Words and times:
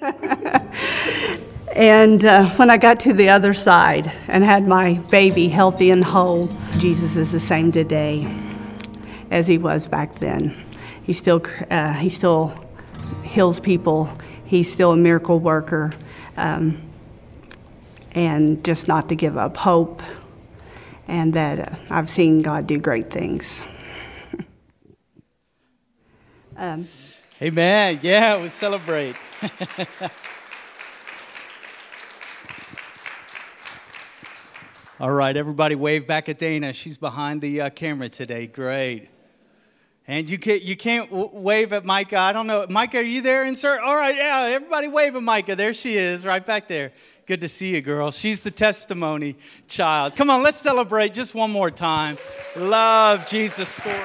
and 1.74 2.24
uh, 2.24 2.48
when 2.50 2.70
I 2.70 2.78
got 2.78 3.00
to 3.00 3.12
the 3.12 3.28
other 3.28 3.52
side 3.52 4.10
and 4.28 4.42
had 4.42 4.66
my 4.66 4.94
baby 5.10 5.48
healthy 5.48 5.90
and 5.90 6.02
whole, 6.02 6.48
Jesus 6.78 7.16
is 7.16 7.32
the 7.32 7.40
same 7.40 7.70
today 7.70 8.26
as 9.30 9.46
he 9.46 9.58
was 9.58 9.86
back 9.86 10.20
then. 10.20 10.56
He 11.02 11.12
still, 11.12 11.42
uh, 11.70 11.92
he 11.94 12.08
still 12.08 12.54
heals 13.24 13.60
people. 13.60 14.10
He's 14.44 14.72
still 14.72 14.92
a 14.92 14.96
miracle 14.96 15.38
worker. 15.38 15.92
Um, 16.36 16.80
and 18.12 18.64
just 18.64 18.88
not 18.88 19.08
to 19.10 19.14
give 19.14 19.36
up 19.36 19.56
hope. 19.56 20.02
And 21.08 21.34
that 21.34 21.58
uh, 21.58 21.76
I've 21.90 22.10
seen 22.10 22.40
God 22.40 22.66
do 22.66 22.78
great 22.78 23.10
things. 23.10 23.64
um, 26.56 26.86
Amen. 27.42 27.98
Yeah, 28.02 28.40
we 28.40 28.48
celebrate. 28.48 29.16
All 35.00 35.10
right, 35.10 35.34
everybody 35.34 35.74
wave 35.74 36.06
back 36.06 36.28
at 36.28 36.38
Dana. 36.38 36.74
She's 36.74 36.98
behind 36.98 37.40
the 37.40 37.62
uh, 37.62 37.70
camera 37.70 38.10
today. 38.10 38.46
Great. 38.46 39.08
And 40.06 40.28
you 40.28 40.38
can't, 40.38 40.60
you 40.60 40.76
can't 40.76 41.10
wave 41.10 41.72
at 41.72 41.86
Micah. 41.86 42.18
I 42.18 42.32
don't 42.32 42.46
know. 42.46 42.66
Micah, 42.68 42.98
are 42.98 43.02
you 43.02 43.22
there, 43.22 43.46
insert? 43.46 43.80
All 43.80 43.96
right, 43.96 44.14
yeah, 44.14 44.50
everybody 44.52 44.88
wave 44.88 45.16
at 45.16 45.22
Micah. 45.22 45.56
There 45.56 45.72
she 45.72 45.96
is, 45.96 46.26
right 46.26 46.44
back 46.44 46.68
there. 46.68 46.92
Good 47.26 47.40
to 47.40 47.48
see 47.48 47.70
you, 47.70 47.80
girl. 47.80 48.10
She's 48.10 48.42
the 48.42 48.50
testimony 48.50 49.36
child. 49.68 50.16
Come 50.16 50.28
on, 50.28 50.42
let's 50.42 50.58
celebrate 50.58 51.14
just 51.14 51.34
one 51.34 51.50
more 51.50 51.70
time. 51.70 52.18
Love 52.56 53.26
Jesus 53.26 53.70
stories. 53.70 53.96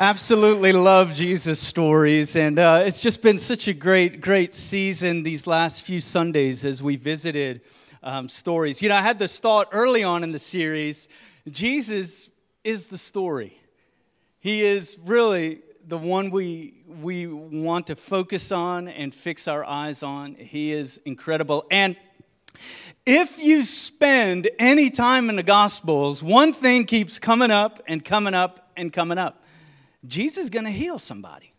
Absolutely 0.02 0.72
love 0.72 1.14
Jesus 1.14 1.60
stories. 1.60 2.38
And 2.38 2.58
uh, 2.58 2.84
it's 2.86 3.02
just 3.02 3.22
been 3.22 3.38
such 3.38 3.68
a 3.68 3.74
great, 3.74 4.22
great 4.22 4.54
season 4.54 5.24
these 5.24 5.46
last 5.46 5.82
few 5.82 6.00
Sundays 6.00 6.64
as 6.64 6.82
we 6.82 6.96
visited 6.96 7.60
um, 8.02 8.30
stories. 8.30 8.82
You 8.82 8.88
know, 8.88 8.96
I 8.96 9.02
had 9.02 9.20
this 9.20 9.42
thought 9.42 9.68
early 9.74 10.02
on 10.06 10.24
in 10.24 10.32
the 10.32 10.40
series 10.40 11.10
Jesus 11.50 12.30
is 12.64 12.88
the 12.88 12.98
story. 12.98 13.60
He 14.40 14.62
is 14.62 14.98
really 15.04 15.64
the 15.86 15.98
one 15.98 16.32
we, 16.32 16.76
we 17.02 17.28
want 17.28 17.88
to 17.88 17.98
focus 17.98 18.54
on 18.54 18.88
and 18.88 19.14
fix 19.14 19.50
our 19.50 19.66
eyes 19.66 20.02
on. 20.02 20.36
He 20.36 20.72
is 20.72 21.02
incredible. 21.04 21.66
And 21.70 21.98
if 23.06 23.38
you 23.38 23.66
spend 23.66 24.50
any 24.60 24.92
time 24.92 25.30
in 25.30 25.36
the 25.36 25.44
Gospels, 25.44 26.24
one 26.24 26.54
thing 26.54 26.86
keeps 26.86 27.20
coming 27.20 27.52
up 27.52 27.82
and 27.86 28.06
coming 28.06 28.34
up 28.34 28.72
and 28.78 28.94
coming 28.94 29.18
up 29.18 29.44
Jesus 30.06 30.46
is 30.46 30.50
going 30.50 30.66
to 30.66 30.72
heal 30.72 30.98
somebody. 30.98 31.54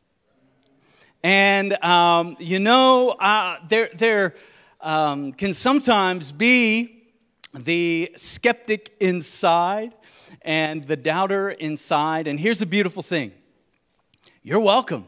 And, 1.22 1.72
um, 1.84 2.36
you 2.38 2.58
know, 2.58 3.10
uh, 3.10 3.58
there, 3.68 3.90
there 3.94 4.34
um, 4.80 5.32
can 5.32 5.52
sometimes 5.52 6.32
be 6.32 7.04
the 7.52 8.12
skeptic 8.16 8.94
inside 9.00 9.94
and 10.42 10.84
the 10.84 10.96
doubter 10.96 11.50
inside. 11.50 12.26
And 12.26 12.40
here's 12.40 12.62
a 12.62 12.66
beautiful 12.66 13.02
thing 13.02 13.32
you're 14.42 14.60
welcome 14.60 15.06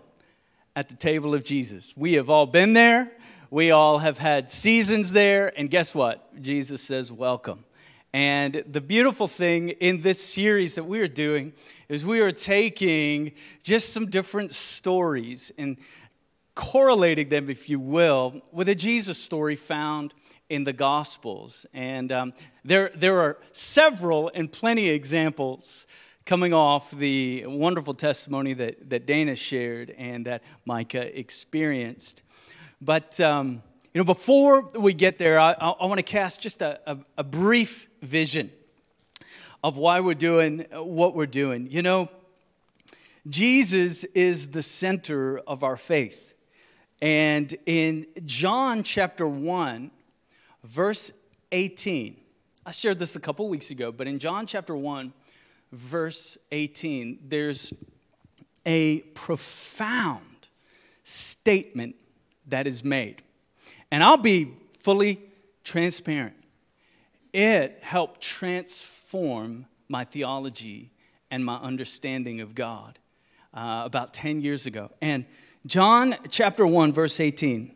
at 0.76 0.88
the 0.88 0.96
table 0.96 1.34
of 1.34 1.44
Jesus. 1.44 1.94
We 1.96 2.14
have 2.14 2.28
all 2.28 2.46
been 2.46 2.74
there, 2.74 3.10
we 3.50 3.70
all 3.70 3.98
have 3.98 4.18
had 4.18 4.50
seasons 4.50 5.12
there. 5.12 5.52
And 5.58 5.70
guess 5.70 5.94
what? 5.94 6.42
Jesus 6.42 6.82
says, 6.82 7.10
Welcome. 7.10 7.64
And 8.12 8.62
the 8.66 8.82
beautiful 8.82 9.26
thing 9.26 9.70
in 9.70 10.02
this 10.02 10.22
series 10.22 10.74
that 10.74 10.84
we 10.84 11.00
are 11.00 11.08
doing 11.08 11.54
is 11.88 12.04
we 12.04 12.20
are 12.20 12.32
taking 12.32 13.32
just 13.62 13.94
some 13.94 14.10
different 14.10 14.52
stories 14.52 15.50
and 15.56 15.78
correlating 16.54 17.30
them, 17.30 17.48
if 17.48 17.70
you 17.70 17.80
will, 17.80 18.42
with 18.52 18.68
a 18.68 18.74
Jesus 18.74 19.16
story 19.16 19.56
found 19.56 20.12
in 20.50 20.64
the 20.64 20.74
Gospels. 20.74 21.64
And 21.72 22.12
um, 22.12 22.34
there, 22.62 22.90
there 22.94 23.18
are 23.18 23.38
several 23.52 24.30
and 24.34 24.52
plenty 24.52 24.90
of 24.90 24.94
examples 24.94 25.86
coming 26.26 26.52
off 26.52 26.90
the 26.90 27.46
wonderful 27.46 27.94
testimony 27.94 28.52
that, 28.52 28.90
that 28.90 29.06
Dana 29.06 29.34
shared 29.34 29.94
and 29.96 30.26
that 30.26 30.42
Micah 30.66 31.18
experienced. 31.18 32.22
But, 32.82 33.18
um, 33.20 33.62
you 33.94 34.00
know, 34.00 34.04
before 34.04 34.62
we 34.74 34.94
get 34.94 35.18
there, 35.18 35.38
I, 35.38 35.52
I 35.52 35.84
want 35.84 35.98
to 35.98 36.02
cast 36.02 36.40
just 36.40 36.62
a, 36.62 36.80
a, 36.86 36.98
a 37.18 37.24
brief 37.24 37.88
vision 38.00 38.50
of 39.62 39.76
why 39.76 40.00
we're 40.00 40.14
doing 40.14 40.64
uh, 40.74 40.82
what 40.82 41.14
we're 41.14 41.26
doing. 41.26 41.68
You 41.70 41.82
know, 41.82 42.08
Jesus 43.28 44.04
is 44.04 44.48
the 44.48 44.62
center 44.62 45.40
of 45.40 45.62
our 45.62 45.76
faith. 45.76 46.32
And 47.02 47.54
in 47.66 48.06
John 48.24 48.82
chapter 48.82 49.28
1, 49.28 49.90
verse 50.64 51.12
18, 51.50 52.16
I 52.64 52.70
shared 52.70 52.98
this 52.98 53.14
a 53.14 53.20
couple 53.20 53.46
weeks 53.48 53.70
ago, 53.70 53.92
but 53.92 54.06
in 54.06 54.18
John 54.18 54.46
chapter 54.46 54.74
1, 54.74 55.12
verse 55.70 56.38
18, 56.50 57.18
there's 57.28 57.74
a 58.64 59.00
profound 59.00 60.48
statement 61.04 61.96
that 62.46 62.66
is 62.66 62.82
made. 62.82 63.22
And 63.92 64.02
I'll 64.02 64.16
be 64.16 64.54
fully 64.80 65.20
transparent 65.62 66.34
it 67.32 67.78
helped 67.82 68.20
transform 68.20 69.66
my 69.88 70.04
theology 70.04 70.90
and 71.30 71.44
my 71.44 71.56
understanding 71.56 72.40
of 72.40 72.54
God 72.54 72.98
uh, 73.54 73.82
about 73.84 74.12
10 74.12 74.40
years 74.40 74.66
ago. 74.66 74.90
And 75.00 75.24
John 75.66 76.16
chapter 76.28 76.66
1, 76.66 76.92
verse 76.92 77.20
18 77.20 77.72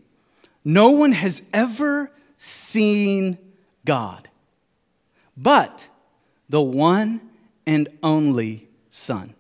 No 0.65 0.91
one 0.91 1.13
has 1.13 1.43
ever 1.53 2.11
seen 2.37 3.39
God, 3.85 4.29
but 5.37 5.89
the 6.49 6.63
one 6.63 7.21
and 7.67 7.89
only 8.03 8.69
Son, 8.91 9.35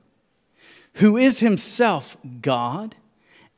who 0.94 1.16
is 1.16 1.40
himself 1.40 2.16
God 2.40 2.94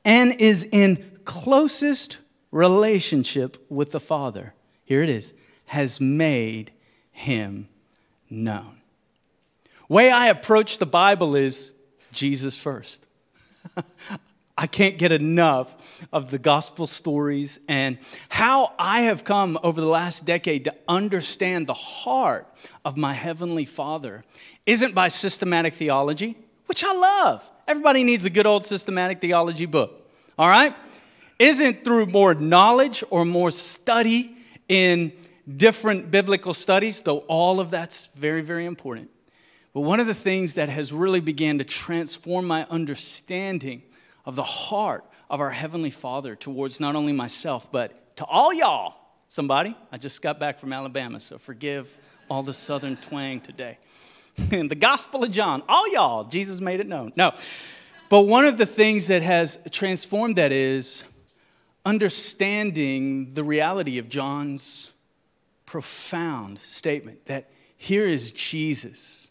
and 0.05 0.35
is 0.41 0.67
in 0.73 1.21
closest 1.25 2.19
relationship 2.51 3.65
with 3.69 3.93
the 3.93 4.01
Father. 4.01 4.55
Here 4.85 5.03
it 5.03 5.11
is 5.11 5.35
has 5.67 6.01
made 6.01 6.73
him 7.13 7.69
known. 8.31 8.81
Way 9.89 10.11
I 10.11 10.29
approach 10.29 10.79
the 10.79 10.87
Bible 10.87 11.35
is 11.37 11.73
Jesus 12.13 12.57
first. 12.57 13.07
I 14.59 14.67
can't 14.67 14.99
get 14.99 15.13
enough 15.13 16.07
of 16.13 16.31
the 16.31 16.39
gospel 16.39 16.87
stories 16.87 17.61
and 17.69 17.99
how 18.29 18.73
I 18.79 19.03
have 19.03 19.23
come 19.23 19.57
over 19.63 19.81
the 19.81 19.87
last 19.87 20.25
decade 20.25 20.65
to 20.65 20.75
understand 20.89 21.67
the 21.67 21.75
heart 21.75 22.49
of 22.85 22.97
my 22.97 23.13
heavenly 23.13 23.65
Father 23.65 24.25
isn't 24.67 24.95
by 24.95 25.09
systematic 25.09 25.75
theology, 25.75 26.37
which 26.67 26.83
I 26.83 26.93
love. 26.93 27.49
Everybody 27.69 28.03
needs 28.03 28.25
a 28.25 28.31
good 28.31 28.47
old 28.47 28.67
systematic 28.67 29.21
theology 29.21 29.67
book, 29.67 30.11
all 30.37 30.49
right? 30.49 30.75
Isn't 31.39 31.85
through 31.85 32.07
more 32.07 32.35
knowledge 32.35 33.05
or 33.11 33.25
more 33.25 33.51
study 33.51 34.37
in 34.69 35.13
different 35.57 36.11
biblical 36.11 36.53
studies, 36.53 37.03
though 37.03 37.19
all 37.21 37.61
of 37.61 37.71
that's 37.71 38.07
very, 38.09 38.41
very 38.41 38.67
important. 38.67 39.11
But 39.73 39.83
one 39.83 40.01
of 40.01 40.07
the 40.07 40.15
things 40.15 40.55
that 40.55 40.69
has 40.69 40.93
really 40.93 41.21
began 41.21 41.59
to 41.59 41.65
transform 41.65 42.47
my 42.47 42.67
understanding 42.69 43.83
of 44.25 44.35
the 44.35 44.43
heart 44.43 45.05
of 45.31 45.41
our 45.41 45.51
Heavenly 45.51 45.91
Father 45.91 46.35
towards 46.35 46.81
not 46.81 46.97
only 46.97 47.13
myself, 47.13 47.71
but 47.71 48.17
to 48.17 48.25
all 48.25 48.53
y'all. 48.53 48.95
Somebody, 49.31 49.77
I 49.93 49.99
just 49.99 50.23
got 50.23 50.41
back 50.41 50.59
from 50.59 50.73
Alabama, 50.73 51.21
so 51.21 51.37
forgive 51.37 51.97
all 52.31 52.43
the 52.43 52.55
southern 52.55 52.97
twang 52.97 53.41
today. 53.41 53.79
In 54.51 54.69
the 54.69 54.75
Gospel 54.75 55.23
of 55.23 55.31
John, 55.31 55.63
all 55.69 55.87
y'all, 55.93 56.25
Jesus 56.25 56.61
made 56.61 56.81
it 56.81 56.87
known. 56.87 57.13
No. 57.15 57.35
But 58.09 58.23
one 58.23 58.47
of 58.47 58.57
the 58.57 58.65
things 58.65 59.09
that 59.09 59.23
has 59.23 59.59
transformed 59.71 60.37
that 60.37 60.51
is 60.51 61.05
understanding 61.89 63.33
the 63.33 63.43
reality 63.43 63.97
of 63.97 64.11
John's 64.11 64.93
profound 65.65 66.59
statement 66.59 67.25
that 67.25 67.51
here 67.79 68.07
is 68.07 68.31
Jesus. 68.31 69.31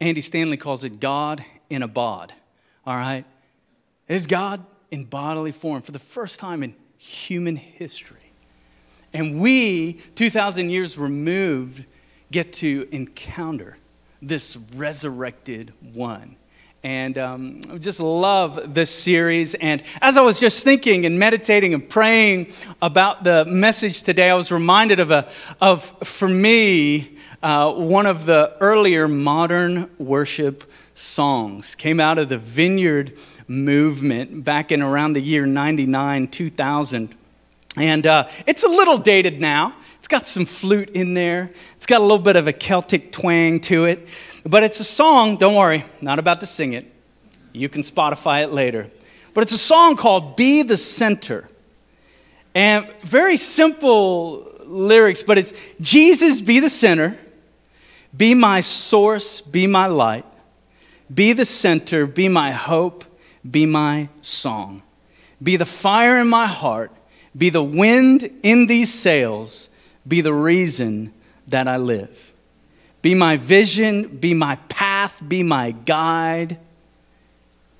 Andy 0.00 0.22
Stanley 0.22 0.56
calls 0.56 0.82
it 0.82 0.98
God 0.98 1.44
in 1.68 1.82
a 1.82 1.88
bod, 1.88 2.32
all 2.86 2.96
right? 2.96 3.26
Is 4.08 4.26
God 4.26 4.64
in 4.90 5.04
bodily 5.04 5.52
form 5.52 5.82
for 5.82 5.92
the 5.92 5.98
first 5.98 6.40
time 6.40 6.62
in 6.62 6.74
human 6.96 7.56
history. 7.56 8.32
And 9.12 9.38
we, 9.38 9.94
2,000 10.14 10.70
years 10.70 10.96
removed, 10.96 11.84
get 12.30 12.54
to 12.54 12.88
encounter 12.92 13.76
this 14.22 14.56
resurrected 14.74 15.72
one 15.92 16.36
and 16.84 17.16
um, 17.16 17.60
I 17.72 17.78
just 17.78 18.00
love 18.00 18.74
this 18.74 18.90
series. 18.90 19.54
And 19.54 19.84
as 20.00 20.16
I 20.16 20.22
was 20.22 20.40
just 20.40 20.64
thinking 20.64 21.06
and 21.06 21.16
meditating 21.16 21.74
and 21.74 21.88
praying 21.88 22.52
about 22.80 23.22
the 23.22 23.44
message 23.44 24.02
today, 24.02 24.30
I 24.30 24.34
was 24.34 24.50
reminded 24.50 24.98
of, 24.98 25.12
a, 25.12 25.28
of 25.60 25.84
for 26.04 26.26
me, 26.26 27.18
uh, 27.40 27.72
one 27.72 28.06
of 28.06 28.26
the 28.26 28.56
earlier 28.60 29.06
modern 29.06 29.90
worship 29.98 30.64
songs. 30.94 31.76
Came 31.76 32.00
out 32.00 32.18
of 32.18 32.28
the 32.28 32.38
Vineyard 32.38 33.16
movement 33.46 34.44
back 34.44 34.72
in 34.72 34.82
around 34.82 35.12
the 35.12 35.20
year 35.20 35.46
99, 35.46 36.28
2000. 36.28 37.14
And 37.76 38.06
uh, 38.06 38.28
it's 38.46 38.64
a 38.64 38.68
little 38.68 38.98
dated 38.98 39.40
now. 39.40 39.76
Got 40.12 40.26
some 40.26 40.44
flute 40.44 40.90
in 40.90 41.14
there, 41.14 41.48
it's 41.74 41.86
got 41.86 42.02
a 42.02 42.04
little 42.04 42.18
bit 42.18 42.36
of 42.36 42.46
a 42.46 42.52
Celtic 42.52 43.12
twang 43.12 43.60
to 43.60 43.86
it. 43.86 44.06
But 44.44 44.62
it's 44.62 44.78
a 44.78 44.84
song, 44.84 45.38
don't 45.38 45.54
worry, 45.54 45.86
not 46.02 46.18
about 46.18 46.40
to 46.40 46.46
sing 46.46 46.74
it. 46.74 46.84
You 47.54 47.70
can 47.70 47.80
Spotify 47.80 48.42
it 48.42 48.52
later. 48.52 48.90
But 49.32 49.40
it's 49.40 49.54
a 49.54 49.58
song 49.58 49.96
called 49.96 50.36
Be 50.36 50.64
the 50.64 50.76
Center. 50.76 51.48
And 52.54 52.86
very 53.00 53.38
simple 53.38 54.52
lyrics, 54.66 55.22
but 55.22 55.38
it's 55.38 55.54
Jesus 55.80 56.42
be 56.42 56.60
the 56.60 56.68
center, 56.68 57.16
be 58.14 58.34
my 58.34 58.60
source, 58.60 59.40
be 59.40 59.66
my 59.66 59.86
light, 59.86 60.26
be 61.12 61.32
the 61.32 61.46
center, 61.46 62.06
be 62.06 62.28
my 62.28 62.50
hope, 62.52 63.06
be 63.50 63.64
my 63.64 64.10
song, 64.20 64.82
be 65.42 65.56
the 65.56 65.64
fire 65.64 66.18
in 66.18 66.28
my 66.28 66.46
heart, 66.46 66.92
be 67.34 67.48
the 67.48 67.64
wind 67.64 68.30
in 68.42 68.66
these 68.66 68.92
sails, 68.92 69.70
be 70.06 70.20
the 70.20 70.34
reason 70.34 71.12
that 71.48 71.68
I 71.68 71.76
live. 71.76 72.32
Be 73.02 73.14
my 73.14 73.36
vision, 73.36 74.16
be 74.18 74.32
my 74.32 74.56
path, 74.68 75.20
be 75.26 75.42
my 75.42 75.72
guide. 75.72 76.58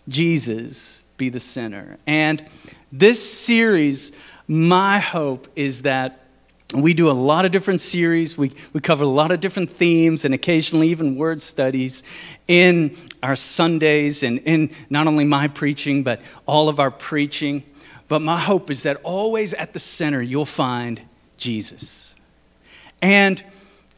Jesus, 0.09 1.03
be 1.17 1.29
the 1.29 1.41
center. 1.41 1.97
And 2.07 2.45
this 2.91 3.33
series, 3.33 4.13
my 4.49 4.99
hope 4.99 5.49
is 5.55 5.83
that 5.83 6.23
we 6.75 6.95
do 6.95 7.11
a 7.11 7.13
lot 7.13 7.45
of 7.45 7.53
different 7.53 7.81
series. 7.81 8.37
We, 8.37 8.53
we 8.73 8.81
cover 8.81 9.05
a 9.05 9.09
lot 9.09 9.31
of 9.31 9.41
different 9.41 9.71
themes 9.71 10.25
and 10.25 10.35
occasionally 10.35 10.89
even 10.89 11.17
word 11.17 11.41
studies 11.43 12.03
in 12.49 12.97
our 13.23 13.37
Sundays 13.37 14.23
and 14.23 14.39
in 14.41 14.71
not 14.89 15.07
only 15.07 15.25
my 15.25 15.49
preaching, 15.49 16.03
but 16.03 16.21
all 16.47 16.69
of 16.69 16.81
our 16.81 16.91
preaching. 16.91 17.63
But 18.09 18.23
my 18.23 18.39
hope 18.39 18.71
is 18.71 18.83
that 18.85 18.99
always 19.03 19.55
at 19.55 19.73
the 19.73 19.79
center 19.79 20.23
you'll 20.23 20.47
find 20.47 21.01
Jesus. 21.37 22.12
And 23.03 23.43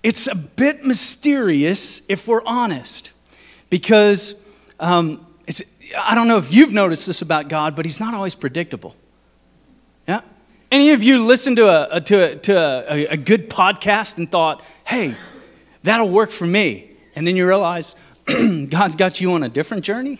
it's 0.02 0.26
a 0.26 0.34
bit 0.34 0.84
mysterious 0.84 2.02
if 2.08 2.26
we're 2.26 2.42
honest, 2.44 3.12
because 3.70 4.34
um, 4.80 5.24
I 5.96 6.14
don't 6.14 6.26
know 6.26 6.38
if 6.38 6.52
you've 6.52 6.72
noticed 6.72 7.06
this 7.06 7.22
about 7.22 7.48
God, 7.48 7.76
but 7.76 7.84
He's 7.84 8.00
not 8.00 8.14
always 8.14 8.34
predictable. 8.34 8.96
Yeah? 10.08 10.22
Any 10.72 10.90
of 10.90 11.02
you 11.02 11.24
listened 11.24 11.56
to 11.58 11.96
a, 11.96 12.00
to 12.00 12.32
a, 12.32 12.36
to 12.36 12.56
a, 12.92 13.06
a 13.06 13.16
good 13.16 13.48
podcast 13.48 14.16
and 14.18 14.30
thought, 14.30 14.64
hey, 14.84 15.14
that'll 15.82 16.08
work 16.08 16.30
for 16.30 16.46
me? 16.46 16.90
And 17.14 17.26
then 17.26 17.36
you 17.36 17.46
realize 17.46 17.94
God's 18.26 18.96
got 18.96 19.20
you 19.20 19.34
on 19.34 19.42
a 19.42 19.48
different 19.48 19.84
journey? 19.84 20.18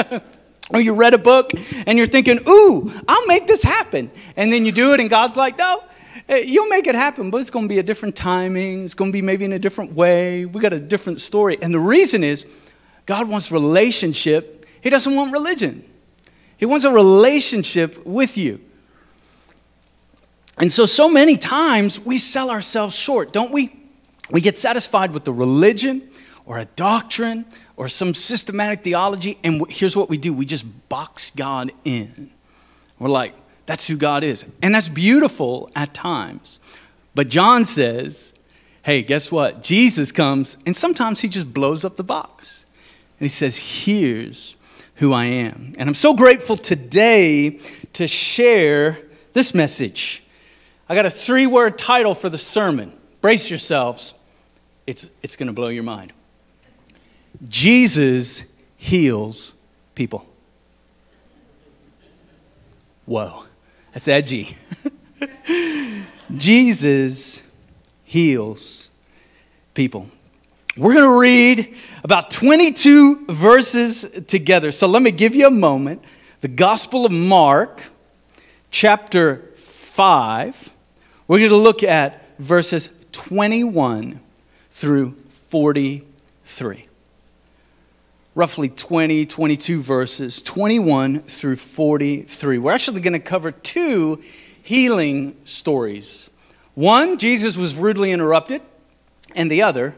or 0.72 0.80
you 0.80 0.94
read 0.94 1.14
a 1.14 1.18
book 1.18 1.52
and 1.86 1.96
you're 1.96 2.06
thinking, 2.06 2.40
ooh, 2.48 2.92
I'll 3.08 3.26
make 3.26 3.46
this 3.46 3.62
happen. 3.62 4.10
And 4.36 4.52
then 4.52 4.66
you 4.66 4.72
do 4.72 4.92
it 4.92 5.00
and 5.00 5.08
God's 5.08 5.36
like, 5.36 5.56
no, 5.56 5.82
Eh, 6.30 6.44
you'll 6.46 6.68
make 6.68 6.86
it 6.86 6.94
happen, 6.94 7.28
but 7.28 7.38
it's 7.38 7.50
going 7.50 7.64
to 7.64 7.68
be 7.68 7.80
a 7.80 7.82
different 7.82 8.14
timing. 8.14 8.84
It's 8.84 8.94
going 8.94 9.10
to 9.10 9.12
be 9.12 9.20
maybe 9.20 9.44
in 9.44 9.52
a 9.52 9.58
different 9.58 9.94
way. 9.94 10.44
We 10.44 10.60
got 10.60 10.72
a 10.72 10.78
different 10.78 11.20
story. 11.20 11.58
And 11.60 11.74
the 11.74 11.80
reason 11.80 12.22
is 12.22 12.46
God 13.04 13.28
wants 13.28 13.50
relationship. 13.50 14.64
He 14.80 14.90
doesn't 14.90 15.12
want 15.12 15.32
religion. 15.32 15.84
He 16.56 16.66
wants 16.66 16.84
a 16.84 16.92
relationship 16.92 18.06
with 18.06 18.38
you. 18.38 18.60
And 20.56 20.70
so, 20.70 20.86
so 20.86 21.08
many 21.08 21.36
times 21.36 21.98
we 21.98 22.16
sell 22.16 22.48
ourselves 22.48 22.94
short, 22.94 23.32
don't 23.32 23.50
we? 23.50 23.76
We 24.30 24.40
get 24.40 24.56
satisfied 24.56 25.10
with 25.10 25.24
the 25.24 25.32
religion 25.32 26.10
or 26.44 26.58
a 26.58 26.66
doctrine 26.76 27.44
or 27.76 27.88
some 27.88 28.14
systematic 28.14 28.84
theology, 28.84 29.38
and 29.42 29.68
here's 29.68 29.96
what 29.96 30.08
we 30.08 30.18
do 30.18 30.32
we 30.32 30.44
just 30.44 30.64
box 30.88 31.32
God 31.34 31.72
in. 31.84 32.30
We're 32.98 33.08
like, 33.08 33.34
that's 33.70 33.86
who 33.86 33.96
God 33.96 34.24
is. 34.24 34.44
And 34.62 34.74
that's 34.74 34.88
beautiful 34.88 35.70
at 35.76 35.94
times. 35.94 36.58
But 37.14 37.28
John 37.28 37.64
says, 37.64 38.34
hey, 38.82 39.00
guess 39.00 39.30
what? 39.30 39.62
Jesus 39.62 40.10
comes, 40.10 40.58
and 40.66 40.74
sometimes 40.74 41.20
he 41.20 41.28
just 41.28 41.54
blows 41.54 41.84
up 41.84 41.96
the 41.96 42.02
box. 42.02 42.64
And 43.20 43.24
he 43.24 43.28
says, 43.28 43.56
here's 43.56 44.56
who 44.96 45.12
I 45.12 45.26
am. 45.26 45.74
And 45.78 45.88
I'm 45.88 45.94
so 45.94 46.14
grateful 46.14 46.56
today 46.56 47.60
to 47.92 48.08
share 48.08 48.98
this 49.34 49.54
message. 49.54 50.24
I 50.88 50.96
got 50.96 51.06
a 51.06 51.10
three 51.10 51.46
word 51.46 51.78
title 51.78 52.16
for 52.16 52.28
the 52.28 52.38
sermon. 52.38 52.92
Brace 53.20 53.50
yourselves, 53.50 54.14
it's, 54.84 55.08
it's 55.22 55.36
going 55.36 55.46
to 55.46 55.52
blow 55.52 55.68
your 55.68 55.84
mind. 55.84 56.12
Jesus 57.48 58.42
heals 58.76 59.54
people. 59.94 60.26
Whoa, 63.06 63.44
that's 63.92 64.08
edgy. 64.08 64.56
Jesus 66.36 67.42
heals 68.04 68.90
people. 69.74 70.08
We're 70.76 70.94
going 70.94 71.08
to 71.08 71.20
read 71.20 71.76
about 72.04 72.30
22 72.30 73.26
verses 73.26 74.08
together. 74.26 74.72
So 74.72 74.86
let 74.86 75.02
me 75.02 75.10
give 75.10 75.34
you 75.34 75.46
a 75.46 75.50
moment. 75.50 76.02
The 76.40 76.48
Gospel 76.48 77.04
of 77.04 77.12
Mark, 77.12 77.84
chapter 78.70 79.50
5. 79.56 80.70
We're 81.26 81.38
going 81.38 81.50
to 81.50 81.56
look 81.56 81.82
at 81.82 82.38
verses 82.38 82.88
21 83.12 84.20
through 84.70 85.16
43. 85.48 86.86
Roughly 88.34 88.68
20, 88.68 89.26
22 89.26 89.82
verses, 89.82 90.40
21 90.42 91.22
through 91.22 91.56
43. 91.56 92.58
We're 92.58 92.72
actually 92.72 93.00
going 93.00 93.12
to 93.12 93.18
cover 93.18 93.50
two 93.50 94.22
healing 94.62 95.36
stories. 95.44 96.30
One, 96.74 97.18
Jesus 97.18 97.56
was 97.56 97.74
rudely 97.74 98.12
interrupted, 98.12 98.62
and 99.34 99.50
the 99.50 99.62
other, 99.62 99.96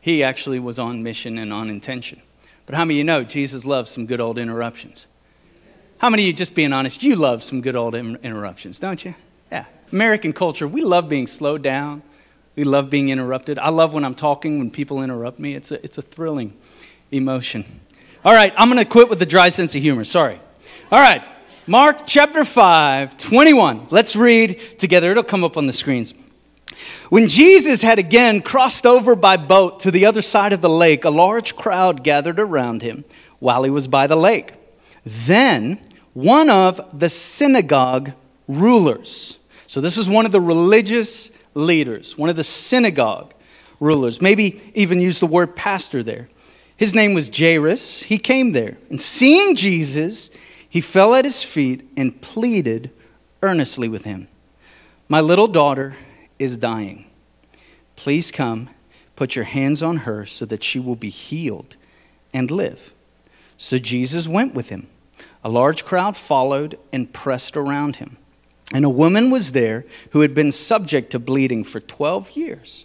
he 0.00 0.22
actually 0.22 0.60
was 0.60 0.78
on 0.78 1.02
mission 1.02 1.36
and 1.36 1.52
on 1.52 1.68
intention. 1.68 2.22
But 2.66 2.76
how 2.76 2.84
many 2.84 2.94
of 2.94 2.98
you 2.98 3.04
know 3.04 3.24
Jesus 3.24 3.64
loves 3.64 3.90
some 3.90 4.06
good 4.06 4.20
old 4.20 4.38
interruptions? 4.38 5.06
How 5.98 6.10
many 6.10 6.22
of 6.24 6.26
you, 6.28 6.32
just 6.32 6.54
being 6.54 6.72
honest, 6.72 7.02
you 7.02 7.16
love 7.16 7.42
some 7.42 7.60
good 7.60 7.74
old 7.74 7.94
interruptions, 7.94 8.78
don't 8.78 9.04
you? 9.04 9.14
Yeah. 9.50 9.64
American 9.90 10.32
culture, 10.32 10.68
we 10.68 10.82
love 10.82 11.08
being 11.08 11.26
slowed 11.26 11.62
down. 11.62 12.02
We 12.56 12.62
love 12.62 12.88
being 12.88 13.08
interrupted. 13.08 13.58
I 13.58 13.70
love 13.70 13.94
when 13.94 14.04
I'm 14.04 14.14
talking, 14.14 14.58
when 14.58 14.70
people 14.70 15.02
interrupt 15.02 15.40
me. 15.40 15.54
It's 15.54 15.72
a, 15.72 15.82
it's 15.82 15.98
a 15.98 16.02
thrilling 16.02 16.56
emotion. 17.14 17.64
All 18.24 18.32
right, 18.32 18.52
I'm 18.56 18.68
going 18.68 18.82
to 18.82 18.88
quit 18.88 19.08
with 19.08 19.18
the 19.18 19.26
dry 19.26 19.48
sense 19.50 19.74
of 19.74 19.82
humor. 19.82 20.04
Sorry. 20.04 20.40
All 20.90 21.00
right, 21.00 21.22
Mark 21.66 22.06
chapter 22.06 22.44
5, 22.44 23.16
21. 23.16 23.88
Let's 23.90 24.16
read 24.16 24.60
together. 24.78 25.10
It'll 25.10 25.22
come 25.22 25.44
up 25.44 25.56
on 25.56 25.66
the 25.66 25.72
screens. 25.72 26.14
When 27.08 27.28
Jesus 27.28 27.82
had 27.82 27.98
again 27.98 28.40
crossed 28.40 28.86
over 28.86 29.14
by 29.14 29.36
boat 29.36 29.80
to 29.80 29.90
the 29.90 30.06
other 30.06 30.22
side 30.22 30.52
of 30.52 30.60
the 30.60 30.70
lake, 30.70 31.04
a 31.04 31.10
large 31.10 31.54
crowd 31.54 32.02
gathered 32.02 32.40
around 32.40 32.82
him 32.82 33.04
while 33.38 33.62
he 33.62 33.70
was 33.70 33.86
by 33.86 34.06
the 34.06 34.16
lake. 34.16 34.54
Then 35.04 35.80
one 36.14 36.50
of 36.50 36.98
the 36.98 37.08
synagogue 37.08 38.12
rulers, 38.48 39.38
so 39.66 39.80
this 39.80 39.98
is 39.98 40.08
one 40.08 40.26
of 40.26 40.32
the 40.32 40.40
religious 40.40 41.30
leaders, 41.54 42.18
one 42.18 42.30
of 42.30 42.36
the 42.36 42.44
synagogue 42.44 43.32
rulers, 43.80 44.20
maybe 44.20 44.60
even 44.74 45.00
use 45.00 45.20
the 45.20 45.26
word 45.26 45.54
pastor 45.54 46.02
there. 46.02 46.28
His 46.84 46.94
name 46.94 47.14
was 47.14 47.30
Jairus. 47.34 48.02
He 48.02 48.18
came 48.18 48.52
there, 48.52 48.76
and 48.90 49.00
seeing 49.00 49.54
Jesus, 49.54 50.30
he 50.68 50.82
fell 50.82 51.14
at 51.14 51.24
his 51.24 51.42
feet 51.42 51.88
and 51.96 52.20
pleaded 52.20 52.90
earnestly 53.42 53.88
with 53.88 54.04
him 54.04 54.28
My 55.08 55.22
little 55.22 55.48
daughter 55.48 55.96
is 56.38 56.58
dying. 56.58 57.06
Please 57.96 58.30
come, 58.30 58.68
put 59.16 59.34
your 59.34 59.46
hands 59.46 59.82
on 59.82 59.96
her 60.04 60.26
so 60.26 60.44
that 60.44 60.62
she 60.62 60.78
will 60.78 60.94
be 60.94 61.08
healed 61.08 61.76
and 62.34 62.50
live. 62.50 62.92
So 63.56 63.78
Jesus 63.78 64.28
went 64.28 64.52
with 64.52 64.68
him. 64.68 64.86
A 65.42 65.48
large 65.48 65.86
crowd 65.86 66.18
followed 66.18 66.78
and 66.92 67.10
pressed 67.10 67.56
around 67.56 67.96
him. 67.96 68.18
And 68.74 68.84
a 68.84 68.90
woman 68.90 69.30
was 69.30 69.52
there 69.52 69.86
who 70.10 70.20
had 70.20 70.34
been 70.34 70.52
subject 70.52 71.12
to 71.12 71.18
bleeding 71.18 71.64
for 71.64 71.80
12 71.80 72.32
years. 72.32 72.84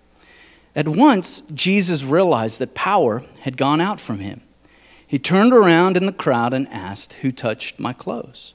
At 0.75 0.87
once, 0.87 1.41
Jesus 1.53 2.03
realized 2.03 2.59
that 2.59 2.73
power 2.73 3.23
had 3.41 3.57
gone 3.57 3.81
out 3.81 3.99
from 3.99 4.19
him. 4.19 4.41
He 5.05 5.19
turned 5.19 5.53
around 5.53 5.97
in 5.97 6.05
the 6.05 6.13
crowd 6.13 6.53
and 6.53 6.67
asked, 6.69 7.13
Who 7.13 7.31
touched 7.31 7.79
my 7.79 7.91
clothes? 7.91 8.53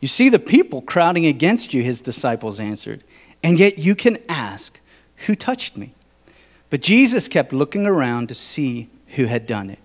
You 0.00 0.08
see 0.08 0.28
the 0.28 0.38
people 0.38 0.82
crowding 0.82 1.26
against 1.26 1.74
you, 1.74 1.82
his 1.82 2.00
disciples 2.00 2.60
answered, 2.60 3.02
and 3.42 3.58
yet 3.58 3.78
you 3.78 3.96
can 3.96 4.18
ask, 4.28 4.80
Who 5.26 5.34
touched 5.34 5.76
me? 5.76 5.94
But 6.70 6.82
Jesus 6.82 7.28
kept 7.28 7.52
looking 7.52 7.86
around 7.86 8.28
to 8.28 8.34
see 8.34 8.88
who 9.08 9.24
had 9.24 9.46
done 9.46 9.70
it. 9.70 9.80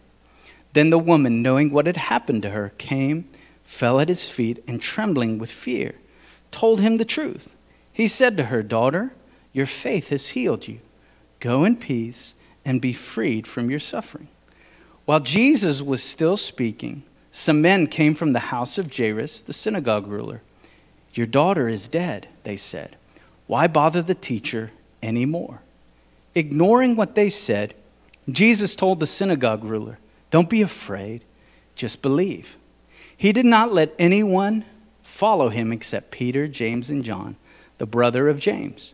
Then 0.74 0.92
the 0.92 1.00
woman, 1.00 1.42
knowing 1.42 1.72
what 1.72 1.88
had 1.88 1.98
happened 1.98 2.44
to 2.44 2.52
her, 2.52 2.72
came, 2.78 3.28
fell 3.64 4.00
at 4.00 4.10
his 4.10 4.30
feet, 4.30 4.64
and 4.68 4.80
trembling 4.80 5.40
with 5.40 5.50
fear, 5.50 5.96
told 6.52 6.80
him 6.80 6.98
the 6.98 7.06
truth. 7.06 7.56
He 7.92 8.08
said 8.08 8.38
to 8.38 8.46
her, 8.46 8.62
Daughter, 8.62 9.14
your 9.54 9.66
faith 9.66 10.10
has 10.10 10.30
healed 10.30 10.68
you. 10.68 10.80
Go 11.40 11.64
in 11.64 11.76
peace 11.76 12.36
and 12.66 12.82
be 12.82 12.94
freed 12.94 13.48
from 13.48 13.70
your 13.70 13.80
suffering. 13.80 14.28
While 15.06 15.22
Jesus 15.22 15.82
was 15.82 16.04
still 16.04 16.38
speaking, 16.38 17.04
some 17.32 17.62
men 17.62 17.88
came 17.88 18.16
from 18.16 18.34
the 18.34 18.40
house 18.40 18.78
of 18.78 18.96
Jairus, 18.96 19.42
the 19.42 19.54
synagogue 19.54 20.08
ruler. 20.08 20.42
Your 21.14 21.28
daughter 21.28 21.70
is 21.70 21.88
dead, 21.88 22.28
they 22.44 22.58
said. 22.58 22.96
Why 23.46 23.68
bother 23.68 24.02
the 24.02 24.16
teacher 24.16 24.72
anymore? 25.02 25.62
Ignoring 26.36 26.96
what 26.96 27.16
they 27.16 27.30
said, 27.30 27.74
Jesus 28.30 28.76
told 28.76 29.00
the 29.00 29.08
synagogue 29.08 29.64
ruler, 29.64 29.98
Don't 30.30 30.50
be 30.50 30.62
afraid, 30.62 31.24
just 31.76 32.02
believe. 32.02 32.58
He 33.16 33.32
did 33.32 33.46
not 33.46 33.74
let 33.74 33.96
anyone 33.98 34.66
follow 35.02 35.50
him 35.50 35.72
except 35.72 36.12
Peter, 36.12 36.48
James, 36.48 36.90
and 36.90 37.04
John, 37.04 37.38
the 37.78 37.88
brother 37.88 38.28
of 38.28 38.40
James. 38.40 38.94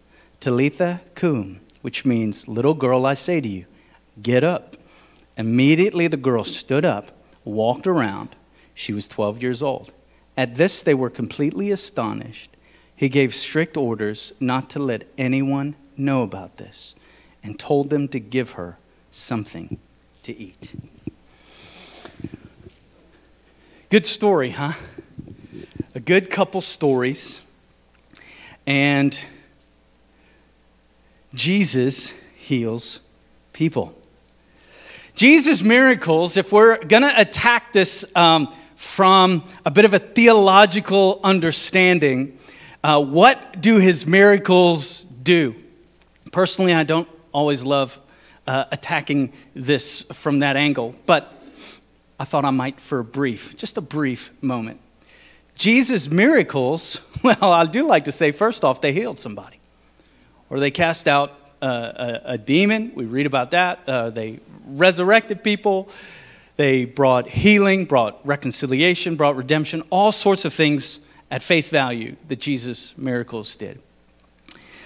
Talitha 0.41 1.01
cum, 1.15 1.61
which 1.81 2.03
means, 2.03 2.47
Little 2.47 2.73
girl, 2.73 3.05
I 3.05 3.13
say 3.13 3.39
to 3.39 3.47
you, 3.47 3.65
get 4.21 4.43
up. 4.43 4.75
Immediately 5.37 6.07
the 6.07 6.17
girl 6.17 6.43
stood 6.43 6.83
up, 6.83 7.11
walked 7.45 7.87
around, 7.87 8.35
she 8.73 8.91
was 8.91 9.07
12 9.07 9.41
years 9.41 9.63
old. 9.63 9.93
At 10.35 10.55
this, 10.55 10.81
they 10.81 10.93
were 10.93 11.09
completely 11.09 11.71
astonished. 11.71 12.57
He 12.95 13.07
gave 13.09 13.35
strict 13.35 13.77
orders 13.77 14.33
not 14.39 14.69
to 14.71 14.79
let 14.79 15.07
anyone 15.17 15.75
know 15.95 16.23
about 16.23 16.57
this 16.57 16.95
and 17.43 17.59
told 17.59 17.89
them 17.89 18.07
to 18.09 18.19
give 18.19 18.51
her 18.51 18.77
something 19.11 19.77
to 20.23 20.37
eat. 20.37 20.73
Good 23.89 24.05
story, 24.05 24.51
huh? 24.51 24.73
A 25.93 25.99
good 25.99 26.29
couple 26.29 26.61
stories. 26.61 27.41
And 28.65 29.23
Jesus 31.33 32.13
heals 32.35 32.99
people. 33.53 33.95
Jesus' 35.15 35.61
miracles, 35.61 36.37
if 36.37 36.51
we're 36.51 36.83
going 36.83 37.03
to 37.03 37.13
attack 37.19 37.73
this 37.73 38.05
um, 38.15 38.53
from 38.81 39.43
a 39.63 39.69
bit 39.69 39.85
of 39.85 39.93
a 39.93 39.99
theological 39.99 41.19
understanding. 41.23 42.37
Uh, 42.83 43.01
what 43.01 43.61
do 43.61 43.77
his 43.77 44.07
miracles 44.07 45.03
do? 45.03 45.53
Personally, 46.31 46.73
I 46.73 46.81
don't 46.81 47.07
always 47.31 47.63
love 47.63 47.99
uh, 48.47 48.65
attacking 48.71 49.33
this 49.53 50.01
from 50.13 50.39
that 50.39 50.55
angle, 50.55 50.95
but 51.05 51.31
I 52.19 52.25
thought 52.25 52.43
I 52.43 52.49
might 52.49 52.81
for 52.81 52.97
a 52.97 53.03
brief, 53.03 53.55
just 53.55 53.77
a 53.77 53.81
brief 53.81 54.31
moment. 54.41 54.79
Jesus' 55.53 56.09
miracles, 56.09 57.01
well, 57.23 57.53
I 57.53 57.65
do 57.65 57.85
like 57.85 58.05
to 58.05 58.11
say, 58.11 58.31
first 58.31 58.63
off, 58.63 58.81
they 58.81 58.93
healed 58.93 59.19
somebody, 59.19 59.59
or 60.51 60.59
they 60.59 60.69
cast 60.69 61.07
out 61.07 61.39
uh, 61.61 62.19
a, 62.25 62.33
a, 62.33 62.37
demon. 62.37 62.91
We 62.93 63.05
read 63.05 63.25
about 63.25 63.51
that. 63.51 63.79
Uh, 63.87 64.09
they 64.09 64.41
resurrected 64.65 65.43
people. 65.43 65.89
They 66.57 66.83
brought 66.83 67.29
healing, 67.29 67.85
brought 67.85 68.19
reconciliation, 68.27 69.15
brought 69.15 69.37
redemption, 69.37 69.81
all 69.89 70.11
sorts 70.11 70.43
of 70.43 70.53
things 70.53 70.99
at 71.31 71.41
face 71.41 71.69
value 71.69 72.17
that 72.27 72.41
Jesus' 72.41 72.97
miracles 72.97 73.55
did. 73.55 73.79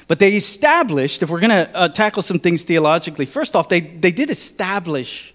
But 0.07 0.19
they 0.19 0.34
established, 0.34 1.24
if 1.24 1.31
we're 1.31 1.39
going 1.39 1.50
to 1.50 1.75
uh, 1.75 1.89
tackle 1.89 2.22
some 2.22 2.38
things 2.38 2.63
theologically, 2.63 3.25
first 3.25 3.55
off, 3.55 3.67
they, 3.67 3.81
they 3.81 4.12
did 4.12 4.29
establish 4.29 5.34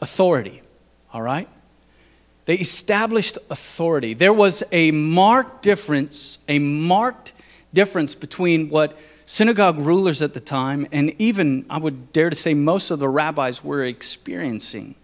authority, 0.00 0.62
all 1.12 1.22
right? 1.22 1.48
They 2.44 2.54
established 2.54 3.36
authority. 3.50 4.14
There 4.14 4.32
was 4.32 4.62
a 4.70 4.92
marked 4.92 5.62
difference, 5.62 6.38
a 6.46 6.60
marked 6.60 7.32
difference 7.74 8.14
between 8.14 8.68
what 8.68 8.96
synagogue 9.26 9.78
rulers 9.78 10.22
at 10.22 10.34
the 10.34 10.40
time 10.40 10.86
and 10.92 11.14
even, 11.18 11.64
I 11.70 11.78
would 11.78 12.12
dare 12.12 12.30
to 12.30 12.36
say, 12.36 12.54
most 12.54 12.90
of 12.90 12.98
the 12.98 13.08
rabbis 13.08 13.62
were 13.64 13.84
experiencing 13.84 14.94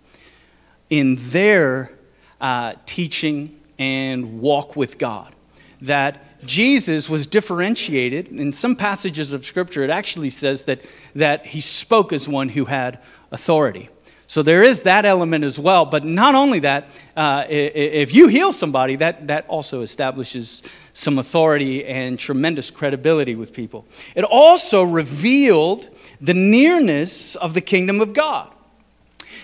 in 0.90 1.16
their 1.18 1.90
uh, 2.40 2.74
teaching 2.86 3.58
and 3.78 4.40
walk 4.40 4.76
with 4.76 4.98
God. 4.98 5.34
That 5.80 6.24
Jesus 6.44 7.08
was 7.08 7.26
differentiated. 7.26 8.28
In 8.28 8.52
some 8.52 8.76
passages 8.76 9.32
of 9.32 9.44
Scripture, 9.44 9.82
it 9.82 9.90
actually 9.90 10.30
says 10.30 10.64
that, 10.66 10.84
that 11.14 11.46
he 11.46 11.60
spoke 11.60 12.12
as 12.12 12.28
one 12.28 12.48
who 12.48 12.64
had 12.64 13.00
authority. 13.30 13.88
So 14.28 14.42
there 14.42 14.62
is 14.62 14.82
that 14.82 15.06
element 15.06 15.42
as 15.42 15.58
well. 15.58 15.86
But 15.86 16.04
not 16.04 16.34
only 16.34 16.58
that, 16.60 16.90
uh, 17.16 17.46
if 17.48 18.14
you 18.14 18.28
heal 18.28 18.52
somebody, 18.52 18.96
that, 18.96 19.26
that 19.28 19.46
also 19.48 19.80
establishes 19.80 20.62
some 20.92 21.18
authority 21.18 21.86
and 21.86 22.18
tremendous 22.18 22.70
credibility 22.70 23.34
with 23.34 23.54
people. 23.54 23.86
It 24.14 24.24
also 24.24 24.82
revealed 24.82 25.88
the 26.20 26.34
nearness 26.34 27.36
of 27.36 27.54
the 27.54 27.62
kingdom 27.62 28.02
of 28.02 28.12
God. 28.12 28.52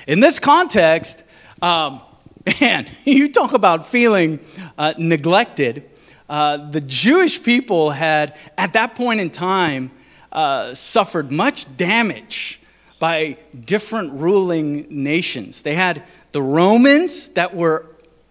In 0.07 0.21
this 0.21 0.39
context, 0.39 1.25
um, 1.63 2.03
man, 2.61 2.87
you 3.07 3.33
talk 3.33 3.55
about 3.55 3.87
feeling 3.87 4.39
uh, 4.77 4.93
neglected. 4.99 5.89
Uh, 6.29 6.59
the 6.71 6.83
Jewish 6.83 7.43
people 7.43 7.89
had, 7.89 8.37
at 8.59 8.75
that 8.75 8.97
point 8.97 9.21
in 9.21 9.31
time, 9.31 9.93
uh, 10.31 10.75
suffered 10.75 11.33
much 11.33 11.75
damage 11.79 12.61
by 13.05 13.37
different 13.67 14.15
ruling 14.15 14.87
nations. 14.89 15.61
They 15.61 15.75
had 15.75 16.05
the 16.33 16.41
Romans 16.41 17.29
that 17.35 17.55
were 17.55 17.85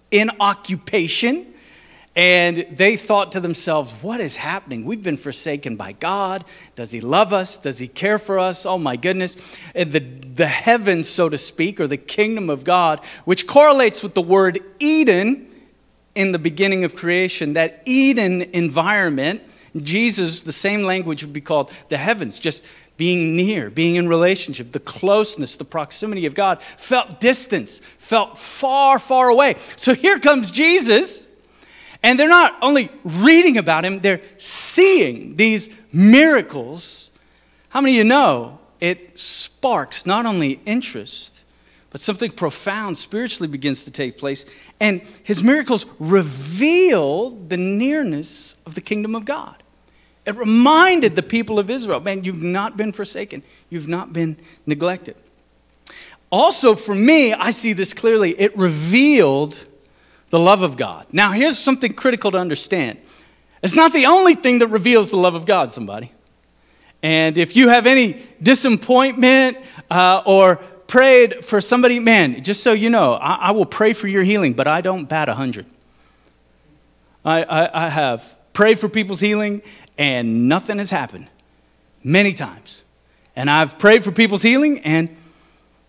in 0.09 0.31
occupation 0.39 1.53
and 2.15 2.65
they 2.71 2.97
thought 2.97 3.33
to 3.33 3.39
themselves, 3.39 3.91
What 4.01 4.19
is 4.19 4.35
happening? 4.35 4.83
We've 4.83 5.03
been 5.03 5.15
forsaken 5.15 5.75
by 5.75 5.91
God. 5.91 6.43
Does 6.73 6.89
He 6.89 7.01
love 7.01 7.33
us? 7.33 7.59
Does 7.59 7.77
He 7.77 7.87
care 7.87 8.17
for 8.17 8.39
us? 8.39 8.65
Oh 8.65 8.79
my 8.79 8.95
goodness. 8.95 9.37
And 9.75 9.91
the, 9.91 9.99
the 9.99 10.47
heavens, 10.47 11.07
so 11.07 11.29
to 11.29 11.37
speak, 11.37 11.79
or 11.79 11.85
the 11.85 11.95
kingdom 11.95 12.49
of 12.49 12.63
God, 12.63 13.05
which 13.25 13.45
correlates 13.45 14.01
with 14.01 14.15
the 14.15 14.23
word 14.23 14.59
Eden 14.79 15.51
in 16.15 16.31
the 16.31 16.39
beginning 16.39 16.83
of 16.83 16.95
creation, 16.95 17.53
that 17.53 17.83
Eden 17.85 18.41
environment, 18.41 19.43
Jesus, 19.77 20.41
the 20.41 20.51
same 20.51 20.81
language 20.81 21.23
would 21.23 21.33
be 21.33 21.41
called 21.41 21.71
the 21.89 21.97
heavens, 21.97 22.39
just 22.39 22.65
being 23.03 23.35
near, 23.35 23.69
being 23.69 23.95
in 23.95 24.07
relationship, 24.07 24.71
the 24.71 24.79
closeness, 24.79 25.57
the 25.57 25.65
proximity 25.65 26.25
of 26.25 26.33
God, 26.33 26.61
felt 26.61 27.19
distance, 27.19 27.79
felt 27.97 28.37
far, 28.37 28.97
far 28.97 29.27
away. 29.27 29.57
So 29.75 29.93
here 29.93 30.19
comes 30.19 30.49
Jesus 30.49 31.27
and 32.01 32.17
they're 32.17 32.29
not 32.29 32.55
only 32.61 32.89
reading 33.03 33.57
about 33.57 33.83
him, 33.83 33.99
they're 33.99 34.21
seeing 34.37 35.35
these 35.35 35.69
miracles. 35.91 37.11
How 37.67 37.81
many 37.81 37.95
of 37.95 37.97
you 37.97 38.03
know 38.05 38.59
it 38.79 39.19
sparks 39.19 40.05
not 40.05 40.25
only 40.25 40.61
interest, 40.65 41.41
but 41.89 41.99
something 41.99 42.31
profound 42.31 42.97
spiritually 42.97 43.49
begins 43.49 43.83
to 43.83 43.91
take 43.91 44.17
place. 44.17 44.45
And 44.79 45.01
his 45.23 45.43
miracles 45.43 45.85
reveal 45.99 47.31
the 47.31 47.57
nearness 47.57 48.55
of 48.65 48.75
the 48.75 48.81
kingdom 48.81 49.13
of 49.13 49.25
God. 49.25 49.62
It 50.25 50.35
reminded 50.35 51.15
the 51.15 51.23
people 51.23 51.59
of 51.59 51.69
Israel 51.69 51.99
man, 51.99 52.23
you've 52.23 52.41
not 52.41 52.77
been 52.77 52.91
forsaken, 52.93 53.43
you've 53.69 53.87
not 53.87 54.13
been 54.13 54.37
neglected. 54.65 55.15
Also, 56.31 56.73
for 56.73 56.95
me, 56.95 57.33
I 57.33 57.51
see 57.51 57.73
this 57.73 57.93
clearly. 57.93 58.39
It 58.39 58.57
revealed 58.57 59.55
the 60.29 60.39
love 60.39 60.63
of 60.63 60.77
God. 60.77 61.05
Now, 61.11 61.31
here's 61.31 61.59
something 61.59 61.93
critical 61.93 62.31
to 62.31 62.39
understand 62.39 62.99
it's 63.61 63.75
not 63.75 63.93
the 63.93 64.07
only 64.07 64.35
thing 64.35 64.59
that 64.59 64.67
reveals 64.67 65.09
the 65.09 65.15
love 65.15 65.35
of 65.35 65.45
God, 65.45 65.71
somebody. 65.71 66.11
And 67.01 67.37
if 67.37 67.55
you 67.55 67.69
have 67.69 67.85
any 67.85 68.21
disappointment 68.41 69.57
uh, 69.89 70.21
or 70.25 70.57
prayed 70.87 71.45
for 71.45 71.61
somebody, 71.61 71.99
man, 71.99 72.43
just 72.43 72.63
so 72.63 72.73
you 72.73 72.89
know, 72.89 73.13
I, 73.13 73.35
I 73.35 73.51
will 73.51 73.65
pray 73.65 73.93
for 73.93 74.07
your 74.07 74.23
healing, 74.23 74.53
but 74.53 74.67
I 74.67 74.81
don't 74.81 75.05
bat 75.05 75.29
a 75.29 75.31
100. 75.31 75.65
I, 77.23 77.43
I, 77.43 77.85
I 77.85 77.89
have 77.89 78.37
prayed 78.53 78.79
for 78.79 78.89
people's 78.89 79.19
healing, 79.19 79.61
and 79.97 80.47
nothing 80.47 80.77
has 80.77 80.89
happened 80.89 81.29
many 82.03 82.33
times. 82.33 82.81
And 83.35 83.49
I've 83.49 83.79
prayed 83.79 84.03
for 84.03 84.11
people's 84.11 84.43
healing, 84.43 84.79
and 84.79 85.15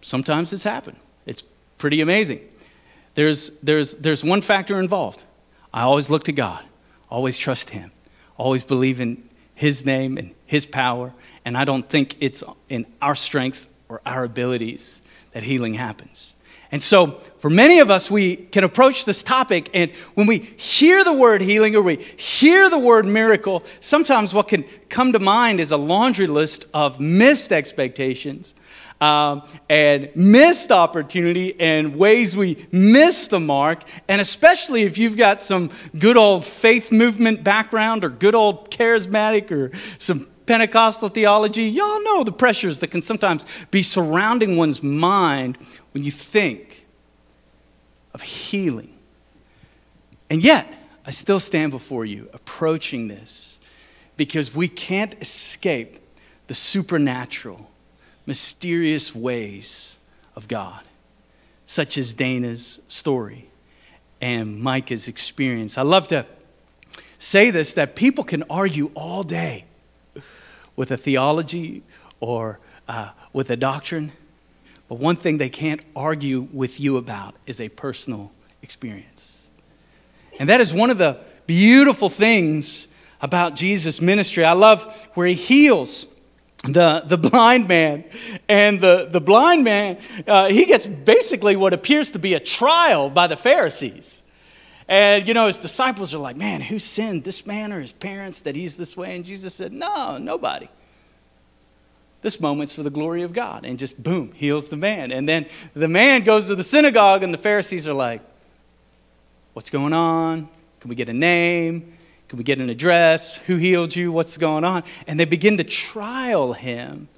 sometimes 0.00 0.52
it's 0.52 0.62
happened. 0.62 0.99
It's 1.26 1.42
pretty 1.78 2.00
amazing. 2.00 2.40
There's, 3.14 3.50
there's, 3.62 3.94
there's 3.94 4.25
one 4.25 4.40
factor 4.40 4.78
involved. 4.78 5.23
I 5.73 5.82
always 5.82 6.11
look 6.11 6.25
to 6.25 6.32
God, 6.32 6.64
always 7.11 7.37
trust 7.38 7.70
Him, 7.70 7.90
always 8.37 8.64
believe 8.64 9.00
in 9.00 9.28
His 9.54 9.84
name 9.84 10.18
and 10.18 10.34
His 10.46 10.66
power, 10.66 11.12
and 11.44 11.56
I 11.56 11.64
don't 11.64 11.88
think 11.88 12.16
it's 12.20 12.42
in 12.68 12.87
our 13.02 13.14
strength 13.14 13.68
or 13.88 14.00
our 14.06 14.25
abilities 14.25 15.02
that 15.32 15.42
healing 15.42 15.75
happens. 15.75 16.34
And 16.75 16.83
so, 16.83 17.21
for 17.38 17.50
many 17.50 17.78
of 17.78 17.88
us, 17.88 18.11
we 18.11 18.35
can 18.35 18.64
approach 18.64 19.04
this 19.04 19.23
topic, 19.23 19.71
and 19.75 19.93
when 20.14 20.26
we 20.26 20.38
hear 20.38 21.04
the 21.04 21.12
word 21.12 21.40
healing 21.40 21.76
or 21.76 21.83
we 21.83 21.95
hear 21.95 22.69
the 22.69 22.81
word 22.81 23.07
miracle, 23.07 23.62
sometimes 23.78 24.35
what 24.35 24.49
can 24.49 24.64
come 24.88 25.12
to 25.12 25.21
mind 25.21 25.61
is 25.61 25.71
a 25.71 25.76
laundry 25.76 26.26
list 26.26 26.66
of 26.75 26.99
missed 26.99 27.52
expectations 27.52 28.57
um, 29.00 29.47
and 29.69 30.11
missed 30.16 30.73
opportunity 30.73 31.54
and 31.61 31.95
ways 31.95 32.37
we 32.37 32.66
miss 32.73 33.28
the 33.28 33.38
mark. 33.38 33.85
And 34.09 34.21
especially 34.21 34.83
if 34.83 34.99
you've 34.99 35.16
got 35.16 35.40
some 35.40 35.71
good 35.97 36.16
old 36.16 36.45
faith 36.45 36.90
movement 36.90 37.45
background 37.45 38.02
or 38.02 38.09
good 38.09 38.35
old 38.35 38.73
charismatic 38.73 39.52
or 39.52 39.71
some 39.99 40.26
Pentecostal 40.47 41.09
theology, 41.09 41.64
y'all 41.64 42.02
know 42.02 42.23
the 42.23 42.33
pressures 42.33 42.81
that 42.81 42.88
can 42.88 43.00
sometimes 43.00 43.47
be 43.71 43.83
surrounding 43.83 44.57
one's 44.57 44.83
mind 44.83 45.57
when 45.95 46.03
you 46.03 46.11
think 46.11 46.85
of 48.13 48.21
healing. 48.21 48.93
And 50.29 50.43
yet, 50.43 50.67
I 51.07 51.13
still 51.13 51.39
stand 51.39 51.71
before 51.71 52.05
you 52.05 52.29
approaching 52.33 53.09
this 53.09 53.61
because 54.17 54.55
we 54.55 54.67
can't 54.67 55.15
escape 55.23 56.01
the 56.49 56.55
supernatural, 56.55 57.71
mysterious 58.27 59.15
ways 59.15 59.97
of 60.35 60.49
God, 60.49 60.83
such 61.67 61.97
as 61.97 62.13
Dana's 62.13 62.81
story 62.89 63.49
and 64.21 64.61
Micah's 64.61 65.07
experience. 65.07 65.79
I 65.79 65.83
love 65.83 66.09
to 66.09 66.27
say 67.21 67.51
this 67.51 67.75
that 67.75 67.95
people 67.95 68.25
can 68.25 68.43
argue 68.51 68.91
all 68.95 69.23
day 69.23 69.65
with 70.75 70.91
a 70.91 70.97
theology 70.97 71.83
or 72.19 72.59
uh, 72.89 73.11
with 73.33 73.49
a 73.51 73.57
doctrine 73.57 74.13
but 74.88 74.97
one 74.97 75.17
thing 75.17 75.38
they 75.38 75.49
can't 75.49 75.81
argue 75.97 76.49
with 76.53 76.81
you 76.81 76.97
about 76.97 77.35
is 77.47 77.61
a 77.61 77.69
personal 77.69 78.33
experience. 78.62 79.38
And 80.38 80.49
that 80.49 80.61
is 80.61 80.73
one 80.73 80.91
of 80.91 80.99
the 80.99 81.19
beautiful 81.47 82.09
things 82.09 82.87
about 83.21 83.55
Jesus' 83.55 84.00
ministry. 84.00 84.45
I 84.45 84.53
love 84.53 85.09
where 85.14 85.26
he 85.26 85.35
heals 85.35 86.07
the, 86.64 87.03
the 87.07 87.19
blind 87.19 87.69
man. 87.69 88.05
And 88.49 88.81
the, 88.81 89.09
the 89.11 89.21
blind 89.21 89.64
man, 89.64 89.99
uh, 90.26 90.49
he 90.49 90.64
gets 90.64 90.87
basically 90.87 91.57
what 91.57 91.73
appears 91.73 92.11
to 92.12 92.19
be 92.19 92.35
a 92.35 92.41
trial 92.41 93.11
by 93.11 93.26
the 93.26 93.37
Pharisees. 93.37 94.23
And, 94.88 95.26
you 95.26 95.33
know, 95.33 95.47
his 95.47 95.61
disciples 95.61 96.14
are 96.14 96.19
like, 96.19 96.37
man, 96.37 96.61
who 96.61 96.79
sinned, 96.79 97.25
this 97.25 97.47
man 97.47 97.73
or 97.73 97.81
his 97.81 97.93
parents, 97.93 98.41
that 98.43 98.55
he's 98.55 98.76
this 98.76 98.97
way? 98.97 99.17
And 99.17 99.25
Jesus 99.25 99.55
said, 99.55 99.73
no, 99.73 100.19
nobody. 100.19 100.69
This 102.25 102.40
moment's 102.40 102.73
for 102.73 102.83
the 102.83 102.88
glory 102.88 103.23
of 103.23 103.35
God. 103.35 103.66
And 103.66 103.78
just 103.78 104.02
boom, 104.02 104.33
heals 104.33 104.71
the 104.71 104.78
man. 104.78 105.12
And 105.12 105.28
then 105.28 105.45
the 105.75 105.88
man 105.88 106.25
goes 106.25 106.47
to 106.47 106.54
the 106.54 106.64
synagogue, 106.64 107.23
and 107.23 107.35
the 107.35 107.38
Pharisees 107.38 107.87
are 107.87 107.93
like, 107.93 108.23
What's 109.52 109.69
going 109.69 109.93
on? 109.93 110.49
Can 110.81 110.88
we 110.88 110.95
get 110.95 111.11
a 111.11 111.12
name? 111.12 111.93
Can 112.28 112.38
we 112.38 112.45
get 112.45 112.59
an 112.61 112.71
address? 112.71 113.37
Who 113.37 113.57
healed 113.57 113.95
you? 113.95 114.11
What's 114.11 114.38
going 114.38 114.64
on? 114.64 114.85
And 115.07 115.21
they 115.21 115.26
begin 115.26 115.59
to 115.59 115.64
trial 115.64 116.54
him 116.54 117.09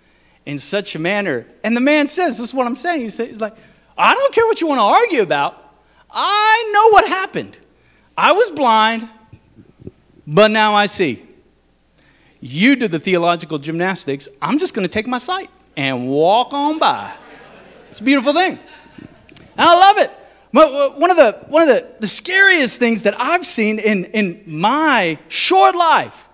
in 0.44 0.58
such 0.58 0.96
a 0.96 0.98
manner. 0.98 1.46
And 1.62 1.76
the 1.76 1.80
man 1.80 2.08
says, 2.08 2.38
This 2.38 2.48
is 2.48 2.52
what 2.52 2.66
I'm 2.66 2.74
saying. 2.74 3.02
He 3.02 3.10
says, 3.10 3.28
He's 3.28 3.40
like, 3.40 3.56
I 3.96 4.12
don't 4.12 4.34
care 4.34 4.44
what 4.46 4.60
you 4.60 4.66
want 4.66 4.80
to 4.80 4.82
argue 4.82 5.22
about. 5.22 5.72
I 6.10 6.70
know 6.74 6.90
what 6.90 7.06
happened. 7.06 7.56
I 8.18 8.32
was 8.32 8.50
blind, 8.50 9.08
but 10.26 10.50
now 10.50 10.74
I 10.74 10.86
see. 10.86 11.25
You 12.46 12.76
do 12.76 12.86
the 12.86 12.98
theological 12.98 13.58
gymnastics. 13.58 14.28
I'm 14.40 14.58
just 14.58 14.74
going 14.74 14.86
to 14.86 14.92
take 14.92 15.06
my 15.06 15.18
sight 15.18 15.50
and 15.76 16.08
walk 16.08 16.52
on 16.52 16.78
by. 16.78 17.12
It's 17.90 18.00
a 18.00 18.04
beautiful 18.04 18.32
thing. 18.32 18.58
I 19.58 19.74
love 19.74 19.98
it. 19.98 20.10
Uh, 20.54 20.90
one 20.98 21.10
of 21.10 21.16
the, 21.16 21.44
one 21.48 21.62
of 21.62 21.68
the, 21.68 21.86
the 22.00 22.08
scariest 22.08 22.78
things 22.78 23.02
that 23.02 23.20
I've 23.20 23.44
seen 23.44 23.78
in, 23.78 24.04
in 24.06 24.42
my 24.46 25.18
short 25.28 25.74
life 25.74 26.28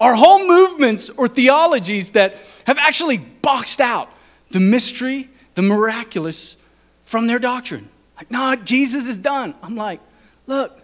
are 0.00 0.14
whole 0.14 0.46
movements 0.46 1.10
or 1.10 1.26
theologies 1.26 2.12
that 2.12 2.36
have 2.64 2.78
actually 2.78 3.18
boxed 3.18 3.80
out 3.80 4.12
the 4.50 4.60
mystery, 4.60 5.28
the 5.56 5.62
miraculous 5.62 6.56
from 7.02 7.26
their 7.26 7.38
doctrine. 7.38 7.88
Like, 8.16 8.30
no, 8.30 8.56
Jesus 8.56 9.08
is 9.08 9.16
done. 9.16 9.54
I'm 9.62 9.76
like, 9.76 10.00
look, 10.46 10.80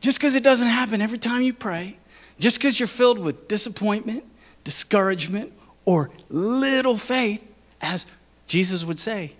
just 0.00 0.18
because 0.18 0.34
it 0.34 0.44
doesn't 0.44 0.68
happen 0.68 1.02
every 1.02 1.18
time 1.18 1.42
you 1.42 1.52
pray, 1.52 1.98
just 2.38 2.58
because 2.58 2.78
you're 2.78 2.86
filled 2.86 3.18
with 3.18 3.48
disappointment, 3.48 4.24
discouragement, 4.64 5.52
or 5.84 6.10
little 6.28 6.96
faith, 6.96 7.52
as 7.80 8.06
Jesus 8.46 8.84
would 8.84 8.98
say, 8.98 9.32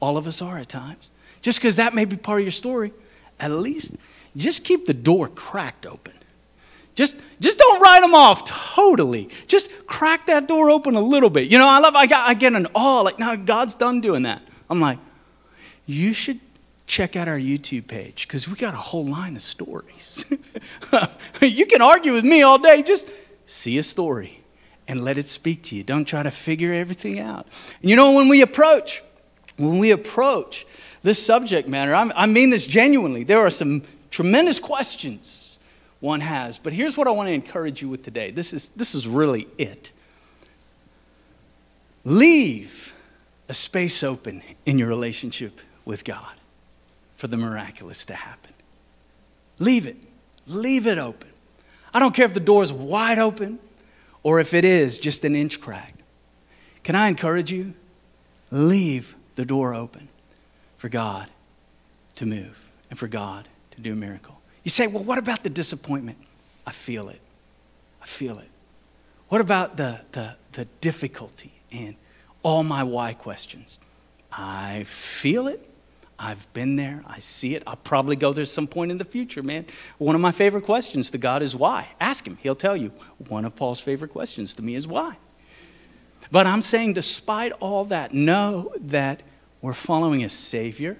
all 0.00 0.16
of 0.16 0.26
us 0.26 0.42
are 0.42 0.58
at 0.58 0.68
times. 0.68 1.10
Just 1.40 1.58
because 1.58 1.76
that 1.76 1.94
may 1.94 2.04
be 2.04 2.16
part 2.16 2.40
of 2.40 2.44
your 2.44 2.52
story, 2.52 2.92
at 3.40 3.50
least 3.50 3.94
just 4.36 4.64
keep 4.64 4.86
the 4.86 4.94
door 4.94 5.28
cracked 5.28 5.86
open. 5.86 6.12
Just, 6.94 7.16
just 7.40 7.58
don't 7.58 7.80
write 7.80 8.00
them 8.00 8.14
off 8.14 8.44
totally. 8.44 9.28
Just 9.46 9.70
crack 9.86 10.26
that 10.26 10.48
door 10.48 10.68
open 10.68 10.96
a 10.96 11.00
little 11.00 11.30
bit. 11.30 11.48
You 11.50 11.58
know, 11.58 11.68
I 11.68 11.78
love, 11.78 11.94
I, 11.94 12.06
got, 12.06 12.28
I 12.28 12.34
get 12.34 12.54
an 12.54 12.66
awe, 12.74 13.02
like, 13.02 13.18
now 13.20 13.36
God's 13.36 13.74
done 13.76 14.00
doing 14.00 14.22
that. 14.22 14.42
I'm 14.68 14.80
like, 14.80 14.98
you 15.86 16.12
should 16.12 16.40
check 16.88 17.16
out 17.16 17.28
our 17.28 17.38
YouTube 17.38 17.86
page 17.86 18.26
because 18.26 18.48
we 18.48 18.56
got 18.56 18.74
a 18.74 18.78
whole 18.78 19.06
line 19.06 19.36
of 19.36 19.42
stories. 19.42 20.24
you 21.40 21.66
can 21.66 21.82
argue 21.82 22.14
with 22.14 22.24
me 22.24 22.42
all 22.42 22.58
day, 22.58 22.82
just 22.82 23.10
see 23.46 23.78
a 23.78 23.82
story 23.82 24.42
and 24.88 25.04
let 25.04 25.18
it 25.18 25.28
speak 25.28 25.62
to 25.64 25.76
you. 25.76 25.84
Don't 25.84 26.06
try 26.06 26.22
to 26.22 26.30
figure 26.30 26.72
everything 26.72 27.20
out. 27.20 27.46
And 27.82 27.90
you 27.90 27.94
know, 27.94 28.12
when 28.12 28.28
we 28.28 28.40
approach, 28.40 29.04
when 29.58 29.78
we 29.78 29.90
approach 29.90 30.66
this 31.02 31.24
subject 31.24 31.68
matter, 31.68 31.94
I 31.94 32.26
mean 32.26 32.50
this 32.50 32.66
genuinely, 32.66 33.22
there 33.22 33.40
are 33.40 33.50
some 33.50 33.82
tremendous 34.10 34.58
questions 34.58 35.58
one 36.00 36.20
has. 36.20 36.58
But 36.58 36.72
here's 36.72 36.96
what 36.96 37.06
I 37.06 37.10
want 37.10 37.28
to 37.28 37.34
encourage 37.34 37.82
you 37.82 37.90
with 37.90 38.02
today. 38.02 38.30
This 38.30 38.54
is, 38.54 38.70
this 38.70 38.94
is 38.94 39.06
really 39.06 39.46
it. 39.58 39.92
Leave 42.04 42.94
a 43.50 43.54
space 43.54 44.02
open 44.02 44.42
in 44.64 44.78
your 44.78 44.88
relationship 44.88 45.60
with 45.84 46.04
God 46.04 46.37
for 47.18 47.26
the 47.26 47.36
miraculous 47.36 48.04
to 48.04 48.14
happen. 48.14 48.54
Leave 49.58 49.86
it. 49.86 49.96
Leave 50.46 50.86
it 50.86 50.98
open. 50.98 51.28
I 51.92 51.98
don't 51.98 52.14
care 52.14 52.24
if 52.24 52.32
the 52.32 52.38
door 52.38 52.62
is 52.62 52.72
wide 52.72 53.18
open 53.18 53.58
or 54.22 54.38
if 54.38 54.54
it 54.54 54.64
is 54.64 55.00
just 55.00 55.24
an 55.24 55.34
inch 55.34 55.60
cracked. 55.60 56.00
Can 56.84 56.94
I 56.94 57.08
encourage 57.08 57.50
you? 57.50 57.74
Leave 58.52 59.16
the 59.34 59.44
door 59.44 59.74
open 59.74 60.08
for 60.76 60.88
God 60.88 61.26
to 62.14 62.24
move 62.24 62.68
and 62.88 62.96
for 62.96 63.08
God 63.08 63.48
to 63.72 63.80
do 63.80 63.94
a 63.94 63.96
miracle. 63.96 64.40
You 64.62 64.70
say, 64.70 64.86
well, 64.86 65.02
what 65.02 65.18
about 65.18 65.42
the 65.42 65.50
disappointment? 65.50 66.18
I 66.68 66.70
feel 66.70 67.08
it. 67.08 67.20
I 68.00 68.06
feel 68.06 68.38
it. 68.38 68.48
What 69.28 69.40
about 69.40 69.76
the, 69.76 70.02
the, 70.12 70.36
the 70.52 70.66
difficulty 70.80 71.52
and 71.72 71.96
all 72.44 72.62
my 72.62 72.84
why 72.84 73.14
questions? 73.14 73.80
I 74.30 74.84
feel 74.84 75.48
it. 75.48 75.67
I've 76.18 76.52
been 76.52 76.76
there. 76.76 77.02
I 77.06 77.20
see 77.20 77.54
it. 77.54 77.62
I'll 77.66 77.76
probably 77.76 78.16
go 78.16 78.32
there 78.32 78.44
some 78.44 78.66
point 78.66 78.90
in 78.90 78.98
the 78.98 79.04
future, 79.04 79.42
man. 79.42 79.66
One 79.98 80.14
of 80.14 80.20
my 80.20 80.32
favorite 80.32 80.64
questions 80.64 81.10
to 81.12 81.18
God 81.18 81.42
is 81.42 81.54
why. 81.54 81.88
Ask 82.00 82.26
Him. 82.26 82.38
He'll 82.42 82.56
tell 82.56 82.76
you. 82.76 82.90
One 83.28 83.44
of 83.44 83.54
Paul's 83.54 83.78
favorite 83.78 84.10
questions 84.10 84.54
to 84.54 84.62
me 84.62 84.74
is 84.74 84.86
why. 84.86 85.16
But 86.32 86.46
I'm 86.46 86.62
saying, 86.62 86.94
despite 86.94 87.52
all 87.52 87.84
that, 87.86 88.12
know 88.12 88.72
that 88.80 89.22
we're 89.62 89.74
following 89.74 90.24
a 90.24 90.28
Savior, 90.28 90.96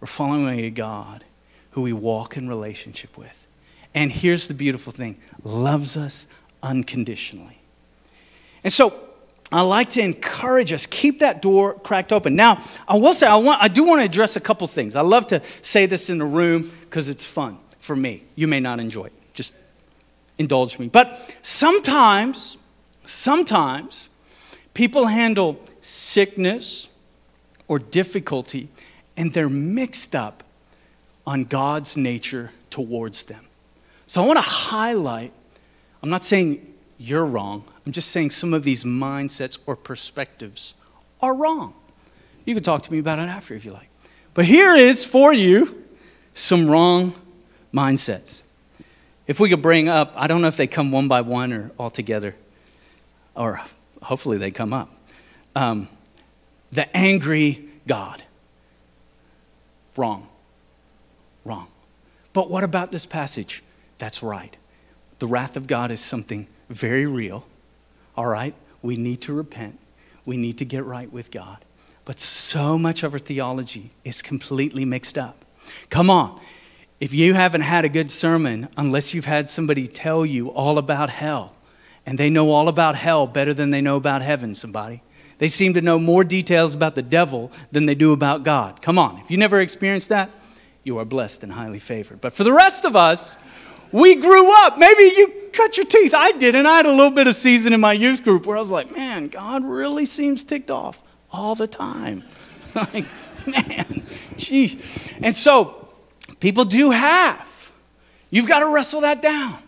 we're 0.00 0.06
following 0.06 0.60
a 0.60 0.70
God 0.70 1.24
who 1.72 1.82
we 1.82 1.92
walk 1.92 2.36
in 2.36 2.48
relationship 2.48 3.18
with. 3.18 3.46
And 3.94 4.10
here's 4.10 4.48
the 4.48 4.54
beautiful 4.54 4.92
thing 4.92 5.18
loves 5.44 5.96
us 5.96 6.26
unconditionally. 6.62 7.58
And 8.64 8.72
so, 8.72 9.07
I 9.50 9.62
like 9.62 9.90
to 9.90 10.02
encourage 10.02 10.72
us, 10.72 10.84
keep 10.84 11.20
that 11.20 11.40
door 11.40 11.74
cracked 11.74 12.12
open. 12.12 12.36
Now, 12.36 12.62
I 12.86 12.96
will 12.96 13.14
say, 13.14 13.26
I, 13.26 13.36
want, 13.36 13.62
I 13.62 13.68
do 13.68 13.84
want 13.84 14.00
to 14.00 14.04
address 14.04 14.36
a 14.36 14.40
couple 14.40 14.66
things. 14.66 14.94
I 14.94 15.00
love 15.00 15.26
to 15.28 15.42
say 15.62 15.86
this 15.86 16.10
in 16.10 16.18
the 16.18 16.26
room 16.26 16.70
because 16.82 17.08
it's 17.08 17.24
fun 17.24 17.58
for 17.80 17.96
me. 17.96 18.24
You 18.34 18.46
may 18.46 18.60
not 18.60 18.78
enjoy 18.78 19.06
it. 19.06 19.12
Just 19.32 19.54
indulge 20.36 20.78
me. 20.78 20.88
But 20.88 21.34
sometimes, 21.40 22.58
sometimes, 23.06 24.10
people 24.74 25.06
handle 25.06 25.58
sickness 25.80 26.90
or 27.68 27.78
difficulty 27.78 28.68
and 29.16 29.32
they're 29.32 29.48
mixed 29.48 30.14
up 30.14 30.44
on 31.26 31.44
God's 31.44 31.96
nature 31.96 32.52
towards 32.70 33.24
them. 33.24 33.44
So 34.06 34.22
I 34.22 34.26
want 34.26 34.38
to 34.38 34.42
highlight, 34.42 35.32
I'm 36.02 36.10
not 36.10 36.24
saying 36.24 36.74
you're 36.98 37.26
wrong, 37.26 37.64
I'm 37.88 37.92
just 37.92 38.10
saying 38.10 38.32
some 38.32 38.52
of 38.52 38.64
these 38.64 38.84
mindsets 38.84 39.58
or 39.64 39.74
perspectives 39.74 40.74
are 41.22 41.34
wrong. 41.34 41.72
You 42.44 42.52
can 42.52 42.62
talk 42.62 42.82
to 42.82 42.92
me 42.92 42.98
about 42.98 43.18
it 43.18 43.30
after 43.30 43.54
if 43.54 43.64
you 43.64 43.72
like. 43.72 43.88
But 44.34 44.44
here 44.44 44.74
is 44.74 45.06
for 45.06 45.32
you 45.32 45.86
some 46.34 46.68
wrong 46.68 47.14
mindsets. 47.72 48.42
If 49.26 49.40
we 49.40 49.48
could 49.48 49.62
bring 49.62 49.88
up, 49.88 50.12
I 50.16 50.26
don't 50.26 50.42
know 50.42 50.48
if 50.48 50.58
they 50.58 50.66
come 50.66 50.92
one 50.92 51.08
by 51.08 51.22
one 51.22 51.50
or 51.50 51.70
all 51.78 51.88
together, 51.88 52.36
or 53.34 53.62
hopefully 54.02 54.36
they 54.36 54.50
come 54.50 54.74
up. 54.74 54.90
Um, 55.56 55.88
the 56.70 56.94
angry 56.94 57.70
God. 57.86 58.22
Wrong. 59.96 60.28
Wrong. 61.42 61.68
But 62.34 62.50
what 62.50 62.64
about 62.64 62.92
this 62.92 63.06
passage? 63.06 63.62
That's 63.96 64.22
right. 64.22 64.54
The 65.20 65.26
wrath 65.26 65.56
of 65.56 65.66
God 65.66 65.90
is 65.90 66.00
something 66.00 66.48
very 66.68 67.06
real. 67.06 67.46
All 68.18 68.26
right? 68.26 68.52
We 68.82 68.96
need 68.96 69.20
to 69.22 69.32
repent. 69.32 69.78
We 70.26 70.36
need 70.36 70.58
to 70.58 70.64
get 70.64 70.84
right 70.84 71.10
with 71.12 71.30
God. 71.30 71.58
But 72.04 72.18
so 72.18 72.76
much 72.76 73.04
of 73.04 73.12
our 73.12 73.20
theology 73.20 73.92
is 74.02 74.22
completely 74.22 74.84
mixed 74.84 75.16
up. 75.16 75.44
Come 75.88 76.10
on. 76.10 76.40
If 76.98 77.14
you 77.14 77.34
haven't 77.34 77.60
had 77.60 77.84
a 77.84 77.88
good 77.88 78.10
sermon, 78.10 78.66
unless 78.76 79.14
you've 79.14 79.24
had 79.24 79.48
somebody 79.48 79.86
tell 79.86 80.26
you 80.26 80.48
all 80.48 80.78
about 80.78 81.10
hell, 81.10 81.54
and 82.04 82.18
they 82.18 82.28
know 82.28 82.50
all 82.50 82.66
about 82.66 82.96
hell 82.96 83.28
better 83.28 83.54
than 83.54 83.70
they 83.70 83.80
know 83.80 83.94
about 83.94 84.20
heaven, 84.20 84.52
somebody. 84.52 85.00
They 85.38 85.46
seem 85.46 85.74
to 85.74 85.80
know 85.80 86.00
more 86.00 86.24
details 86.24 86.74
about 86.74 86.96
the 86.96 87.02
devil 87.02 87.52
than 87.70 87.86
they 87.86 87.94
do 87.94 88.10
about 88.10 88.42
God. 88.42 88.82
Come 88.82 88.98
on. 88.98 89.20
If 89.20 89.30
you 89.30 89.36
never 89.36 89.60
experienced 89.60 90.08
that, 90.08 90.28
you 90.82 90.98
are 90.98 91.04
blessed 91.04 91.44
and 91.44 91.52
highly 91.52 91.78
favored. 91.78 92.20
But 92.20 92.32
for 92.32 92.42
the 92.42 92.52
rest 92.52 92.84
of 92.84 92.96
us, 92.96 93.36
we 93.92 94.14
grew 94.16 94.52
up. 94.64 94.78
Maybe 94.78 95.02
you 95.16 95.32
cut 95.52 95.76
your 95.76 95.86
teeth. 95.86 96.14
I 96.14 96.32
didn't. 96.32 96.66
I 96.66 96.76
had 96.76 96.86
a 96.86 96.90
little 96.90 97.10
bit 97.10 97.26
of 97.26 97.34
season 97.34 97.72
in 97.72 97.80
my 97.80 97.92
youth 97.92 98.22
group 98.22 98.46
where 98.46 98.56
I 98.56 98.60
was 98.60 98.70
like, 98.70 98.94
man, 98.94 99.28
God 99.28 99.64
really 99.64 100.06
seems 100.06 100.44
ticked 100.44 100.70
off 100.70 101.02
all 101.32 101.54
the 101.54 101.66
time. 101.66 102.24
like, 102.74 103.06
man, 103.46 104.06
gee. 104.36 104.80
And 105.22 105.34
so 105.34 105.88
people 106.40 106.64
do 106.64 106.90
have. 106.90 107.70
You've 108.30 108.46
got 108.46 108.60
to 108.60 108.68
wrestle 108.72 109.02
that 109.02 109.22
down. 109.22 109.58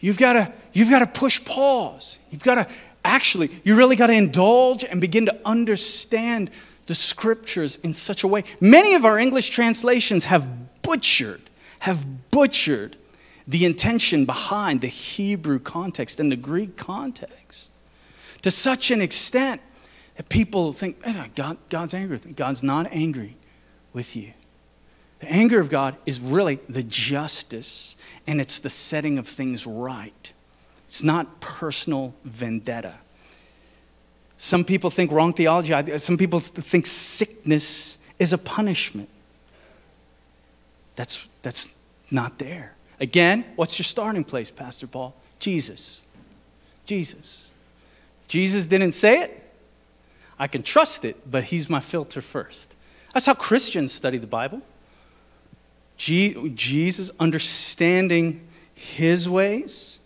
You've 0.00 0.18
got 0.18 0.34
to, 0.34 0.52
you've 0.72 0.90
got 0.90 0.98
to 1.00 1.06
push 1.06 1.42
pause. 1.44 2.18
You've 2.30 2.44
got 2.44 2.56
to 2.56 2.68
actually, 3.04 3.50
you 3.64 3.76
really 3.76 3.96
got 3.96 4.08
to 4.08 4.12
indulge 4.12 4.84
and 4.84 5.00
begin 5.00 5.26
to 5.26 5.40
understand 5.44 6.50
the 6.86 6.94
scriptures 6.94 7.76
in 7.76 7.92
such 7.92 8.22
a 8.22 8.28
way. 8.28 8.44
Many 8.60 8.94
of 8.94 9.04
our 9.04 9.18
English 9.18 9.50
translations 9.50 10.24
have 10.24 10.82
butchered, 10.82 11.40
have 11.80 12.30
butchered 12.30 12.96
the 13.46 13.64
intention 13.64 14.24
behind 14.24 14.80
the 14.80 14.88
Hebrew 14.88 15.58
context 15.58 16.18
and 16.18 16.32
the 16.32 16.36
Greek 16.36 16.76
context 16.76 17.72
to 18.42 18.50
such 18.50 18.90
an 18.90 19.00
extent 19.00 19.60
that 20.16 20.28
people 20.28 20.72
think, 20.72 21.02
God, 21.34 21.58
God's 21.68 21.94
angry 21.94 22.16
with 22.16 22.26
me. 22.26 22.32
God's 22.32 22.62
not 22.62 22.88
angry 22.90 23.36
with 23.92 24.16
you. 24.16 24.32
The 25.20 25.30
anger 25.30 25.60
of 25.60 25.70
God 25.70 25.96
is 26.04 26.20
really 26.20 26.58
the 26.68 26.82
justice 26.82 27.96
and 28.26 28.40
it's 28.40 28.58
the 28.58 28.70
setting 28.70 29.18
of 29.18 29.28
things 29.28 29.66
right. 29.66 30.32
It's 30.88 31.02
not 31.02 31.40
personal 31.40 32.14
vendetta. 32.24 32.94
Some 34.38 34.64
people 34.64 34.90
think 34.90 35.12
wrong 35.12 35.32
theology. 35.32 35.96
Some 35.98 36.18
people 36.18 36.40
think 36.40 36.86
sickness 36.86 37.96
is 38.18 38.32
a 38.32 38.38
punishment. 38.38 39.08
That's, 40.94 41.26
that's 41.42 41.70
not 42.10 42.38
there. 42.38 42.74
Again, 43.00 43.44
what's 43.56 43.78
your 43.78 43.84
starting 43.84 44.24
place, 44.24 44.50
Pastor 44.50 44.86
Paul? 44.86 45.14
Jesus. 45.38 46.02
Jesus. 46.84 47.52
Jesus 48.28 48.66
didn't 48.66 48.92
say 48.92 49.22
it. 49.22 49.42
I 50.38 50.46
can 50.46 50.62
trust 50.62 51.04
it, 51.04 51.30
but 51.30 51.44
he's 51.44 51.70
my 51.70 51.80
filter 51.80 52.20
first. 52.20 52.74
That's 53.14 53.26
how 53.26 53.34
Christians 53.34 53.92
study 53.92 54.18
the 54.18 54.26
Bible. 54.26 54.62
Jesus 55.96 57.10
understanding 57.18 58.46
his 58.74 59.28
ways. 59.28 59.98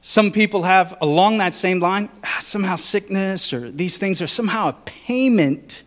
Some 0.00 0.30
people 0.30 0.62
have 0.62 0.96
along 1.00 1.38
that 1.38 1.52
same 1.52 1.80
line, 1.80 2.08
ah, 2.22 2.38
somehow 2.40 2.76
sickness 2.76 3.52
or 3.52 3.72
these 3.72 3.98
things 3.98 4.22
are 4.22 4.28
somehow 4.28 4.68
a 4.68 4.72
payment 4.84 5.82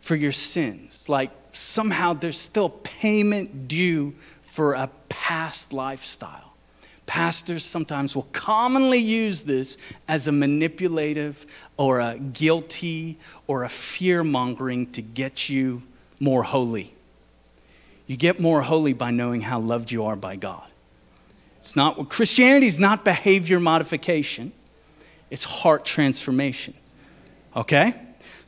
for 0.00 0.16
your 0.16 0.32
sins. 0.32 1.08
Like 1.08 1.30
somehow 1.58 2.12
there's 2.12 2.40
still 2.40 2.70
payment 2.70 3.68
due 3.68 4.14
for 4.42 4.74
a 4.74 4.88
past 5.08 5.72
lifestyle. 5.72 6.54
Pastors 7.06 7.64
sometimes 7.64 8.14
will 8.14 8.28
commonly 8.32 8.98
use 8.98 9.44
this 9.44 9.78
as 10.06 10.28
a 10.28 10.32
manipulative 10.32 11.46
or 11.76 12.00
a 12.00 12.18
guilty 12.18 13.18
or 13.46 13.64
a 13.64 13.68
fear 13.68 14.22
mongering 14.22 14.90
to 14.92 15.02
get 15.02 15.48
you 15.48 15.82
more 16.20 16.42
holy. 16.42 16.92
You 18.06 18.16
get 18.16 18.40
more 18.40 18.62
holy 18.62 18.92
by 18.92 19.10
knowing 19.10 19.40
how 19.40 19.58
loved 19.58 19.90
you 19.90 20.04
are 20.04 20.16
by 20.16 20.36
God. 20.36 20.66
It's 21.60 21.76
not 21.76 22.08
Christianity 22.08 22.66
is 22.66 22.78
not 22.78 23.04
behavior 23.04 23.60
modification. 23.60 24.52
It's 25.30 25.44
heart 25.44 25.84
transformation. 25.84 26.74
Okay? 27.54 27.94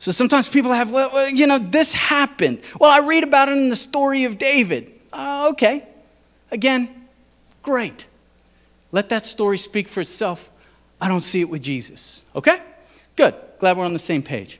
So 0.01 0.11
sometimes 0.11 0.49
people 0.49 0.71
have, 0.71 0.89
well, 0.89 1.29
you 1.29 1.45
know, 1.45 1.59
this 1.59 1.93
happened. 1.93 2.61
Well, 2.79 2.89
I 2.89 3.05
read 3.05 3.23
about 3.23 3.49
it 3.49 3.51
in 3.51 3.69
the 3.69 3.75
story 3.75 4.23
of 4.23 4.39
David. 4.39 4.91
Uh, 5.13 5.49
okay. 5.51 5.87
Again, 6.49 7.05
great. 7.61 8.07
Let 8.91 9.09
that 9.09 9.27
story 9.27 9.59
speak 9.59 9.87
for 9.87 10.01
itself. 10.01 10.49
I 10.99 11.07
don't 11.07 11.21
see 11.21 11.39
it 11.39 11.49
with 11.49 11.61
Jesus. 11.61 12.23
Okay? 12.35 12.57
Good. 13.15 13.35
Glad 13.59 13.77
we're 13.77 13.85
on 13.85 13.93
the 13.93 13.99
same 13.99 14.23
page. 14.23 14.59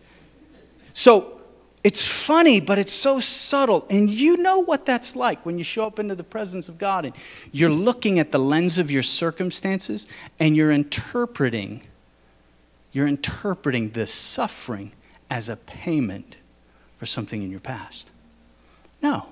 So 0.93 1.41
it's 1.83 2.05
funny, 2.05 2.61
but 2.61 2.77
it's 2.77 2.93
so 2.93 3.19
subtle. 3.19 3.87
And 3.89 4.11
you 4.11 4.37
know 4.37 4.59
what 4.59 4.85
that's 4.85 5.15
like 5.15 5.43
when 5.43 5.57
you 5.57 5.63
show 5.63 5.87
up 5.87 5.97
into 5.97 6.13
the 6.13 6.23
presence 6.23 6.69
of 6.69 6.77
God 6.77 7.05
and 7.05 7.15
you're 7.51 7.71
looking 7.71 8.19
at 8.19 8.31
the 8.31 8.37
lens 8.37 8.77
of 8.77 8.91
your 8.91 9.01
circumstances 9.01 10.05
and 10.39 10.55
you're 10.55 10.69
interpreting, 10.69 11.81
you're 12.91 13.07
interpreting 13.07 13.89
the 13.89 14.05
suffering 14.05 14.91
as 15.31 15.49
a 15.49 15.55
payment 15.55 16.37
for 16.97 17.07
something 17.07 17.41
in 17.41 17.49
your 17.49 17.61
past. 17.61 18.11
No. 19.01 19.25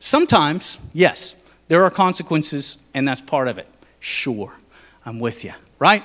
Sometimes, 0.00 0.78
yes, 0.92 1.34
there 1.68 1.84
are 1.84 1.90
consequences, 1.90 2.76
and 2.92 3.06
that's 3.08 3.20
part 3.20 3.48
of 3.48 3.56
it. 3.56 3.68
Sure, 4.00 4.52
I'm 5.06 5.20
with 5.20 5.44
you, 5.44 5.52
right? 5.78 6.04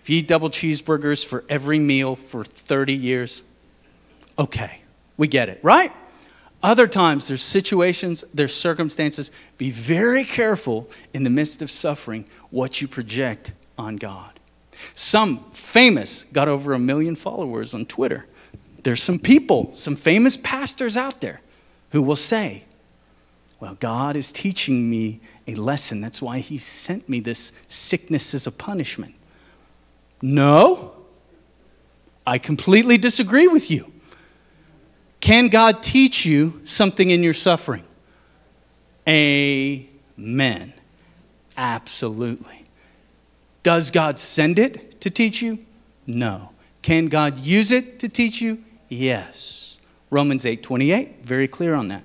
If 0.00 0.08
you 0.08 0.18
eat 0.18 0.28
double 0.28 0.48
cheeseburgers 0.48 1.26
for 1.26 1.44
every 1.48 1.80
meal 1.80 2.14
for 2.14 2.44
30 2.44 2.94
years, 2.94 3.42
okay, 4.38 4.80
we 5.16 5.26
get 5.26 5.48
it, 5.48 5.58
right? 5.62 5.92
Other 6.62 6.86
times, 6.86 7.26
there's 7.28 7.42
situations, 7.42 8.24
there's 8.32 8.54
circumstances. 8.54 9.30
Be 9.58 9.70
very 9.70 10.24
careful 10.24 10.88
in 11.12 11.24
the 11.24 11.30
midst 11.30 11.60
of 11.60 11.70
suffering 11.70 12.24
what 12.50 12.80
you 12.80 12.86
project 12.86 13.52
on 13.76 13.96
God. 13.96 14.35
Some 14.94 15.44
famous 15.52 16.24
got 16.32 16.48
over 16.48 16.72
a 16.72 16.78
million 16.78 17.16
followers 17.16 17.74
on 17.74 17.86
Twitter. 17.86 18.26
There's 18.82 19.02
some 19.02 19.18
people, 19.18 19.70
some 19.74 19.96
famous 19.96 20.36
pastors 20.36 20.96
out 20.96 21.20
there 21.20 21.40
who 21.90 22.02
will 22.02 22.16
say, 22.16 22.64
Well, 23.58 23.74
God 23.74 24.16
is 24.16 24.32
teaching 24.32 24.88
me 24.88 25.20
a 25.46 25.54
lesson. 25.54 26.00
That's 26.00 26.22
why 26.22 26.38
He 26.38 26.58
sent 26.58 27.08
me 27.08 27.20
this 27.20 27.52
sickness 27.68 28.34
as 28.34 28.46
a 28.46 28.52
punishment. 28.52 29.14
No, 30.22 30.92
I 32.26 32.38
completely 32.38 32.98
disagree 32.98 33.48
with 33.48 33.70
you. 33.70 33.92
Can 35.20 35.48
God 35.48 35.82
teach 35.82 36.26
you 36.26 36.60
something 36.64 37.10
in 37.10 37.22
your 37.22 37.34
suffering? 37.34 37.84
Amen. 39.08 40.72
Absolutely. 41.56 42.65
Does 43.66 43.90
God 43.90 44.16
send 44.16 44.60
it 44.60 45.00
to 45.00 45.10
teach 45.10 45.42
you? 45.42 45.58
No. 46.06 46.50
Can 46.82 47.08
God 47.08 47.40
use 47.40 47.72
it 47.72 47.98
to 47.98 48.08
teach 48.08 48.40
you? 48.40 48.62
Yes. 48.88 49.78
Romans 50.08 50.44
8:28, 50.44 51.24
very 51.24 51.48
clear 51.48 51.74
on 51.74 51.88
that. 51.88 52.04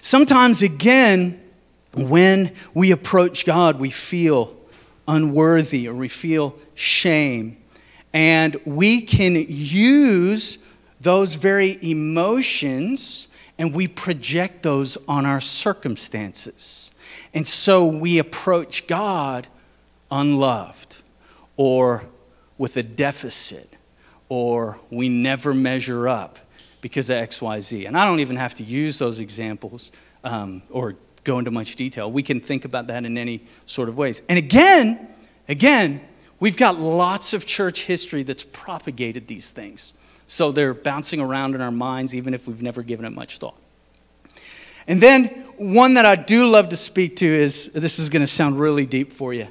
Sometimes 0.00 0.62
again, 0.62 1.38
when 1.94 2.52
we 2.72 2.90
approach 2.90 3.44
God, 3.44 3.78
we 3.78 3.90
feel 3.90 4.56
unworthy 5.06 5.86
or 5.86 5.94
we 5.94 6.08
feel 6.08 6.56
shame. 6.74 7.58
And 8.14 8.56
we 8.64 9.02
can 9.02 9.34
use 9.46 10.56
those 11.02 11.34
very 11.34 11.78
emotions 11.82 13.28
and 13.58 13.74
we 13.74 13.88
project 13.88 14.62
those 14.62 14.96
on 15.06 15.26
our 15.26 15.42
circumstances. 15.42 16.92
And 17.34 17.46
so 17.46 17.84
we 17.84 18.18
approach 18.18 18.86
God 18.86 19.48
unloved 20.10 20.96
or 21.56 22.04
with 22.58 22.76
a 22.76 22.82
deficit 22.82 23.72
or 24.28 24.78
we 24.90 25.08
never 25.08 25.54
measure 25.54 26.08
up 26.08 26.38
because 26.80 27.10
of 27.10 27.16
XYZ. 27.16 27.86
And 27.86 27.96
I 27.96 28.04
don't 28.04 28.20
even 28.20 28.36
have 28.36 28.54
to 28.54 28.64
use 28.64 28.98
those 28.98 29.20
examples 29.20 29.92
um, 30.24 30.62
or 30.70 30.96
go 31.24 31.38
into 31.38 31.50
much 31.50 31.76
detail. 31.76 32.10
We 32.10 32.22
can 32.22 32.40
think 32.40 32.64
about 32.64 32.86
that 32.88 33.04
in 33.04 33.18
any 33.18 33.42
sort 33.66 33.88
of 33.88 33.98
ways. 33.98 34.22
And 34.28 34.38
again, 34.38 35.08
again, 35.48 36.00
we've 36.40 36.56
got 36.56 36.78
lots 36.78 37.32
of 37.32 37.46
church 37.46 37.84
history 37.84 38.22
that's 38.22 38.44
propagated 38.44 39.26
these 39.26 39.50
things. 39.50 39.92
So 40.28 40.52
they're 40.52 40.74
bouncing 40.74 41.20
around 41.20 41.54
in 41.54 41.60
our 41.60 41.70
minds, 41.70 42.14
even 42.14 42.34
if 42.34 42.48
we've 42.48 42.62
never 42.62 42.82
given 42.82 43.04
it 43.04 43.10
much 43.10 43.38
thought. 43.38 43.56
And 44.88 45.00
then 45.00 45.26
one 45.56 45.94
that 45.94 46.06
I 46.06 46.16
do 46.16 46.48
love 46.48 46.68
to 46.70 46.76
speak 46.76 47.16
to 47.16 47.26
is 47.26 47.66
this 47.72 47.98
is 47.98 48.08
going 48.08 48.22
to 48.22 48.26
sound 48.26 48.58
really 48.60 48.86
deep 48.86 49.12
for 49.12 49.34
you, 49.34 49.48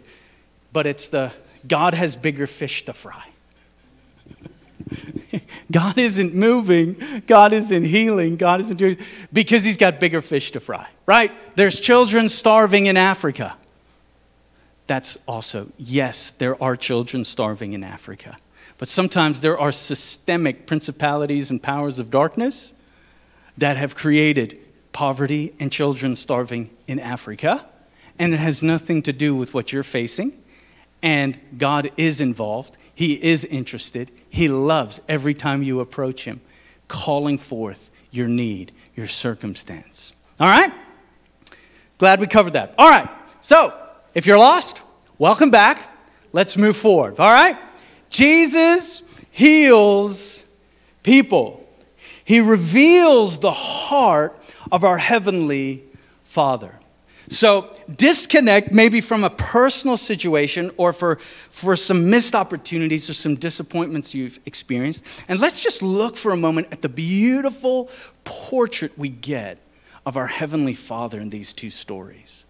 but 0.75 0.85
it's 0.85 1.07
the 1.07 1.31
God 1.65 1.93
has 1.93 2.17
bigger 2.17 2.45
fish 2.45 2.83
to 2.83 2.91
fry. 2.91 3.23
God 5.71 5.97
isn't 5.97 6.35
moving, 6.35 7.01
God 7.27 7.53
isn't 7.53 7.85
healing, 7.85 8.35
God 8.35 8.59
isn't 8.59 8.75
doing 8.75 8.97
because 9.31 9.63
he's 9.63 9.77
got 9.77 10.01
bigger 10.01 10.21
fish 10.21 10.51
to 10.51 10.59
fry, 10.59 10.85
right? 11.05 11.31
There's 11.55 11.79
children 11.79 12.27
starving 12.27 12.87
in 12.87 12.97
Africa. 12.97 13.55
That's 14.85 15.17
also, 15.29 15.71
yes, 15.77 16.31
there 16.31 16.61
are 16.61 16.75
children 16.75 17.23
starving 17.23 17.71
in 17.71 17.81
Africa. 17.81 18.37
But 18.77 18.89
sometimes 18.89 19.39
there 19.39 19.57
are 19.57 19.71
systemic 19.71 20.67
principalities 20.67 21.51
and 21.51 21.63
powers 21.63 21.99
of 21.99 22.11
darkness 22.11 22.73
that 23.57 23.77
have 23.77 23.95
created 23.95 24.59
poverty 24.91 25.53
and 25.57 25.71
children 25.71 26.17
starving 26.17 26.69
in 26.85 26.99
Africa. 26.99 27.65
And 28.19 28.33
it 28.33 28.41
has 28.41 28.61
nothing 28.61 29.03
to 29.03 29.13
do 29.13 29.33
with 29.33 29.53
what 29.53 29.71
you're 29.71 29.81
facing. 29.81 30.41
And 31.05 31.37
God 31.55 31.91
is 31.97 32.19
involved. 32.19 32.77
He 32.95 33.13
is 33.13 33.45
interested. 33.45 34.09
He 34.27 34.47
loves 34.47 34.99
every 35.07 35.35
time 35.35 35.61
you 35.61 35.79
approach 35.79 36.23
Him, 36.23 36.41
calling 36.87 37.37
forth 37.37 37.91
your 38.09 38.27
need, 38.27 38.71
your 38.95 39.05
circumstance. 39.05 40.13
All 40.39 40.49
right? 40.49 40.73
Glad 41.99 42.19
we 42.19 42.25
covered 42.25 42.53
that. 42.53 42.73
All 42.79 42.89
right. 42.89 43.07
So, 43.41 43.71
if 44.15 44.25
you're 44.25 44.39
lost, 44.39 44.81
welcome 45.19 45.51
back. 45.51 45.95
Let's 46.33 46.57
move 46.57 46.75
forward. 46.75 47.19
All 47.19 47.31
right? 47.31 47.55
Jesus 48.09 49.03
heals 49.29 50.43
people, 51.03 51.69
He 52.23 52.39
reveals 52.39 53.37
the 53.37 53.51
heart 53.51 54.35
of 54.71 54.83
our 54.83 54.97
Heavenly 54.97 55.83
Father. 56.23 56.79
So, 57.29 57.74
disconnect 57.93 58.71
maybe 58.71 59.01
from 59.01 59.23
a 59.23 59.29
personal 59.29 59.97
situation 59.97 60.71
or 60.77 60.93
for, 60.93 61.19
for 61.49 61.75
some 61.75 62.09
missed 62.09 62.35
opportunities 62.35 63.09
or 63.09 63.13
some 63.13 63.35
disappointments 63.35 64.15
you've 64.15 64.39
experienced. 64.45 65.05
And 65.27 65.39
let's 65.39 65.59
just 65.59 65.81
look 65.81 66.17
for 66.17 66.31
a 66.31 66.37
moment 66.37 66.67
at 66.71 66.81
the 66.81 66.89
beautiful 66.89 67.89
portrait 68.23 68.97
we 68.97 69.09
get 69.09 69.59
of 70.05 70.17
our 70.17 70.27
Heavenly 70.27 70.73
Father 70.73 71.19
in 71.19 71.29
these 71.29 71.53
two 71.53 71.69
stories. 71.69 72.45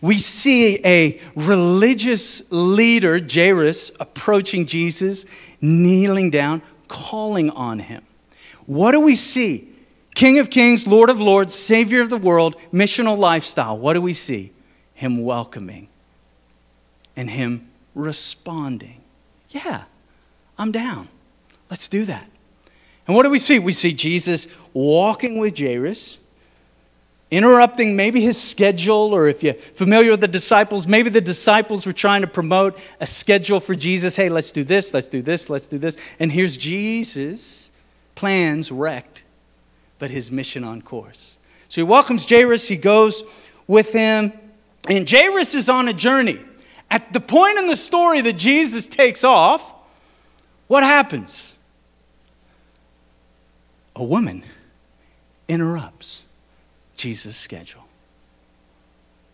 We 0.00 0.18
see 0.18 0.80
a 0.84 1.20
religious 1.34 2.42
leader, 2.50 3.18
Jairus, 3.18 3.90
approaching 3.98 4.66
Jesus, 4.66 5.24
kneeling 5.60 6.30
down, 6.30 6.62
calling 6.88 7.50
on 7.50 7.78
him. 7.78 8.02
What 8.66 8.92
do 8.92 9.00
we 9.00 9.16
see? 9.16 9.68
King 10.14 10.38
of 10.38 10.50
kings, 10.50 10.86
Lord 10.86 11.10
of 11.10 11.20
lords, 11.20 11.54
Savior 11.54 12.02
of 12.02 12.10
the 12.10 12.18
world, 12.18 12.56
missional 12.72 13.16
lifestyle. 13.16 13.78
What 13.78 13.94
do 13.94 14.00
we 14.00 14.12
see? 14.12 14.52
Him 15.02 15.24
welcoming 15.24 15.88
and 17.16 17.28
Him 17.28 17.68
responding. 17.92 19.00
Yeah, 19.50 19.82
I'm 20.56 20.70
down. 20.70 21.08
Let's 21.68 21.88
do 21.88 22.04
that. 22.04 22.30
And 23.08 23.16
what 23.16 23.24
do 23.24 23.30
we 23.30 23.40
see? 23.40 23.58
We 23.58 23.72
see 23.72 23.92
Jesus 23.92 24.46
walking 24.72 25.40
with 25.40 25.58
Jairus, 25.58 26.18
interrupting 27.32 27.96
maybe 27.96 28.20
his 28.20 28.40
schedule, 28.40 29.12
or 29.12 29.26
if 29.26 29.42
you're 29.42 29.54
familiar 29.54 30.12
with 30.12 30.20
the 30.20 30.28
disciples, 30.28 30.86
maybe 30.86 31.10
the 31.10 31.20
disciples 31.20 31.84
were 31.84 31.92
trying 31.92 32.20
to 32.20 32.28
promote 32.28 32.78
a 33.00 33.06
schedule 33.06 33.58
for 33.58 33.74
Jesus. 33.74 34.14
Hey, 34.14 34.28
let's 34.28 34.52
do 34.52 34.62
this, 34.62 34.94
let's 34.94 35.08
do 35.08 35.20
this, 35.20 35.50
let's 35.50 35.66
do 35.66 35.78
this. 35.78 35.98
And 36.20 36.30
here's 36.30 36.56
Jesus' 36.56 37.72
plans 38.14 38.70
wrecked 38.70 39.24
but 39.98 40.12
his 40.12 40.30
mission 40.30 40.62
on 40.62 40.80
course. 40.80 41.38
So 41.68 41.80
he 41.80 41.82
welcomes 41.82 42.24
Jairus, 42.28 42.68
he 42.68 42.76
goes 42.76 43.24
with 43.66 43.92
him, 43.92 44.32
and 44.88 45.08
Jairus 45.08 45.54
is 45.54 45.68
on 45.68 45.88
a 45.88 45.92
journey. 45.92 46.40
At 46.90 47.12
the 47.12 47.20
point 47.20 47.58
in 47.58 47.66
the 47.68 47.76
story 47.76 48.20
that 48.20 48.34
Jesus 48.34 48.86
takes 48.86 49.24
off, 49.24 49.74
what 50.66 50.82
happens? 50.82 51.54
A 53.96 54.04
woman 54.04 54.42
interrupts 55.48 56.24
Jesus' 56.96 57.36
schedule. 57.36 57.82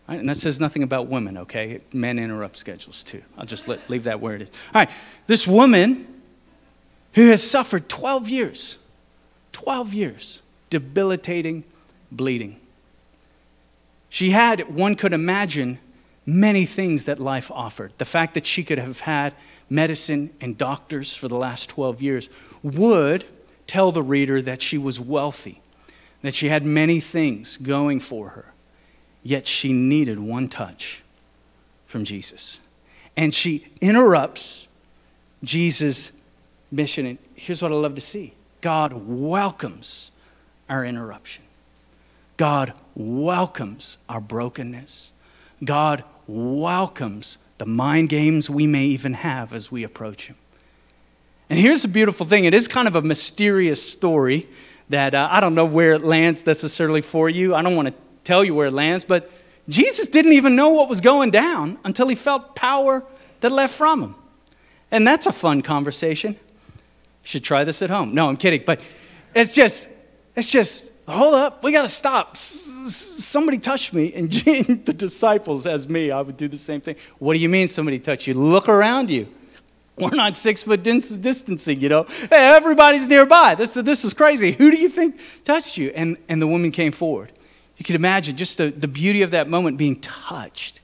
Right? 0.07 0.19
And 0.19 0.27
that 0.27 0.37
says 0.37 0.59
nothing 0.59 0.83
about 0.83 1.07
women, 1.07 1.37
okay? 1.37 1.81
Men 1.93 2.17
interrupt 2.17 2.57
schedules 2.57 3.03
too. 3.03 3.21
I'll 3.37 3.45
just 3.45 3.67
let, 3.67 3.89
leave 3.89 4.05
that 4.05 4.19
where 4.19 4.35
it 4.35 4.41
is. 4.41 4.49
All 4.73 4.81
right, 4.81 4.89
this 5.27 5.47
woman 5.47 6.21
who 7.13 7.27
has 7.29 7.47
suffered 7.47 7.89
12 7.89 8.27
years, 8.27 8.77
12 9.51 9.93
years 9.93 10.41
debilitating 10.69 11.63
bleeding. 12.11 12.58
She 14.09 14.31
had, 14.31 14.75
one 14.75 14.95
could 14.95 15.13
imagine, 15.13 15.79
many 16.25 16.65
things 16.65 17.05
that 17.05 17.19
life 17.19 17.51
offered. 17.51 17.93
The 17.97 18.05
fact 18.05 18.33
that 18.33 18.45
she 18.45 18.63
could 18.63 18.79
have 18.79 19.01
had 19.01 19.33
medicine 19.69 20.31
and 20.41 20.57
doctors 20.57 21.13
for 21.13 21.27
the 21.27 21.35
last 21.35 21.69
12 21.69 22.01
years 22.01 22.29
would 22.63 23.25
tell 23.67 23.91
the 23.91 24.01
reader 24.01 24.41
that 24.41 24.61
she 24.61 24.77
was 24.77 24.99
wealthy, 24.99 25.61
that 26.21 26.33
she 26.33 26.49
had 26.49 26.65
many 26.65 26.99
things 26.99 27.57
going 27.57 27.99
for 27.99 28.29
her. 28.29 28.53
Yet 29.21 29.47
she 29.47 29.73
needed 29.73 30.19
one 30.19 30.47
touch 30.47 31.03
from 31.85 32.03
Jesus. 32.03 32.59
And 33.15 33.33
she 33.33 33.67
interrupts 33.81 34.67
Jesus' 35.43 36.11
mission. 36.71 37.05
And 37.05 37.17
here's 37.35 37.61
what 37.61 37.71
I 37.71 37.75
love 37.75 37.95
to 37.95 38.01
see 38.01 38.33
God 38.61 38.93
welcomes 38.93 40.11
our 40.69 40.85
interruption. 40.85 41.43
God 42.39 42.71
welcomes 42.95 43.97
our 44.07 44.21
brokenness. 44.21 45.11
God 45.61 46.05
welcomes 46.25 47.37
the 47.57 47.65
mind 47.65 48.07
games 48.07 48.49
we 48.49 48.65
may 48.65 48.85
even 48.85 49.13
have 49.13 49.53
as 49.53 49.69
we 49.69 49.83
approach 49.83 50.27
Him. 50.27 50.37
And 51.49 51.59
here's 51.59 51.81
the 51.81 51.89
beautiful 51.89 52.25
thing 52.25 52.45
it 52.45 52.53
is 52.53 52.69
kind 52.69 52.87
of 52.87 52.95
a 52.95 53.01
mysterious 53.01 53.85
story 53.85 54.47
that 54.87 55.13
uh, 55.15 55.27
I 55.29 55.41
don't 55.41 55.53
know 55.53 55.65
where 55.65 55.91
it 55.91 56.05
lands 56.05 56.45
necessarily 56.45 57.01
for 57.01 57.29
you. 57.29 57.53
I 57.53 57.61
don't 57.61 57.75
want 57.75 57.89
to 57.89 57.93
tell 58.23 58.45
you 58.45 58.55
where 58.55 58.67
it 58.67 58.73
lands, 58.73 59.03
but 59.03 59.29
Jesus 59.67 60.07
didn't 60.07 60.31
even 60.31 60.55
know 60.55 60.69
what 60.69 60.87
was 60.87 61.01
going 61.01 61.31
down 61.31 61.77
until 61.83 62.07
he 62.07 62.15
felt 62.15 62.55
power 62.55 63.03
that 63.41 63.51
left 63.51 63.73
from 63.73 64.01
him. 64.01 64.15
And 64.91 65.05
that's 65.05 65.27
a 65.27 65.33
fun 65.33 65.61
conversation. 65.61 66.37
Should 67.21 67.43
try 67.43 67.65
this 67.65 67.81
at 67.81 67.89
home. 67.89 68.13
No, 68.13 68.29
I'm 68.29 68.37
kidding, 68.37 68.63
but 68.65 68.79
it's 69.35 69.51
just 69.51 69.89
it's 70.37 70.49
just, 70.49 70.89
hold 71.09 71.35
up, 71.35 71.63
we 71.63 71.71
got 71.71 71.83
to 71.83 71.89
stop. 71.89 72.37
somebody 72.37 73.57
touched 73.57 73.93
me. 73.93 74.13
And 74.13 74.31
the 74.85 74.93
disciples, 74.93 75.65
as 75.65 75.87
me, 75.89 76.11
I 76.11 76.21
would 76.21 76.37
do 76.37 76.47
the 76.47 76.57
same 76.57 76.81
thing. 76.81 76.95
What 77.17 77.33
do 77.33 77.39
you 77.39 77.49
mean 77.49 77.67
somebody 77.67 77.99
touched 77.99 78.27
you? 78.27 78.33
Look 78.33 78.69
around 78.69 79.09
you. 79.09 79.27
We're 79.97 80.15
not 80.15 80.35
six 80.35 80.63
foot 80.63 80.81
distancing, 80.81 81.81
you 81.81 81.89
know. 81.89 82.03
Hey, 82.03 82.55
everybody's 82.55 83.07
nearby. 83.07 83.55
This, 83.55 83.73
this 83.73 84.05
is 84.05 84.13
crazy. 84.13 84.53
Who 84.53 84.71
do 84.71 84.77
you 84.77 84.87
think 84.87 85.19
touched 85.43 85.77
you? 85.77 85.91
And, 85.93 86.17
and 86.29 86.41
the 86.41 86.47
woman 86.47 86.71
came 86.71 86.93
forward. 86.93 87.33
You 87.77 87.85
could 87.85 87.95
imagine 87.95 88.37
just 88.37 88.57
the, 88.57 88.69
the 88.69 88.87
beauty 88.87 89.21
of 89.21 89.31
that 89.31 89.49
moment 89.49 89.77
being 89.77 89.99
touched. 89.99 90.81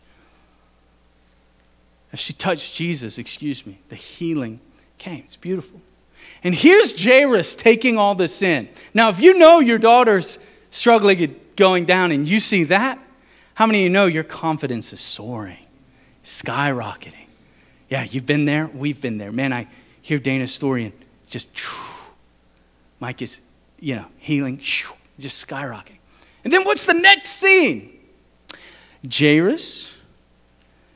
As 2.11 2.19
she 2.19 2.33
touched 2.33 2.75
Jesus, 2.75 3.17
excuse 3.17 3.65
me, 3.65 3.79
the 3.89 3.95
healing 3.95 4.59
came. 4.97 5.19
It's 5.19 5.35
beautiful. 5.35 5.81
And 6.45 6.53
here's 6.53 7.03
Jairus 7.03 7.55
taking 7.55 7.97
all 7.97 8.13
this 8.13 8.43
in. 8.43 8.69
Now, 8.93 9.09
if 9.09 9.19
you 9.19 9.35
know 9.37 9.59
your 9.59 9.79
daughter's 9.79 10.37
struggling 10.69 11.19
and 11.23 11.35
going 11.55 11.85
down 11.85 12.11
and 12.11 12.27
you 12.29 12.39
see 12.39 12.65
that, 12.65 12.99
how 13.55 13.65
many 13.65 13.79
of 13.79 13.83
you 13.85 13.89
know 13.89 14.05
your 14.05 14.23
confidence 14.23 14.93
is 14.93 14.99
soaring, 14.99 15.65
skyrocketing? 16.23 17.25
Yeah, 17.89 18.03
you've 18.03 18.27
been 18.27 18.45
there. 18.45 18.67
We've 18.67 19.01
been 19.01 19.17
there. 19.17 19.31
Man, 19.31 19.53
I 19.53 19.67
hear 20.03 20.19
Dana's 20.19 20.53
story 20.53 20.85
and 20.85 20.93
just, 21.27 21.49
Mike 22.99 23.23
is, 23.23 23.39
you 23.79 23.95
know, 23.95 24.05
healing, 24.19 24.59
just 24.59 25.47
skyrocketing. 25.47 25.97
And 26.43 26.53
then 26.53 26.63
what's 26.63 26.85
the 26.85 26.93
next 26.93 27.31
scene? 27.31 27.91
Jairus, 29.11 29.91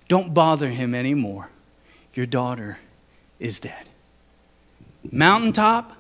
don't 0.08 0.32
bother 0.32 0.70
him 0.70 0.94
anymore. 0.94 1.50
Your 2.14 2.28
daughter 2.28 2.78
is 3.40 3.60
dead. 3.60 3.89
Mountaintop, 5.12 5.94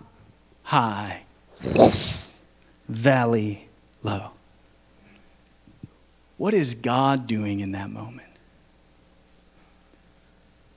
high. 0.64 1.24
Valley, 2.88 3.68
low. 4.04 4.32
What 6.38 6.54
is 6.54 6.76
God 6.76 7.28
doing 7.28 7.60
in 7.60 7.72
that 7.74 7.90
moment? 7.90 8.30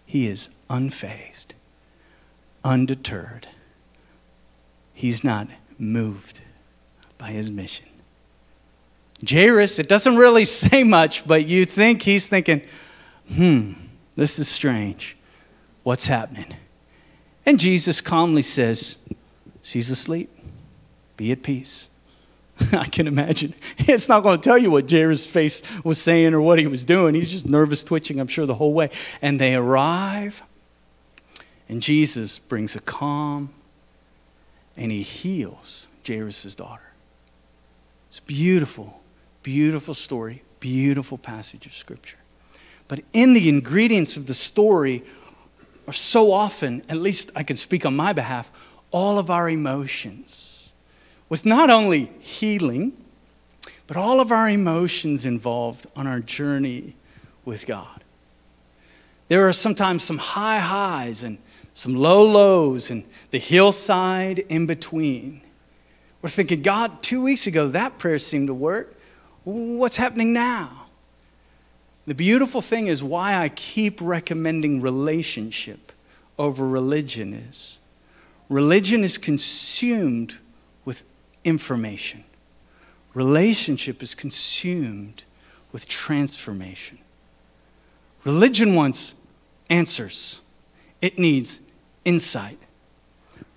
He 0.07 0.27
is 0.27 0.49
unfazed, 0.69 1.53
undeterred. 2.65 3.49
He's 4.93 5.25
not 5.25 5.49
moved 5.79 6.41
by 7.17 7.29
his 7.29 7.51
mission. 7.51 7.87
Jairus, 9.27 9.79
it 9.79 9.89
doesn't 9.89 10.17
really 10.17 10.45
say 10.47 10.83
much, 10.83 11.27
but 11.27 11.47
you 11.47 11.65
think 11.65 12.03
he's 12.03 12.29
thinking, 12.29 12.63
hmm, 13.35 13.73
this 14.17 14.39
is 14.39 14.49
strange. 14.49 15.17
What's 15.83 16.07
happening? 16.07 16.57
And 17.45 17.59
Jesus 17.59 18.01
calmly 18.01 18.43
says, 18.43 18.97
She's 19.63 19.91
asleep. 19.91 20.31
Be 21.17 21.33
at 21.33 21.43
peace. 21.43 21.89
I 22.73 22.87
can 22.87 23.07
imagine. 23.07 23.55
It's 23.79 24.09
not 24.09 24.23
going 24.23 24.41
to 24.41 24.49
tell 24.49 24.59
you 24.59 24.71
what 24.71 24.91
Jairus' 24.91 25.27
face 25.27 25.63
was 25.85 26.01
saying 26.01 26.35
or 26.35 26.41
what 26.41 26.59
he 26.59 26.67
was 26.67 26.85
doing. 26.85 27.15
He's 27.15 27.31
just 27.31 27.49
nervous, 27.49 27.83
twitching, 27.83 28.21
I'm 28.21 28.29
sure, 28.29 28.47
the 28.47 28.55
whole 28.55 28.73
way. 28.73 28.91
And 29.21 29.41
they 29.41 29.55
arrive, 29.55 30.43
and 31.69 31.83
Jesus 31.83 32.39
brings 32.39 32.77
a 32.77 32.81
calm, 32.81 33.51
and 34.77 34.93
he 34.93 35.03
heals 35.03 35.89
Jairus' 36.07 36.55
daughter. 36.55 36.93
It's 38.09 38.19
a 38.19 38.23
beautiful, 38.23 39.01
beautiful 39.43 39.95
story, 39.95 40.43
beautiful 40.61 41.19
passage 41.19 41.67
of 41.67 41.73
Scripture. 41.73 42.19
But 42.89 43.01
in 43.13 43.35
the 43.35 43.49
ingredients 43.49 44.17
of 44.17 44.27
the 44.27 44.35
story 44.35 45.03
are 45.87 45.93
so 45.93 46.33
often, 46.33 46.83
at 46.89 46.97
least 46.97 47.31
I 47.35 47.43
can 47.43 47.57
speak 47.57 47.85
on 47.85 47.97
my 47.97 48.13
behalf, 48.13 48.51
all 48.91 49.19
of 49.19 49.31
our 49.31 49.49
emotions. 49.49 50.73
With 51.29 51.45
not 51.45 51.71
only 51.71 52.13
healing, 52.21 52.93
but 53.87 53.97
all 53.97 54.21
of 54.21 54.31
our 54.31 54.49
emotions 54.49 55.25
involved 55.25 55.87
on 55.97 56.07
our 56.07 56.21
journey 56.21 56.95
with 57.45 57.67
God. 57.67 58.05
There 59.29 59.49
are 59.49 59.53
sometimes 59.53 60.05
some 60.05 60.19
high 60.19 60.59
highs 60.59 61.23
and 61.23 61.39
some 61.75 61.95
low 61.95 62.25
lows 62.25 62.91
and 62.91 63.05
the 63.31 63.39
hillside 63.39 64.41
in 64.41 64.67
between. 64.67 65.41
We're 66.21 66.29
thinking, 66.29 66.63
God, 66.63 67.03
two 67.03 67.23
weeks 67.23 67.47
ago 67.47 67.69
that 67.69 67.99
prayer 67.99 68.19
seemed 68.19 68.49
to 68.49 68.55
work. 68.55 68.95
What's 69.45 69.97
happening 69.97 70.33
now? 70.33 70.82
The 72.07 72.15
beautiful 72.15 72.61
thing 72.61 72.89
is 72.89 73.03
why 73.03 73.37
I 73.37 73.49
keep 73.49 74.01
recommending 74.01 74.81
relationship 74.81 75.93
over 76.39 76.67
religion 76.67 77.33
is 77.33 77.79
religion 78.49 79.05
is 79.05 79.19
consumed 79.19 80.39
with 80.85 81.05
information. 81.45 82.25
Relationship 83.15 84.03
is 84.03 84.15
consumed 84.15 85.25
with 85.71 85.87
transformation. 85.87 86.99
Religion 88.25 88.75
wants 88.75 89.15
answers. 89.71 90.41
It 91.01 91.19
needs 91.19 91.61
insight. 92.05 92.59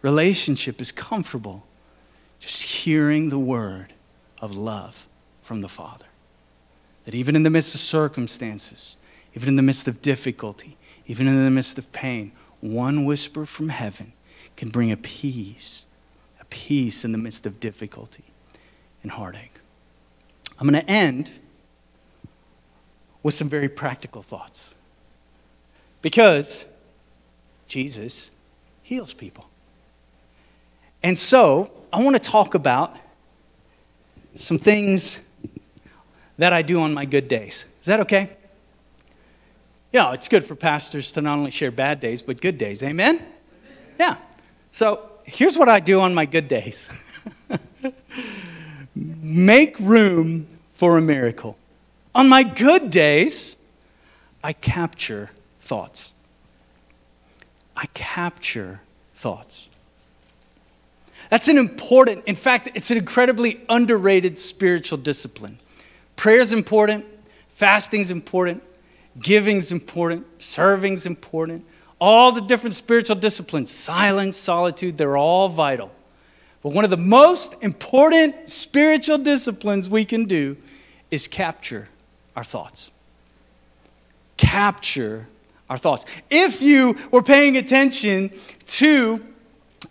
Relationship 0.01 0.79
is 0.79 0.91
comfortable 0.91 1.65
just 2.39 2.61
hearing 2.61 3.29
the 3.29 3.39
word 3.39 3.93
of 4.39 4.55
love 4.55 5.07
from 5.41 5.61
the 5.61 5.69
Father. 5.69 6.05
That 7.05 7.15
even 7.15 7.35
in 7.35 7.43
the 7.43 7.49
midst 7.49 7.75
of 7.75 7.81
circumstances, 7.81 8.97
even 9.35 9.49
in 9.49 9.55
the 9.55 9.61
midst 9.61 9.87
of 9.87 10.01
difficulty, 10.01 10.77
even 11.07 11.27
in 11.27 11.43
the 11.43 11.51
midst 11.51 11.77
of 11.77 11.91
pain, 11.91 12.31
one 12.61 13.05
whisper 13.05 13.45
from 13.45 13.69
heaven 13.69 14.13
can 14.55 14.69
bring 14.69 14.91
a 14.91 14.97
peace, 14.97 15.85
a 16.39 16.45
peace 16.45 17.05
in 17.05 17.11
the 17.11 17.17
midst 17.17 17.45
of 17.45 17.59
difficulty 17.59 18.23
and 19.03 19.11
heartache. 19.11 19.59
I'm 20.59 20.67
going 20.67 20.81
to 20.81 20.89
end 20.89 21.31
with 23.21 23.33
some 23.33 23.49
very 23.49 23.69
practical 23.69 24.21
thoughts. 24.21 24.73
Because 26.01 26.65
Jesus 27.67 28.29
heals 28.83 29.13
people. 29.13 29.49
And 31.01 31.17
so, 31.17 31.71
I 31.91 32.03
want 32.03 32.15
to 32.15 32.21
talk 32.21 32.53
about 32.53 32.97
some 34.35 34.57
things 34.57 35.19
that 36.37 36.53
I 36.53 36.61
do 36.61 36.81
on 36.81 36.93
my 36.93 37.05
good 37.05 37.27
days. 37.27 37.65
Is 37.81 37.87
that 37.87 37.99
okay? 38.01 38.29
Yeah, 39.91 40.13
it's 40.13 40.27
good 40.27 40.43
for 40.43 40.55
pastors 40.55 41.11
to 41.13 41.21
not 41.21 41.37
only 41.37 41.51
share 41.51 41.71
bad 41.71 41.99
days, 41.99 42.21
but 42.21 42.41
good 42.41 42.57
days. 42.57 42.83
Amen? 42.83 43.23
Yeah. 43.99 44.17
So 44.71 45.09
here's 45.23 45.57
what 45.57 45.69
I 45.69 45.79
do 45.79 46.01
on 46.01 46.13
my 46.13 46.25
good 46.25 46.47
days 46.47 46.89
make 48.95 49.79
room 49.79 50.47
for 50.73 50.97
a 50.97 51.01
miracle. 51.01 51.57
On 52.13 52.27
my 52.29 52.43
good 52.43 52.89
days, 52.89 53.57
I 54.43 54.53
capture 54.53 55.31
thoughts. 55.59 56.13
I 57.75 57.87
capture 57.93 58.81
thoughts. 59.13 59.69
That's 61.29 61.47
an 61.47 61.57
important, 61.57 62.23
in 62.25 62.35
fact, 62.35 62.69
it's 62.75 62.91
an 62.91 62.97
incredibly 62.97 63.61
underrated 63.67 64.39
spiritual 64.39 64.97
discipline. 64.97 65.57
Prayer 66.15 66.39
is 66.39 66.53
important, 66.53 67.05
fasting 67.49 68.01
is 68.01 68.11
important, 68.11 68.63
giving 69.19 69.57
is 69.57 69.71
important, 69.71 70.25
serving 70.41 70.93
is 70.93 71.05
important. 71.05 71.65
All 71.99 72.31
the 72.31 72.41
different 72.41 72.75
spiritual 72.75 73.15
disciplines, 73.15 73.71
silence, 73.71 74.37
solitude, 74.37 74.97
they're 74.97 75.17
all 75.17 75.49
vital. 75.49 75.91
But 76.61 76.69
one 76.69 76.83
of 76.83 76.89
the 76.89 76.97
most 76.97 77.55
important 77.61 78.49
spiritual 78.49 79.17
disciplines 79.17 79.89
we 79.89 80.03
can 80.03 80.25
do 80.25 80.57
is 81.11 81.27
capture 81.27 81.87
our 82.35 82.43
thoughts. 82.43 82.91
Capture 84.37 85.27
our 85.69 85.77
thoughts. 85.77 86.05
If 86.29 86.61
you 86.61 86.97
were 87.11 87.23
paying 87.23 87.57
attention 87.57 88.31
to 88.67 89.23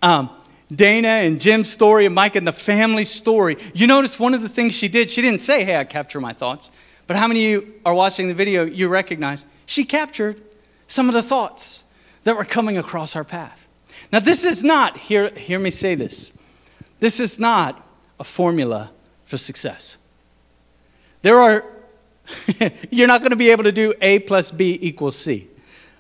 um, 0.03 0.31
Dana 0.73 1.09
and 1.09 1.41
Jim's 1.41 1.71
story 1.71 2.07
and 2.07 2.15
Mike 2.15 2.37
and 2.37 2.47
the 2.47 2.53
family 2.53 3.05
story, 3.05 3.57
you 3.75 3.87
notice 3.87 4.19
one 4.19 4.35
of 4.35 4.43
the 4.43 4.49
things 4.49 4.75
she 4.75 4.89
did, 4.89 5.11
she 5.11 5.23
didn't 5.23 5.43
say, 5.43 5.65
Hey, 5.65 5.77
I 5.77 5.85
capture 5.85 6.21
my 6.21 6.33
thoughts. 6.33 6.71
But 7.07 7.17
how 7.17 7.27
many 7.27 7.45
of 7.45 7.63
you 7.63 7.75
are 7.85 7.95
watching 7.95 8.29
the 8.29 8.35
video, 8.35 8.65
you 8.65 8.89
recognize 8.89 9.45
she 9.67 9.85
captured 9.85 10.41
some 10.87 11.09
of 11.09 11.15
the 11.15 11.23
thoughts 11.23 11.85
that 12.25 12.37
were 12.37 12.45
coming 12.45 12.79
across 12.79 13.15
our 13.15 13.25
path. 13.25 13.67
Now, 14.13 14.21
this 14.21 14.45
is 14.45 14.63
not, 14.63 14.97
hear, 14.97 15.31
hear 15.31 15.59
me 15.59 15.71
say 15.71 15.95
this, 15.95 16.33
this 17.01 17.21
is 17.21 17.39
not 17.39 17.87
a 18.19 18.25
formula 18.25 18.91
for 19.25 19.37
success. 19.37 19.99
There 21.23 21.39
are, 21.39 21.65
you're 22.91 23.09
not 23.09 23.21
going 23.21 23.31
to 23.31 23.37
be 23.37 23.51
able 23.51 23.65
to 23.65 23.73
do 23.73 23.95
A 24.01 24.21
plus 24.21 24.51
B 24.51 24.79
equals 24.81 25.17
C. 25.17 25.49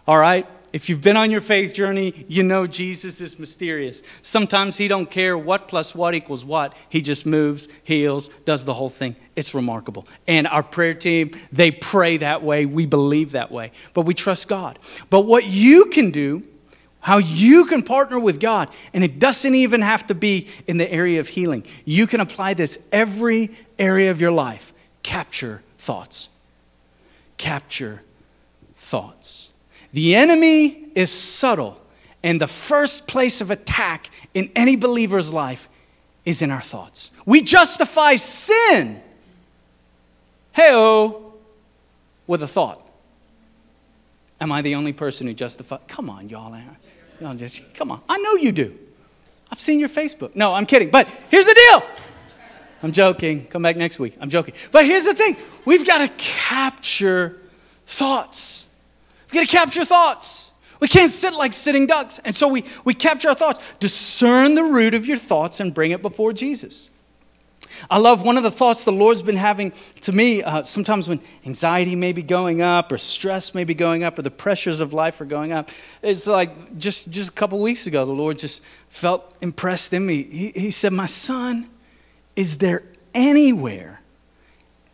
All 0.06 0.18
right? 0.18 0.46
If 0.74 0.88
you've 0.88 1.00
been 1.00 1.16
on 1.16 1.30
your 1.30 1.40
faith 1.40 1.72
journey, 1.72 2.26
you 2.26 2.42
know 2.42 2.66
Jesus 2.66 3.20
is 3.20 3.38
mysterious. 3.38 4.02
Sometimes 4.22 4.76
he 4.76 4.88
don't 4.88 5.08
care 5.08 5.38
what 5.38 5.68
plus 5.68 5.94
what 5.94 6.16
equals 6.16 6.44
what. 6.44 6.74
He 6.88 7.00
just 7.00 7.24
moves, 7.24 7.68
heals, 7.84 8.28
does 8.44 8.64
the 8.64 8.74
whole 8.74 8.88
thing. 8.88 9.14
It's 9.36 9.54
remarkable. 9.54 10.04
And 10.26 10.48
our 10.48 10.64
prayer 10.64 10.92
team, 10.92 11.30
they 11.52 11.70
pray 11.70 12.16
that 12.16 12.42
way. 12.42 12.66
We 12.66 12.86
believe 12.86 13.30
that 13.32 13.52
way. 13.52 13.70
But 13.92 14.02
we 14.02 14.14
trust 14.14 14.48
God. 14.48 14.80
But 15.10 15.26
what 15.26 15.44
you 15.44 15.90
can 15.90 16.10
do, 16.10 16.42
how 16.98 17.18
you 17.18 17.66
can 17.66 17.84
partner 17.84 18.18
with 18.18 18.40
God, 18.40 18.68
and 18.92 19.04
it 19.04 19.20
doesn't 19.20 19.54
even 19.54 19.80
have 19.80 20.08
to 20.08 20.14
be 20.16 20.48
in 20.66 20.78
the 20.78 20.90
area 20.90 21.20
of 21.20 21.28
healing. 21.28 21.62
You 21.84 22.08
can 22.08 22.18
apply 22.18 22.54
this 22.54 22.80
every 22.90 23.52
area 23.78 24.10
of 24.10 24.20
your 24.20 24.32
life. 24.32 24.72
Capture 25.04 25.62
thoughts. 25.78 26.30
Capture 27.36 28.02
thoughts. 28.74 29.50
The 29.94 30.16
enemy 30.16 30.88
is 30.96 31.12
subtle, 31.12 31.80
and 32.24 32.40
the 32.40 32.48
first 32.48 33.06
place 33.06 33.40
of 33.40 33.52
attack 33.52 34.10
in 34.34 34.50
any 34.56 34.74
believer's 34.74 35.32
life 35.32 35.68
is 36.24 36.42
in 36.42 36.50
our 36.50 36.60
thoughts. 36.60 37.12
We 37.24 37.42
justify 37.42 38.16
sin, 38.16 39.00
hey 40.50 41.12
with 42.26 42.42
a 42.42 42.48
thought. 42.48 42.80
Am 44.40 44.50
I 44.50 44.62
the 44.62 44.74
only 44.74 44.92
person 44.92 45.28
who 45.28 45.32
justifies? 45.32 45.78
Come 45.86 46.10
on, 46.10 46.28
y'all. 46.28 46.58
Y'all 47.20 47.34
just, 47.34 47.72
come 47.74 47.92
on. 47.92 48.00
I 48.08 48.18
know 48.18 48.34
you 48.34 48.50
do. 48.50 48.76
I've 49.52 49.60
seen 49.60 49.78
your 49.78 49.88
Facebook. 49.88 50.34
No, 50.34 50.54
I'm 50.54 50.66
kidding. 50.66 50.90
But 50.90 51.06
here's 51.30 51.46
the 51.46 51.54
deal. 51.54 51.82
I'm 52.82 52.90
joking. 52.90 53.46
Come 53.46 53.62
back 53.62 53.76
next 53.76 54.00
week. 54.00 54.16
I'm 54.20 54.28
joking. 54.28 54.54
But 54.72 54.86
here's 54.86 55.04
the 55.04 55.14
thing 55.14 55.36
we've 55.64 55.86
got 55.86 55.98
to 55.98 56.08
capture 56.16 57.38
thoughts. 57.86 58.66
We 59.34 59.40
got 59.40 59.50
to 59.50 59.56
capture 59.56 59.84
thoughts. 59.84 60.52
We 60.78 60.86
can't 60.86 61.10
sit 61.10 61.32
like 61.34 61.52
sitting 61.54 61.86
ducks. 61.88 62.20
And 62.24 62.32
so 62.32 62.46
we, 62.46 62.64
we 62.84 62.94
capture 62.94 63.30
our 63.30 63.34
thoughts. 63.34 63.60
Discern 63.80 64.54
the 64.54 64.62
root 64.62 64.94
of 64.94 65.06
your 65.06 65.16
thoughts 65.16 65.58
and 65.58 65.74
bring 65.74 65.90
it 65.90 66.02
before 66.02 66.32
Jesus. 66.32 66.88
I 67.90 67.98
love 67.98 68.22
one 68.22 68.36
of 68.36 68.44
the 68.44 68.50
thoughts 68.52 68.84
the 68.84 68.92
Lord's 68.92 69.22
been 69.22 69.34
having 69.36 69.72
to 70.02 70.12
me 70.12 70.44
uh, 70.44 70.62
sometimes 70.62 71.08
when 71.08 71.20
anxiety 71.44 71.96
may 71.96 72.12
be 72.12 72.22
going 72.22 72.62
up 72.62 72.92
or 72.92 72.98
stress 72.98 73.56
may 73.56 73.64
be 73.64 73.74
going 73.74 74.04
up 74.04 74.20
or 74.20 74.22
the 74.22 74.30
pressures 74.30 74.80
of 74.80 74.92
life 74.92 75.20
are 75.20 75.24
going 75.24 75.50
up. 75.50 75.68
It's 76.00 76.28
like 76.28 76.78
just, 76.78 77.10
just 77.10 77.30
a 77.30 77.32
couple 77.32 77.58
weeks 77.58 77.88
ago, 77.88 78.06
the 78.06 78.12
Lord 78.12 78.38
just 78.38 78.62
felt 78.88 79.34
impressed 79.40 79.92
in 79.92 80.06
me. 80.06 80.22
He, 80.22 80.50
he 80.50 80.70
said, 80.70 80.92
My 80.92 81.06
son, 81.06 81.68
is 82.36 82.58
there 82.58 82.84
anywhere, 83.12 84.00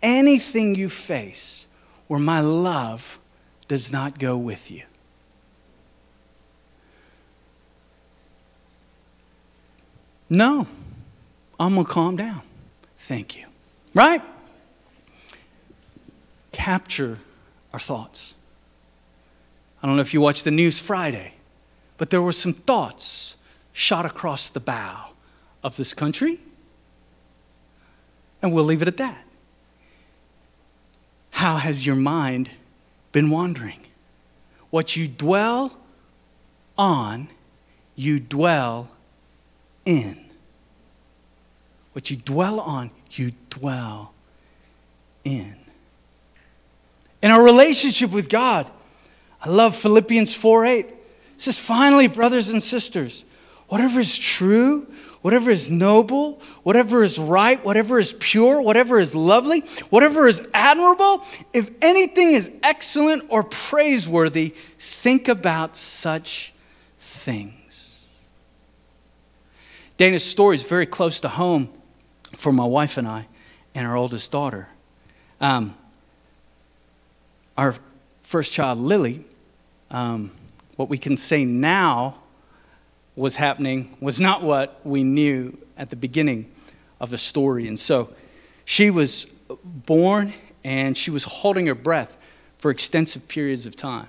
anything 0.03 0.77
you 0.77 0.89
face 0.89 1.67
where 2.07 2.19
my 2.19 2.41
love 2.41 3.20
does 3.71 3.93
not 3.93 4.19
go 4.19 4.37
with 4.37 4.69
you. 4.69 4.83
No, 10.29 10.67
I'm 11.61 11.75
going 11.75 11.87
to 11.87 11.93
calm 11.93 12.17
down. 12.17 12.43
Thank 12.99 13.39
you. 13.39 13.47
Right? 13.95 14.23
capture 16.51 17.19
our 17.73 17.79
thoughts. 17.79 18.35
I 19.81 19.87
don't 19.87 19.95
know 19.95 20.03
if 20.03 20.13
you 20.13 20.21
watched 20.21 20.43
the 20.43 20.51
news 20.51 20.81
Friday, 20.81 21.35
but 21.97 22.11
there 22.11 22.21
were 22.21 22.33
some 22.33 22.53
thoughts 22.53 23.37
shot 23.73 24.05
across 24.05 24.49
the 24.49 24.59
bow 24.59 25.11
of 25.63 25.77
this 25.77 25.95
country. 25.95 26.41
And 28.43 28.53
we'll 28.53 28.65
leave 28.65 28.83
it 28.83 28.89
at 28.89 28.97
that. 28.97 29.25
How 31.31 31.59
has 31.59 31.87
your 31.87 31.97
mind 31.97 32.51
been 33.13 33.31
wandering? 33.31 33.81
What 34.71 34.97
you 34.97 35.09
dwell 35.09 35.77
on, 36.79 37.29
you 37.97 38.21
dwell 38.21 38.89
in. 39.85 40.27
What 41.93 42.11
you 42.11 42.17
dwell 42.17 42.61
on, 42.61 42.91
you 43.13 43.33
dwell 43.51 44.13
in. 45.25 45.57
In 47.23 47.31
our 47.31 47.43
relationship 47.43 48.13
with 48.13 48.29
God, 48.29 48.71
I 49.43 49.51
love 49.51 49.77
Philippians 49.77 50.35
4 50.35 50.65
8. 50.65 50.87
It 50.87 50.97
says, 51.37 51.59
Finally, 51.59 52.09
brothers 52.09 52.51
and 52.51 52.63
sisters, 52.63 53.25
whatever 53.69 54.01
is 54.01 54.17
true, 54.17 54.87
whatever 55.23 55.51
is 55.51 55.69
noble, 55.69 56.41
whatever 56.63 57.05
is 57.05 57.19
right, 57.19 57.63
whatever 57.65 57.99
is 57.99 58.15
pure, 58.19 58.61
whatever 58.63 58.99
is 58.99 59.15
lovely, 59.15 59.61
whatever 59.91 60.27
is 60.27 60.47
admirable, 60.55 61.25
if 61.53 61.71
anything 61.83 62.33
is 62.33 62.51
excellent 62.63 63.25
or 63.29 63.43
praiseworthy, 63.43 64.55
think 64.79 65.29
about 65.29 65.77
such 65.77 66.53
things. 66.99 68.07
Dana's 69.97 70.25
story 70.25 70.57
is 70.57 70.65
very 70.65 70.87
close 70.87 71.21
to 71.21 71.29
home 71.29 71.69
for 72.37 72.53
my 72.53 72.65
wife 72.65 72.97
and 72.97 73.07
I 73.07 73.27
and 73.75 73.87
our 73.87 73.97
oldest 73.97 74.33
daughter. 74.33 74.69
Um, 75.41 75.75
our 77.57 77.75
first 78.23 78.53
child, 78.53 78.79
Lily, 78.79 79.25
um, 79.91 80.31
what 80.77 80.89
we 80.89 80.97
can 80.97 81.19
say 81.19 81.45
now 81.45 82.20
was 83.17 83.37
happening 83.37 83.97
was 84.01 84.21
not 84.21 84.43
what 84.43 84.81
we 84.85 85.05
knew 85.05 85.57
at 85.77 85.91
the 85.91 85.97
beginning 85.97 86.51
of 87.01 87.11
the 87.11 87.19
story. 87.19 87.67
And 87.67 87.79
so 87.79 88.13
she 88.65 88.91
was 88.91 89.27
born 89.65 90.33
and 90.65 90.97
she 90.97 91.11
was 91.11 91.25
holding 91.25 91.67
her 91.67 91.75
breath 91.75 92.17
for 92.59 92.71
extensive 92.71 93.27
periods 93.27 93.67
of 93.67 93.75
time, 93.75 94.09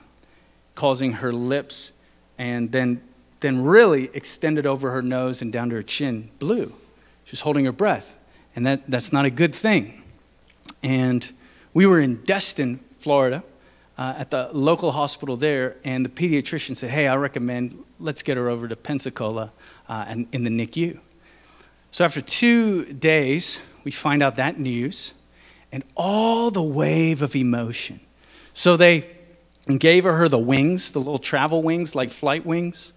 causing 0.75 1.13
her 1.13 1.33
lips 1.33 1.91
and 2.37 2.71
then, 2.71 3.01
then 3.39 3.63
really 3.63 4.09
extended 4.13 4.65
over 4.65 4.91
her 4.91 5.01
nose 5.01 5.41
and 5.41 5.53
down 5.53 5.69
to 5.69 5.75
her 5.75 5.83
chin 5.83 6.29
blue. 6.39 6.73
She 7.23 7.31
was 7.31 7.41
holding 7.41 7.65
her 7.65 7.71
breath, 7.71 8.17
and 8.55 8.65
that, 8.65 8.89
that's 8.89 9.13
not 9.13 9.25
a 9.25 9.29
good 9.29 9.55
thing. 9.55 10.03
And 10.83 11.31
we 11.73 11.85
were 11.85 11.99
in 11.99 12.23
Destin, 12.23 12.79
Florida, 12.99 13.43
uh, 14.01 14.15
at 14.17 14.31
the 14.31 14.49
local 14.51 14.91
hospital 14.91 15.37
there, 15.37 15.75
and 15.83 16.03
the 16.03 16.09
pediatrician 16.09 16.75
said, 16.75 16.89
Hey, 16.89 17.07
I 17.07 17.15
recommend 17.17 17.83
let's 17.99 18.23
get 18.23 18.35
her 18.35 18.49
over 18.49 18.67
to 18.67 18.75
Pensacola 18.75 19.51
uh, 19.87 20.05
and 20.07 20.27
in 20.31 20.43
the 20.43 20.49
NICU. 20.49 20.97
So 21.91 22.03
after 22.03 22.19
two 22.19 22.85
days, 22.93 23.59
we 23.83 23.91
find 23.91 24.23
out 24.23 24.37
that 24.37 24.59
news 24.59 25.13
and 25.71 25.83
all 25.95 26.49
the 26.49 26.63
wave 26.63 27.21
of 27.21 27.35
emotion. 27.35 27.99
So 28.53 28.75
they 28.75 29.07
gave 29.77 30.05
her 30.05 30.27
the 30.27 30.39
wings, 30.39 30.93
the 30.93 30.99
little 30.99 31.19
travel 31.19 31.61
wings, 31.61 31.93
like 31.93 32.09
flight 32.09 32.43
wings. 32.43 32.93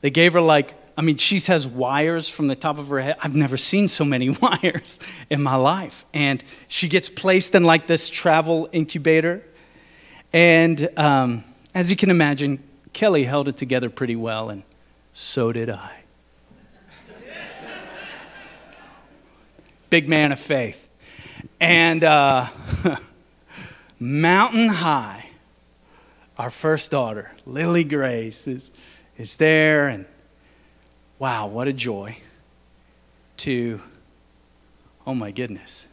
They 0.00 0.10
gave 0.10 0.32
her 0.32 0.40
like, 0.40 0.74
I 0.96 1.02
mean, 1.02 1.16
she 1.16 1.38
has 1.38 1.64
wires 1.64 2.28
from 2.28 2.48
the 2.48 2.56
top 2.56 2.78
of 2.78 2.88
her 2.88 2.98
head. 2.98 3.18
I've 3.22 3.36
never 3.36 3.56
seen 3.56 3.86
so 3.86 4.04
many 4.04 4.30
wires 4.42 4.98
in 5.30 5.44
my 5.44 5.54
life. 5.54 6.04
And 6.12 6.42
she 6.66 6.88
gets 6.88 7.08
placed 7.08 7.54
in 7.54 7.62
like 7.62 7.86
this 7.86 8.08
travel 8.08 8.68
incubator 8.72 9.44
and 10.34 10.90
um, 10.98 11.44
as 11.76 11.90
you 11.90 11.96
can 11.96 12.10
imagine, 12.10 12.60
Kelly 12.92 13.22
held 13.22 13.46
it 13.46 13.56
together 13.56 13.88
pretty 13.88 14.16
well, 14.16 14.50
and 14.50 14.64
so 15.12 15.52
did 15.52 15.70
I. 15.70 16.00
Big 19.90 20.08
man 20.08 20.32
of 20.32 20.40
faith. 20.40 20.88
And 21.60 22.02
uh, 22.02 22.48
mountain 24.00 24.66
high, 24.66 25.28
our 26.36 26.50
first 26.50 26.90
daughter, 26.90 27.30
Lily 27.46 27.84
Grace, 27.84 28.48
is, 28.48 28.72
is 29.16 29.36
there. 29.36 29.86
And 29.86 30.04
wow, 31.20 31.46
what 31.46 31.68
a 31.68 31.72
joy 31.72 32.18
to, 33.36 33.80
oh 35.06 35.14
my 35.14 35.30
goodness. 35.30 35.86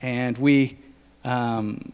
And 0.00 0.38
we 0.38 0.78
um, 1.24 1.92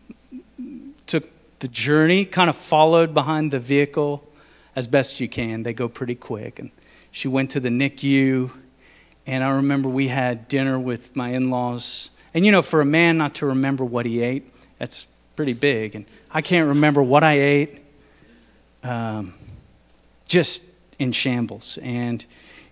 the 1.60 1.68
journey, 1.68 2.24
kind 2.24 2.50
of 2.50 2.56
followed 2.56 3.14
behind 3.14 3.52
the 3.52 3.60
vehicle 3.60 4.26
as 4.74 4.86
best 4.86 5.20
you 5.20 5.28
can. 5.28 5.62
They 5.62 5.72
go 5.72 5.88
pretty 5.88 6.14
quick. 6.14 6.58
And 6.58 6.70
she 7.10 7.28
went 7.28 7.50
to 7.50 7.60
the 7.60 7.68
NICU, 7.68 8.50
and 9.26 9.44
I 9.44 9.50
remember 9.50 9.88
we 9.88 10.08
had 10.08 10.48
dinner 10.48 10.78
with 10.78 11.14
my 11.14 11.30
in 11.30 11.50
laws. 11.50 12.10
And 12.34 12.44
you 12.44 12.52
know, 12.52 12.62
for 12.62 12.80
a 12.80 12.84
man 12.84 13.18
not 13.18 13.34
to 13.36 13.46
remember 13.46 13.84
what 13.84 14.06
he 14.06 14.22
ate, 14.22 14.50
that's 14.78 15.06
pretty 15.36 15.52
big. 15.52 15.94
And 15.94 16.06
I 16.30 16.42
can't 16.42 16.68
remember 16.68 17.02
what 17.02 17.24
I 17.24 17.40
ate, 17.40 17.80
um, 18.82 19.34
just 20.26 20.62
in 20.98 21.12
shambles. 21.12 21.78
And, 21.82 22.24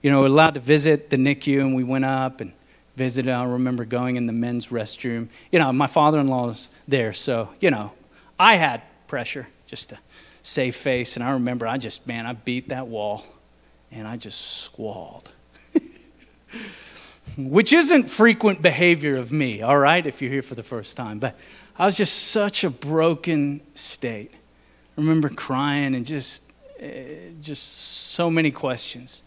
you 0.02 0.10
know, 0.10 0.24
allowed 0.24 0.54
to 0.54 0.60
visit 0.60 1.10
the 1.10 1.16
NICU, 1.16 1.60
and 1.60 1.74
we 1.74 1.84
went 1.84 2.04
up 2.04 2.40
and 2.40 2.52
visited. 2.96 3.30
I 3.30 3.44
remember 3.44 3.84
going 3.84 4.16
in 4.16 4.26
the 4.26 4.32
men's 4.32 4.68
restroom. 4.68 5.28
You 5.52 5.58
know, 5.58 5.72
my 5.72 5.86
father 5.86 6.18
in 6.18 6.28
law's 6.28 6.70
there, 6.86 7.12
so, 7.12 7.50
you 7.60 7.70
know, 7.70 7.92
I 8.38 8.56
had 8.56 8.82
pressure 9.06 9.48
just 9.66 9.90
to 9.90 9.98
save 10.42 10.76
face. 10.76 11.16
And 11.16 11.24
I 11.24 11.32
remember 11.32 11.66
I 11.66 11.78
just, 11.78 12.06
man, 12.06 12.26
I 12.26 12.32
beat 12.32 12.68
that 12.70 12.86
wall 12.86 13.24
and 13.90 14.06
I 14.06 14.16
just 14.16 14.62
squalled. 14.62 15.30
Which 17.36 17.72
isn't 17.72 18.04
frequent 18.04 18.62
behavior 18.62 19.16
of 19.16 19.32
me, 19.32 19.62
all 19.62 19.78
right, 19.78 20.06
if 20.06 20.22
you're 20.22 20.30
here 20.30 20.42
for 20.42 20.54
the 20.54 20.62
first 20.62 20.96
time. 20.96 21.18
But 21.18 21.36
I 21.78 21.86
was 21.86 21.96
just 21.96 22.28
such 22.28 22.64
a 22.64 22.70
broken 22.70 23.60
state. 23.74 24.32
I 24.32 25.00
remember 25.00 25.28
crying 25.28 25.94
and 25.94 26.04
just, 26.04 26.42
uh, 26.82 26.86
just 27.40 27.62
so 27.78 28.30
many 28.30 28.50
questions, 28.50 29.22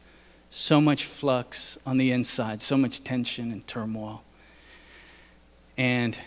so 0.50 0.82
much 0.82 1.06
flux 1.06 1.78
on 1.86 1.98
the 1.98 2.12
inside, 2.12 2.62
so 2.62 2.78
much 2.78 3.04
tension 3.04 3.52
and 3.52 3.66
turmoil. 3.66 4.24
And 5.78 6.20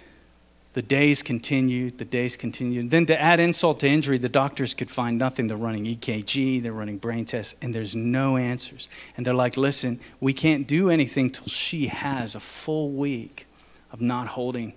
the 0.74 0.82
days 0.82 1.22
continued, 1.22 1.98
the 1.98 2.04
days 2.04 2.36
continued. 2.36 2.90
Then 2.90 3.06
to 3.06 3.20
add 3.20 3.38
insult 3.38 3.78
to 3.80 3.88
injury, 3.88 4.18
the 4.18 4.28
doctors 4.28 4.74
could 4.74 4.90
find 4.90 5.16
nothing. 5.16 5.46
They're 5.46 5.56
running 5.56 5.84
EKG, 5.84 6.62
they're 6.62 6.72
running 6.72 6.98
brain 6.98 7.24
tests, 7.24 7.54
and 7.62 7.72
there's 7.72 7.94
no 7.94 8.36
answers. 8.36 8.88
And 9.16 9.24
they're 9.24 9.34
like, 9.34 9.56
listen, 9.56 10.00
we 10.18 10.32
can't 10.32 10.66
do 10.66 10.90
anything 10.90 11.30
till 11.30 11.46
she 11.46 11.86
has 11.86 12.34
a 12.34 12.40
full 12.40 12.90
week 12.90 13.46
of 13.92 14.00
not 14.00 14.26
holding 14.26 14.74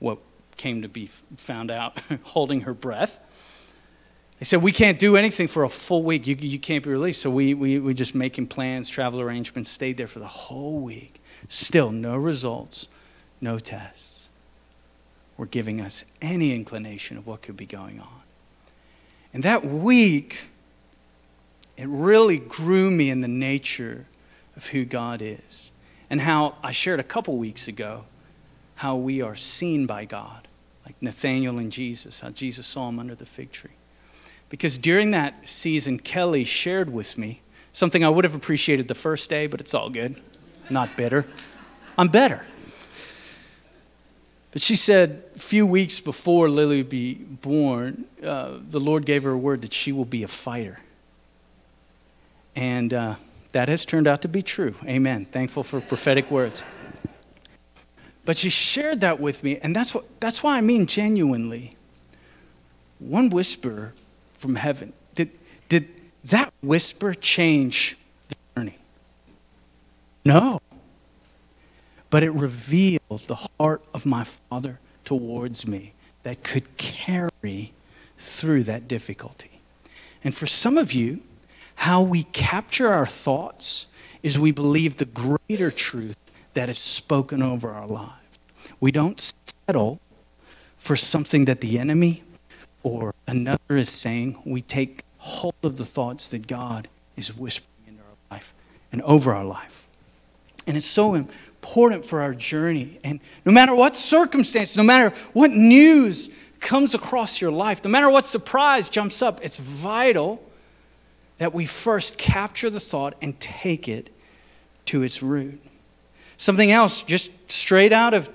what 0.00 0.18
came 0.58 0.82
to 0.82 0.88
be 0.88 1.06
found 1.38 1.70
out, 1.70 1.98
holding 2.24 2.60
her 2.62 2.74
breath. 2.74 3.18
They 4.40 4.44
said, 4.44 4.62
we 4.62 4.70
can't 4.70 4.98
do 4.98 5.16
anything 5.16 5.48
for 5.48 5.64
a 5.64 5.70
full 5.70 6.02
week. 6.02 6.26
You, 6.26 6.36
you 6.36 6.58
can't 6.58 6.84
be 6.84 6.90
released. 6.90 7.22
So 7.22 7.30
we, 7.30 7.54
we, 7.54 7.78
we 7.78 7.94
just 7.94 8.14
making 8.14 8.48
plans, 8.48 8.90
travel 8.90 9.18
arrangements, 9.18 9.70
stayed 9.70 9.96
there 9.96 10.06
for 10.06 10.18
the 10.18 10.26
whole 10.26 10.78
week. 10.78 11.22
Still 11.48 11.90
no 11.90 12.18
results, 12.18 12.86
no 13.40 13.58
tests 13.58 14.07
were 15.38 15.46
giving 15.46 15.80
us 15.80 16.04
any 16.20 16.54
inclination 16.54 17.16
of 17.16 17.26
what 17.26 17.40
could 17.40 17.56
be 17.56 17.64
going 17.64 18.00
on. 18.00 18.20
And 19.32 19.42
that 19.44 19.64
week, 19.64 20.48
it 21.78 21.88
really 21.88 22.36
grew 22.36 22.90
me 22.90 23.08
in 23.08 23.22
the 23.22 23.28
nature 23.28 24.04
of 24.56 24.66
who 24.66 24.84
God 24.84 25.22
is. 25.22 25.70
And 26.10 26.20
how 26.20 26.56
I 26.62 26.72
shared 26.72 27.00
a 27.00 27.04
couple 27.04 27.36
weeks 27.38 27.68
ago 27.68 28.04
how 28.74 28.96
we 28.96 29.22
are 29.22 29.34
seen 29.34 29.86
by 29.86 30.04
God, 30.04 30.46
like 30.84 30.94
Nathaniel 31.00 31.58
and 31.58 31.72
Jesus, 31.72 32.20
how 32.20 32.30
Jesus 32.30 32.66
saw 32.66 32.88
him 32.88 32.98
under 32.98 33.14
the 33.14 33.26
fig 33.26 33.50
tree. 33.50 33.72
Because 34.50 34.78
during 34.78 35.10
that 35.10 35.48
season, 35.48 35.98
Kelly 35.98 36.44
shared 36.44 36.92
with 36.92 37.18
me 37.18 37.42
something 37.72 38.04
I 38.04 38.08
would 38.08 38.24
have 38.24 38.34
appreciated 38.34 38.88
the 38.88 38.94
first 38.94 39.28
day, 39.28 39.46
but 39.46 39.60
it's 39.60 39.74
all 39.74 39.90
good. 39.90 40.20
Not 40.70 40.96
bitter. 40.96 41.26
I'm 41.96 42.08
better. 42.08 42.46
But 44.50 44.62
she 44.62 44.76
said 44.76 45.22
a 45.36 45.38
few 45.38 45.66
weeks 45.66 46.00
before 46.00 46.48
Lily 46.48 46.78
would 46.78 46.88
be 46.88 47.14
born, 47.14 48.04
uh, 48.22 48.58
the 48.68 48.80
Lord 48.80 49.04
gave 49.04 49.22
her 49.24 49.30
a 49.30 49.38
word 49.38 49.62
that 49.62 49.74
she 49.74 49.92
will 49.92 50.06
be 50.06 50.22
a 50.22 50.28
fighter. 50.28 50.80
And 52.56 52.92
uh, 52.94 53.16
that 53.52 53.68
has 53.68 53.84
turned 53.84 54.06
out 54.06 54.22
to 54.22 54.28
be 54.28 54.42
true. 54.42 54.74
Amen. 54.84 55.26
Thankful 55.26 55.62
for 55.62 55.80
prophetic 55.80 56.30
words. 56.30 56.62
But 58.24 58.36
she 58.36 58.50
shared 58.50 59.00
that 59.00 59.20
with 59.20 59.42
me, 59.42 59.58
and 59.58 59.74
that's, 59.74 59.94
what, 59.94 60.04
that's 60.20 60.42
why 60.42 60.58
I 60.58 60.60
mean 60.60 60.86
genuinely. 60.86 61.76
One 62.98 63.30
whisper 63.30 63.94
from 64.34 64.56
heaven, 64.56 64.92
did, 65.14 65.30
did 65.68 65.88
that 66.24 66.52
whisper 66.62 67.14
change 67.14 67.96
the 68.28 68.36
journey? 68.54 68.76
No 70.24 70.60
but 72.10 72.22
it 72.22 72.30
revealed 72.30 73.20
the 73.26 73.48
heart 73.58 73.82
of 73.92 74.06
my 74.06 74.24
Father 74.24 74.78
towards 75.04 75.66
me 75.66 75.92
that 76.22 76.42
could 76.42 76.76
carry 76.76 77.72
through 78.16 78.64
that 78.64 78.88
difficulty. 78.88 79.60
And 80.24 80.34
for 80.34 80.46
some 80.46 80.78
of 80.78 80.92
you, 80.92 81.20
how 81.76 82.02
we 82.02 82.24
capture 82.24 82.92
our 82.92 83.06
thoughts 83.06 83.86
is 84.22 84.38
we 84.38 84.50
believe 84.50 84.96
the 84.96 85.04
greater 85.04 85.70
truth 85.70 86.16
that 86.54 86.68
is 86.68 86.78
spoken 86.78 87.42
over 87.42 87.70
our 87.70 87.86
lives. 87.86 88.12
We 88.80 88.90
don't 88.90 89.32
settle 89.66 90.00
for 90.76 90.96
something 90.96 91.44
that 91.44 91.60
the 91.60 91.78
enemy 91.78 92.24
or 92.82 93.14
another 93.26 93.76
is 93.76 93.90
saying. 93.90 94.40
We 94.44 94.62
take 94.62 95.04
hold 95.18 95.54
of 95.62 95.76
the 95.76 95.84
thoughts 95.84 96.30
that 96.30 96.46
God 96.46 96.88
is 97.16 97.36
whispering 97.36 97.68
into 97.86 98.02
our 98.02 98.36
life 98.36 98.54
and 98.90 99.02
over 99.02 99.34
our 99.34 99.44
life. 99.44 99.86
And 100.66 100.76
it's 100.76 100.86
so 100.86 101.14
important 101.14 101.36
for 101.60 102.20
our 102.20 102.34
journey. 102.34 102.98
And 103.04 103.20
no 103.44 103.52
matter 103.52 103.74
what 103.74 103.94
circumstance, 103.94 104.76
no 104.76 104.82
matter 104.82 105.14
what 105.32 105.50
news 105.50 106.30
comes 106.60 106.94
across 106.94 107.40
your 107.40 107.50
life, 107.50 107.84
no 107.84 107.90
matter 107.90 108.10
what 108.10 108.26
surprise 108.26 108.88
jumps 108.88 109.22
up, 109.22 109.44
it's 109.44 109.58
vital 109.58 110.42
that 111.38 111.54
we 111.54 111.66
first 111.66 112.18
capture 112.18 112.70
the 112.70 112.80
thought 112.80 113.14
and 113.22 113.38
take 113.38 113.88
it 113.88 114.10
to 114.86 115.02
its 115.02 115.22
root. 115.22 115.60
Something 116.36 116.70
else, 116.70 117.02
just 117.02 117.30
straight 117.50 117.92
out 117.92 118.14
of 118.14 118.30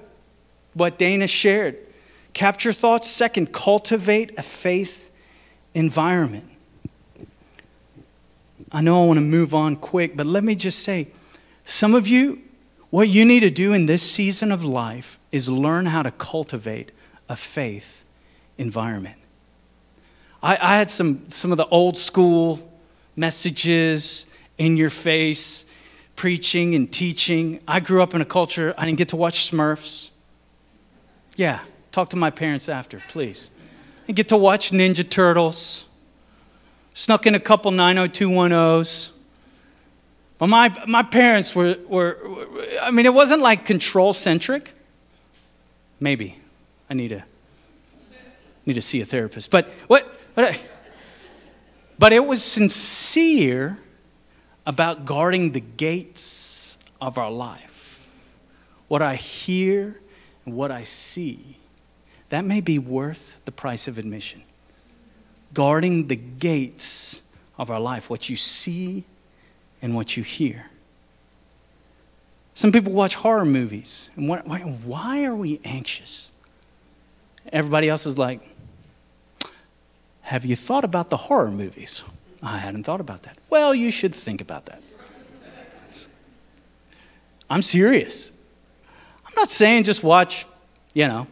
what 0.74 0.98
Dana 0.98 1.28
shared. 1.28 1.78
Capture 2.34 2.72
thoughts. 2.72 3.10
Second, 3.10 3.52
cultivate 3.52 4.38
a 4.38 4.44
faith 4.44 5.12
environment. 5.74 6.50
I 8.72 8.82
know 8.82 9.04
I 9.04 9.08
want 9.08 9.18
to 9.18 9.22
move 9.22 9.54
on 9.54 9.76
quick, 9.76 10.16
but 10.16 10.26
let 10.26 10.44
me 10.44 10.56
just 10.56 10.80
say 10.80 11.08
some 11.66 11.96
of 11.96 12.08
you, 12.08 12.42
what 12.94 13.10
you 13.10 13.26
need 13.26 13.40
to 13.40 13.50
do 13.50 13.74
in 13.74 13.88
this 13.88 14.04
season 14.04 14.52
of 14.52 14.64
life 14.64 15.18
is 15.32 15.50
learn 15.50 15.88
how 15.88 16.04
to 16.04 16.12
cultivate 16.12 16.92
a 17.28 17.36
faith 17.36 18.06
environment. 18.60 19.18
I, 20.44 20.60
I 20.62 20.78
had 20.78 20.92
some, 20.92 21.28
some 21.28 21.52
of 21.52 21.58
the 21.58 21.66
old 21.66 21.98
school 21.98 22.72
messages 23.16 24.28
in 24.60 24.78
your 24.78 24.92
face, 24.92 25.66
preaching 26.16 26.76
and 26.76 26.94
teaching. 26.94 27.62
I 27.68 27.80
grew 27.80 28.04
up 28.04 28.14
in 28.14 28.22
a 28.22 28.26
culture, 28.26 28.76
I 28.78 28.86
didn't 28.86 29.00
get 29.00 29.10
to 29.10 29.16
watch 29.16 29.50
Smurfs. 29.50 30.12
Yeah, 31.36 31.62
talk 31.92 32.12
to 32.12 32.16
my 32.16 32.30
parents 32.30 32.70
after, 32.70 33.02
please. 33.08 33.50
I 34.08 34.12
get 34.12 34.28
to 34.28 34.38
watch 34.38 34.70
Ninja 34.70 35.10
Turtles. 35.10 35.86
Snuck 36.94 37.26
in 37.26 37.34
a 37.34 37.40
couple 37.40 37.72
90210s. 37.72 39.13
But 40.44 40.48
my, 40.48 40.76
my 40.86 41.04
parents 41.04 41.56
were, 41.56 41.78
were, 41.88 42.18
I 42.82 42.92
mean, 42.92 43.06
it 43.06 43.14
wasn't 43.14 43.40
like 43.40 43.64
control 43.64 44.12
centric. 44.12 44.74
Maybe. 46.02 46.38
I 46.90 46.96
need 46.96 47.08
to, 47.08 47.24
need 48.66 48.74
to 48.74 48.82
see 48.82 49.00
a 49.00 49.06
therapist. 49.06 49.50
But 49.52 49.70
what, 49.88 50.06
what 50.34 50.62
but 51.98 52.12
it 52.12 52.26
was 52.26 52.44
sincere 52.44 53.80
about 54.66 55.06
guarding 55.06 55.54
the 55.54 55.62
gates 55.62 56.78
of 57.00 57.18
our 57.18 57.32
life. 57.32 58.02
What 58.90 59.02
I 59.02 59.16
hear 59.16 60.02
and 60.46 60.56
what 60.56 60.72
I 60.72 60.84
see, 60.84 61.56
that 62.28 62.44
may 62.44 62.60
be 62.60 62.80
worth 62.80 63.38
the 63.46 63.54
price 63.54 63.88
of 63.88 63.98
admission. 63.98 64.44
Guarding 65.54 66.08
the 66.08 66.18
gates 66.18 67.22
of 67.58 67.72
our 67.72 67.80
life, 67.80 68.10
what 68.10 68.28
you 68.28 68.36
see 68.36 69.06
and 69.84 69.94
what 69.94 70.16
you 70.16 70.24
hear. 70.24 70.66
Some 72.56 72.72
people 72.72 72.94
watch 72.94 73.16
horror 73.16 73.46
movies, 73.46 74.10
and 74.16 74.28
why, 74.30 74.40
why 74.40 75.26
are 75.26 75.36
we 75.36 75.60
anxious? 75.66 76.32
Everybody 77.52 77.90
else 77.90 78.06
is 78.06 78.18
like, 78.18 78.40
Have 80.22 80.46
you 80.46 80.56
thought 80.56 80.86
about 80.86 81.10
the 81.10 81.18
horror 81.18 81.52
movies? 81.52 82.04
I 82.42 82.58
hadn't 82.58 82.84
thought 82.86 83.02
about 83.02 83.24
that. 83.24 83.38
Well, 83.50 83.76
you 83.76 83.92
should 83.92 84.16
think 84.16 84.40
about 84.40 84.66
that. 84.68 84.82
I'm 87.50 87.62
serious. 87.62 88.32
I'm 89.26 89.34
not 89.36 89.50
saying 89.50 89.84
just 89.84 90.02
watch, 90.02 90.46
you 90.94 91.08
know, 91.08 91.28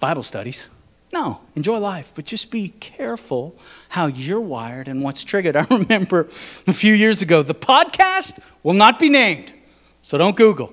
Bible 0.00 0.22
studies. 0.22 0.68
No, 1.12 1.40
enjoy 1.54 1.78
life, 1.78 2.12
but 2.14 2.24
just 2.24 2.50
be 2.50 2.70
careful 2.80 3.54
how 3.90 4.06
you're 4.06 4.40
wired 4.40 4.88
and 4.88 5.02
what's 5.02 5.22
triggered. 5.22 5.56
I 5.56 5.66
remember 5.70 6.28
a 6.66 6.72
few 6.72 6.94
years 6.94 7.20
ago, 7.20 7.42
the 7.42 7.54
podcast 7.54 8.42
will 8.62 8.72
not 8.72 8.98
be 8.98 9.08
named, 9.08 9.52
so 10.00 10.16
don't 10.16 10.36
Google 10.36 10.72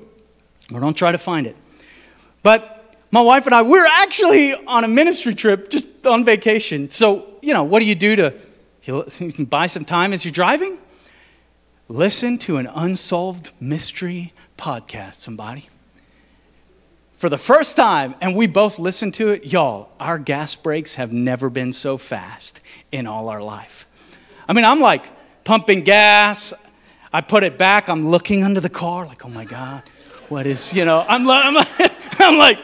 or 0.74 0.80
don't 0.80 0.96
try 0.96 1.12
to 1.12 1.18
find 1.18 1.46
it. 1.46 1.58
But 2.42 2.96
my 3.12 3.22
wife 3.22 3.46
and 3.48 3.56
I, 3.56 3.64
we're 3.64 3.86
actually 3.86 4.54
on 4.54 4.84
a 4.84 4.88
ministry 4.88 5.36
trip, 5.36 5.70
just 5.70 5.88
on 6.06 6.24
vacation. 6.24 6.90
So, 6.90 7.28
you 7.42 7.54
know, 7.54 7.64
what 7.64 7.80
do 7.80 7.86
you 7.86 7.96
do 7.96 8.16
to 8.16 8.34
you 8.84 9.04
can 9.32 9.46
buy 9.46 9.68
some 9.68 9.84
time 9.84 10.14
as 10.14 10.24
you're 10.24 10.32
driving? 10.32 10.78
Listen 11.88 12.38
to 12.40 12.58
an 12.58 12.68
unsolved 12.68 13.52
mystery 13.60 14.34
podcast, 14.58 15.16
somebody. 15.16 15.70
For 17.20 17.28
the 17.28 17.38
first 17.38 17.76
time, 17.76 18.16
and 18.22 18.34
we 18.34 18.48
both 18.48 18.80
listened 18.80 19.14
to 19.16 19.28
it, 19.28 19.44
y'all, 19.44 19.90
our 20.00 20.18
gas 20.18 20.56
breaks 20.56 20.96
have 20.96 21.12
never 21.12 21.50
been 21.50 21.74
so 21.74 21.98
fast 21.98 22.62
in 22.94 23.08
all 23.08 23.28
our 23.28 23.44
life. 23.44 23.86
I 24.48 24.54
mean, 24.54 24.64
I'm 24.64 24.80
like 24.80 25.04
pumping 25.44 25.82
gas. 25.82 26.54
I 27.12 27.20
put 27.20 27.44
it 27.44 27.58
back. 27.58 27.90
I'm 27.90 28.08
looking 28.08 28.46
under 28.46 28.62
the 28.62 28.70
car, 28.70 29.06
like, 29.06 29.26
oh 29.26 29.30
my 29.30 29.44
God, 29.44 29.84
what 30.30 30.48
is, 30.48 30.74
you 30.74 30.86
know, 30.86 31.04
I'm, 31.10 31.30
I'm, 31.30 31.58
I'm 32.20 32.38
like, 32.38 32.60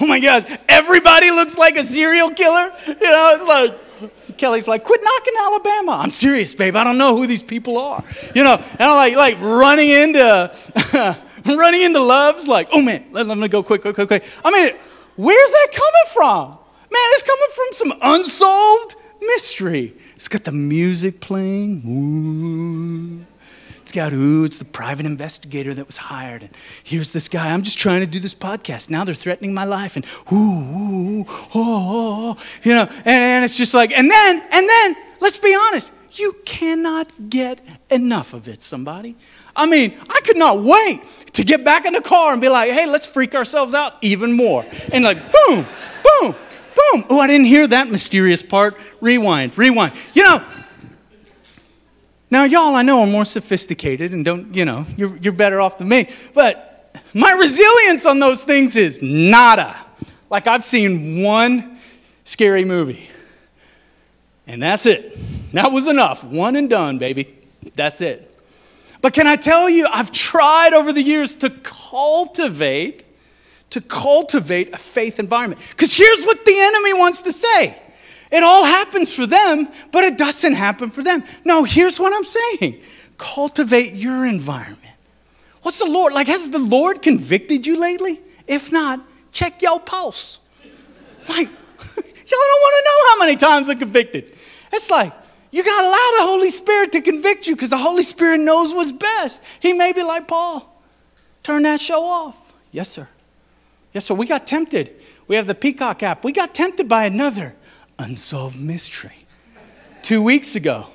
oh 0.00 0.06
my 0.06 0.20
gosh, 0.20 0.44
everybody 0.70 1.30
looks 1.30 1.58
like 1.58 1.76
a 1.76 1.84
serial 1.84 2.30
killer. 2.30 2.72
You 2.86 2.94
know, 2.94 3.32
it's 3.34 3.44
like, 3.44 4.38
Kelly's 4.38 4.66
like, 4.66 4.84
quit 4.84 5.02
knocking 5.04 5.34
Alabama. 5.38 6.00
I'm 6.02 6.10
serious, 6.10 6.54
babe. 6.54 6.76
I 6.76 6.84
don't 6.84 6.96
know 6.96 7.14
who 7.14 7.26
these 7.26 7.42
people 7.42 7.76
are. 7.76 8.02
You 8.34 8.42
know, 8.42 8.54
and 8.54 8.80
I'm 8.80 8.96
like, 8.96 9.16
like 9.16 9.38
running 9.38 9.90
into, 9.90 11.18
running 11.56 11.82
into 11.82 12.00
Love's, 12.00 12.48
like, 12.48 12.68
oh 12.72 12.82
man, 12.82 13.06
let, 13.12 13.26
let 13.26 13.38
me 13.38 13.48
go 13.48 13.62
quick, 13.62 13.82
quick, 13.82 13.94
quick, 13.94 14.08
quick. 14.08 14.24
I 14.44 14.50
mean, 14.50 14.74
where's 15.16 15.50
that 15.50 15.68
coming 15.72 16.12
from? 16.12 16.58
Man, 16.90 17.08
it's 17.12 17.22
coming 17.22 17.48
from 17.54 17.66
some 17.72 17.92
unsolved 18.02 18.96
mystery. 19.20 19.94
It's 20.14 20.28
got 20.28 20.44
the 20.44 20.52
music 20.52 21.20
playing. 21.20 21.82
Ooh. 21.86 23.26
It's 23.80 23.92
got, 23.92 24.12
ooh, 24.12 24.42
it's 24.44 24.58
the 24.58 24.64
private 24.64 25.06
investigator 25.06 25.72
that 25.74 25.86
was 25.86 25.96
hired. 25.96 26.42
And 26.42 26.50
here's 26.82 27.12
this 27.12 27.28
guy. 27.28 27.52
I'm 27.52 27.62
just 27.62 27.78
trying 27.78 28.00
to 28.00 28.06
do 28.08 28.18
this 28.18 28.34
podcast. 28.34 28.90
Now 28.90 29.04
they're 29.04 29.14
threatening 29.14 29.54
my 29.54 29.64
life. 29.64 29.94
And 29.94 30.04
ooh, 30.32 30.34
ooh, 30.34 31.24
oh, 31.54 31.54
oh, 31.54 32.36
you 32.64 32.74
know, 32.74 32.82
and, 32.82 33.06
and 33.06 33.44
it's 33.44 33.56
just 33.56 33.74
like, 33.74 33.92
and 33.92 34.10
then, 34.10 34.42
and 34.50 34.68
then, 34.68 34.96
let's 35.20 35.38
be 35.38 35.56
honest, 35.68 35.92
you 36.12 36.34
cannot 36.44 37.30
get 37.30 37.60
enough 37.90 38.34
of 38.34 38.48
it, 38.48 38.60
somebody. 38.60 39.16
I 39.56 39.66
mean, 39.66 39.98
I 40.08 40.20
could 40.20 40.36
not 40.36 40.62
wait 40.62 41.02
to 41.32 41.44
get 41.44 41.64
back 41.64 41.86
in 41.86 41.92
the 41.92 42.00
car 42.00 42.32
and 42.32 42.40
be 42.40 42.48
like, 42.48 42.70
hey, 42.70 42.86
let's 42.86 43.06
freak 43.06 43.34
ourselves 43.34 43.74
out 43.74 43.94
even 44.02 44.32
more. 44.32 44.64
And 44.92 45.04
like, 45.04 45.18
boom, 45.32 45.66
boom, 46.04 46.34
boom. 46.74 47.04
Oh, 47.10 47.18
I 47.18 47.26
didn't 47.26 47.46
hear 47.46 47.66
that 47.66 47.88
mysterious 47.88 48.42
part. 48.42 48.78
Rewind, 49.00 49.56
rewind. 49.58 49.94
You 50.14 50.24
know, 50.24 50.44
now, 52.30 52.44
y'all, 52.44 52.74
I 52.74 52.82
know 52.82 53.00
are 53.00 53.06
more 53.06 53.24
sophisticated 53.24 54.12
and 54.12 54.24
don't, 54.24 54.54
you 54.54 54.64
know, 54.64 54.84
you're, 54.96 55.16
you're 55.18 55.32
better 55.32 55.60
off 55.60 55.78
than 55.78 55.88
me, 55.88 56.08
but 56.34 57.02
my 57.14 57.32
resilience 57.32 58.04
on 58.04 58.18
those 58.18 58.44
things 58.44 58.74
is 58.74 59.00
nada. 59.00 59.76
Like, 60.28 60.48
I've 60.48 60.64
seen 60.64 61.22
one 61.22 61.78
scary 62.24 62.64
movie, 62.64 63.08
and 64.46 64.60
that's 64.60 64.86
it. 64.86 65.16
That 65.52 65.70
was 65.70 65.86
enough. 65.86 66.24
One 66.24 66.56
and 66.56 66.68
done, 66.68 66.98
baby. 66.98 67.32
That's 67.76 68.00
it. 68.00 68.25
But 69.02 69.12
can 69.12 69.26
I 69.26 69.36
tell 69.36 69.68
you, 69.68 69.86
I've 69.86 70.10
tried 70.10 70.72
over 70.72 70.92
the 70.92 71.02
years 71.02 71.36
to 71.36 71.50
cultivate, 71.50 73.04
to 73.70 73.80
cultivate 73.80 74.72
a 74.72 74.78
faith 74.78 75.18
environment. 75.18 75.60
Because 75.70 75.94
here's 75.94 76.24
what 76.24 76.44
the 76.44 76.58
enemy 76.58 76.94
wants 76.94 77.22
to 77.22 77.32
say 77.32 77.76
it 78.30 78.42
all 78.42 78.64
happens 78.64 79.14
for 79.14 79.26
them, 79.26 79.68
but 79.92 80.04
it 80.04 80.18
doesn't 80.18 80.54
happen 80.54 80.90
for 80.90 81.02
them. 81.02 81.24
No, 81.44 81.64
here's 81.64 82.00
what 82.00 82.12
I'm 82.12 82.24
saying 82.24 82.80
cultivate 83.18 83.94
your 83.94 84.26
environment. 84.26 84.80
What's 85.62 85.78
the 85.78 85.90
Lord 85.90 86.12
like? 86.12 86.26
Has 86.28 86.50
the 86.50 86.58
Lord 86.58 87.02
convicted 87.02 87.66
you 87.66 87.78
lately? 87.78 88.20
If 88.46 88.70
not, 88.70 89.00
check 89.32 89.62
your 89.62 89.80
pulse. 89.80 90.40
Like, 91.28 91.48
y'all 91.48 91.54
don't 92.30 92.62
want 92.62 92.74
to 92.76 92.84
know 92.84 93.08
how 93.08 93.18
many 93.18 93.36
times 93.36 93.68
I'm 93.68 93.78
convicted. 93.78 94.36
It's 94.72 94.90
like, 94.90 95.12
you 95.50 95.64
got 95.64 95.80
to 95.80 95.86
allow 95.86 96.10
the 96.18 96.26
Holy 96.26 96.50
Spirit 96.50 96.92
to 96.92 97.00
convict 97.00 97.46
you 97.46 97.54
because 97.54 97.70
the 97.70 97.78
Holy 97.78 98.02
Spirit 98.02 98.40
knows 98.40 98.74
what's 98.74 98.92
best. 98.92 99.42
He 99.60 99.72
may 99.72 99.92
be 99.92 100.02
like 100.02 100.28
Paul. 100.28 100.82
Turn 101.42 101.62
that 101.62 101.80
show 101.80 102.04
off. 102.04 102.52
Yes, 102.72 102.88
sir. 102.88 103.08
Yes, 103.92 104.04
sir. 104.06 104.14
We 104.14 104.26
got 104.26 104.46
tempted. 104.46 104.94
We 105.28 105.36
have 105.36 105.46
the 105.46 105.54
Peacock 105.54 106.02
app. 106.02 106.24
We 106.24 106.32
got 106.32 106.54
tempted 106.54 106.88
by 106.88 107.04
another 107.04 107.54
unsolved 107.98 108.58
mystery. 108.58 109.26
Two 110.02 110.22
weeks 110.22 110.56
ago, 110.56 110.86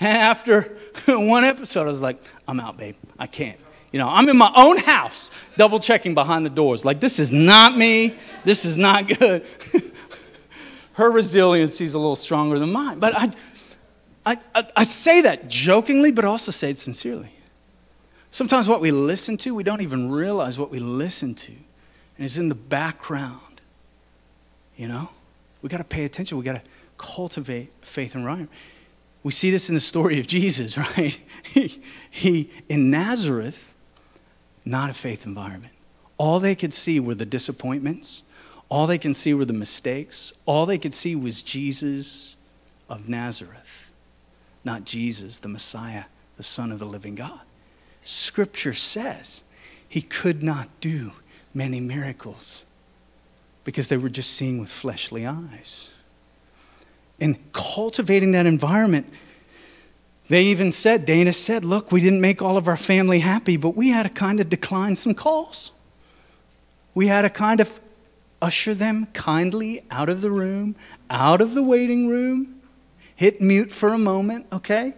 And 0.00 0.16
after 0.18 0.78
one 1.08 1.44
episode, 1.44 1.82
I 1.82 1.90
was 1.90 2.02
like, 2.02 2.22
I'm 2.46 2.60
out, 2.60 2.76
babe. 2.76 2.96
I 3.18 3.26
can't. 3.26 3.58
You 3.92 3.98
know, 3.98 4.08
I'm 4.08 4.28
in 4.28 4.36
my 4.36 4.52
own 4.54 4.76
house, 4.78 5.30
double 5.56 5.78
checking 5.78 6.14
behind 6.14 6.44
the 6.44 6.50
doors. 6.50 6.84
Like, 6.84 7.00
this 7.00 7.18
is 7.18 7.32
not 7.32 7.76
me. 7.76 8.14
This 8.44 8.64
is 8.64 8.76
not 8.76 9.08
good. 9.18 9.46
Her 10.94 11.10
resiliency 11.10 11.84
is 11.84 11.94
a 11.94 11.98
little 11.98 12.16
stronger 12.16 12.58
than 12.58 12.72
mine. 12.72 12.98
But 12.98 13.16
I, 13.16 13.30
I, 14.26 14.38
I, 14.54 14.66
I 14.76 14.82
say 14.82 15.22
that 15.22 15.48
jokingly, 15.48 16.10
but 16.10 16.24
also 16.24 16.50
say 16.50 16.70
it 16.70 16.78
sincerely. 16.78 17.30
Sometimes 18.30 18.68
what 18.68 18.80
we 18.80 18.90
listen 18.90 19.36
to, 19.38 19.54
we 19.54 19.62
don't 19.62 19.80
even 19.80 20.10
realize 20.10 20.58
what 20.58 20.70
we 20.70 20.80
listen 20.80 21.34
to. 21.36 21.52
And 21.52 22.24
it's 22.24 22.36
in 22.36 22.48
the 22.48 22.54
background. 22.54 23.60
You 24.76 24.88
know? 24.88 25.08
We 25.62 25.68
got 25.68 25.78
to 25.78 25.84
pay 25.84 26.04
attention. 26.04 26.36
We 26.36 26.44
got 26.44 26.62
to 26.62 26.70
cultivate 26.98 27.72
faith 27.82 28.14
and 28.14 28.26
rhyme. 28.26 28.48
We 29.22 29.32
see 29.32 29.50
this 29.50 29.68
in 29.68 29.74
the 29.74 29.80
story 29.80 30.20
of 30.20 30.26
Jesus, 30.26 30.76
right? 30.96 31.20
he, 31.44 31.80
he, 32.10 32.50
in 32.68 32.90
Nazareth, 32.90 33.74
not 34.64 34.90
a 34.90 34.94
faith 34.94 35.24
environment. 35.24 35.72
All 36.18 36.40
they 36.40 36.54
could 36.54 36.74
see 36.74 36.98
were 36.98 37.14
the 37.14 37.26
disappointments. 37.26 38.24
All 38.68 38.86
they 38.86 38.98
can 38.98 39.14
see 39.14 39.34
were 39.34 39.44
the 39.44 39.52
mistakes. 39.52 40.32
All 40.46 40.66
they 40.66 40.78
could 40.78 40.94
see 40.94 41.14
was 41.14 41.42
Jesus 41.42 42.36
of 42.88 43.08
Nazareth, 43.08 43.85
not 44.66 44.84
Jesus, 44.84 45.38
the 45.38 45.48
Messiah, 45.48 46.04
the 46.36 46.42
Son 46.42 46.72
of 46.72 46.80
the 46.80 46.84
living 46.84 47.14
God. 47.14 47.40
Scripture 48.02 48.74
says 48.74 49.44
he 49.88 50.02
could 50.02 50.42
not 50.42 50.68
do 50.80 51.12
many 51.54 51.80
miracles 51.80 52.66
because 53.64 53.88
they 53.88 53.96
were 53.96 54.08
just 54.08 54.32
seeing 54.32 54.58
with 54.58 54.68
fleshly 54.68 55.24
eyes. 55.24 55.92
And 57.20 57.38
cultivating 57.52 58.32
that 58.32 58.44
environment, 58.44 59.08
they 60.28 60.44
even 60.46 60.72
said, 60.72 61.04
Dana 61.04 61.32
said, 61.32 61.64
look, 61.64 61.92
we 61.92 62.00
didn't 62.00 62.20
make 62.20 62.42
all 62.42 62.56
of 62.56 62.66
our 62.66 62.76
family 62.76 63.20
happy, 63.20 63.56
but 63.56 63.76
we 63.76 63.90
had 63.90 64.02
to 64.02 64.08
kind 64.08 64.40
of 64.40 64.48
decline 64.48 64.96
some 64.96 65.14
calls. 65.14 65.70
We 66.92 67.06
had 67.06 67.22
to 67.22 67.30
kind 67.30 67.60
of 67.60 67.78
usher 68.42 68.74
them 68.74 69.06
kindly 69.12 69.84
out 69.90 70.08
of 70.08 70.20
the 70.20 70.30
room, 70.30 70.74
out 71.08 71.40
of 71.40 71.54
the 71.54 71.62
waiting 71.62 72.08
room, 72.08 72.55
hit 73.16 73.40
mute 73.40 73.72
for 73.72 73.92
a 73.92 73.98
moment, 73.98 74.46
okay? 74.52 74.94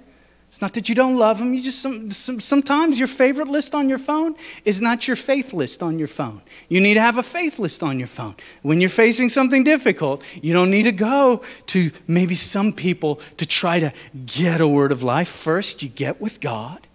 It's 0.48 0.62
not 0.62 0.72
that 0.74 0.88
you 0.88 0.94
don't 0.94 1.16
love 1.16 1.38
them. 1.38 1.52
You 1.52 1.62
just 1.62 1.82
some, 1.82 2.08
some, 2.08 2.40
sometimes 2.40 2.98
your 2.98 3.08
favorite 3.08 3.48
list 3.48 3.74
on 3.74 3.88
your 3.88 3.98
phone 3.98 4.34
is 4.64 4.80
not 4.80 5.06
your 5.06 5.16
faith 5.16 5.52
list 5.52 5.82
on 5.82 5.98
your 5.98 6.08
phone. 6.08 6.40
You 6.70 6.80
need 6.80 6.94
to 6.94 7.02
have 7.02 7.18
a 7.18 7.22
faith 7.22 7.58
list 7.58 7.82
on 7.82 7.98
your 7.98 8.08
phone. 8.08 8.34
When 8.62 8.80
you're 8.80 8.88
facing 8.88 9.28
something 9.28 9.62
difficult, 9.62 10.24
you 10.40 10.54
don't 10.54 10.70
need 10.70 10.84
to 10.84 10.92
go 10.92 11.42
to 11.66 11.90
maybe 12.06 12.34
some 12.34 12.72
people 12.72 13.16
to 13.36 13.44
try 13.44 13.78
to 13.78 13.92
get 14.24 14.62
a 14.62 14.68
word 14.68 14.90
of 14.90 15.02
life. 15.02 15.28
First, 15.28 15.82
you 15.82 15.90
get 15.90 16.18
with 16.18 16.40
God, 16.40 16.86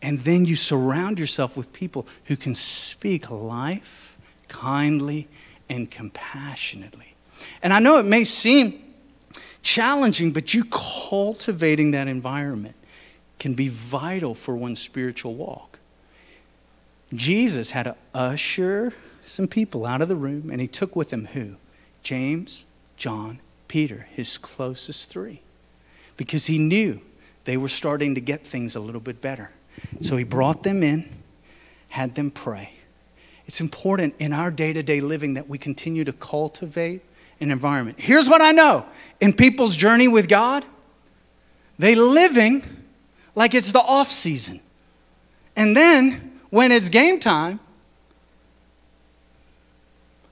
and 0.00 0.20
then 0.20 0.46
you 0.46 0.56
surround 0.56 1.18
yourself 1.18 1.54
with 1.54 1.72
people 1.74 2.06
who 2.24 2.36
can 2.36 2.54
speak 2.54 3.30
life 3.30 4.16
kindly 4.48 5.28
and 5.68 5.90
compassionately. 5.90 7.14
And 7.62 7.74
I 7.74 7.80
know 7.80 7.98
it 7.98 8.06
may 8.06 8.24
seem 8.24 8.85
challenging, 9.66 10.30
but 10.30 10.54
you 10.54 10.64
cultivating 10.70 11.90
that 11.90 12.06
environment 12.06 12.76
can 13.40 13.54
be 13.54 13.68
vital 13.68 14.32
for 14.32 14.54
one's 14.54 14.80
spiritual 14.80 15.34
walk. 15.34 15.80
Jesus 17.12 17.72
had 17.72 17.82
to 17.82 17.96
usher 18.14 18.92
some 19.24 19.48
people 19.48 19.84
out 19.84 20.00
of 20.00 20.08
the 20.08 20.14
room, 20.14 20.50
and 20.50 20.60
he 20.60 20.68
took 20.68 20.94
with 20.94 21.12
him 21.12 21.26
who? 21.26 21.56
James, 22.04 22.64
John, 22.96 23.40
Peter, 23.66 24.06
his 24.12 24.38
closest 24.38 25.10
three, 25.10 25.40
because 26.16 26.46
he 26.46 26.58
knew 26.58 27.00
they 27.44 27.56
were 27.56 27.68
starting 27.68 28.14
to 28.14 28.20
get 28.20 28.46
things 28.46 28.76
a 28.76 28.80
little 28.80 29.00
bit 29.00 29.20
better. 29.20 29.50
So 30.00 30.16
he 30.16 30.22
brought 30.22 30.62
them 30.62 30.84
in, 30.84 31.08
had 31.88 32.14
them 32.14 32.30
pray. 32.30 32.70
It's 33.46 33.60
important 33.60 34.14
in 34.20 34.32
our 34.32 34.52
day 34.52 34.72
to 34.72 34.82
day 34.84 35.00
living 35.00 35.34
that 35.34 35.48
we 35.48 35.58
continue 35.58 36.04
to 36.04 36.12
cultivate 36.12 37.02
an 37.40 37.50
environment. 37.50 38.00
Here's 38.00 38.28
what 38.28 38.42
I 38.42 38.52
know 38.52 38.86
in 39.20 39.32
people's 39.32 39.76
journey 39.76 40.08
with 40.08 40.28
God, 40.28 40.64
they 41.78 41.94
living 41.94 42.64
like 43.34 43.54
it's 43.54 43.72
the 43.72 43.80
off 43.80 44.10
season. 44.10 44.60
And 45.54 45.76
then 45.76 46.40
when 46.50 46.72
it's 46.72 46.88
game 46.88 47.18
time, 47.18 47.60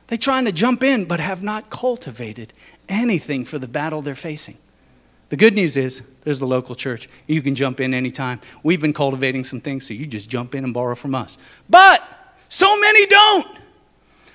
they 0.09 0.17
trying 0.17 0.45
to 0.45 0.53
jump 0.53 0.83
in 0.83 1.07
but 1.07 1.21
have 1.21 1.43
not 1.43 1.71
cultivated 1.71 2.53
anything 2.89 3.45
for 3.45 3.59
the 3.59 3.69
battle 3.69 4.03
they're 4.03 4.15
facing. 4.15 4.59
The 5.31 5.37
good 5.37 5.55
news 5.55 5.77
is 5.77 6.03
there's 6.23 6.41
the 6.41 6.47
local 6.47 6.75
church. 6.75 7.09
You 7.27 7.43
can 7.43 7.55
jump 7.55 7.81
in 7.81 7.95
anytime. 7.95 8.41
We've 8.63 8.81
been 8.81 8.93
cultivating 8.93 9.45
some 9.45 9.61
things, 9.61 9.87
so 9.87 9.95
you 9.95 10.07
just 10.07 10.29
jump 10.29 10.55
in 10.55 10.65
and 10.65 10.75
borrow 10.75 10.95
from 10.95 11.15
us. 11.15 11.39
But 11.69 12.03
so 12.49 12.79
many 12.79 13.07
don't. 13.07 13.59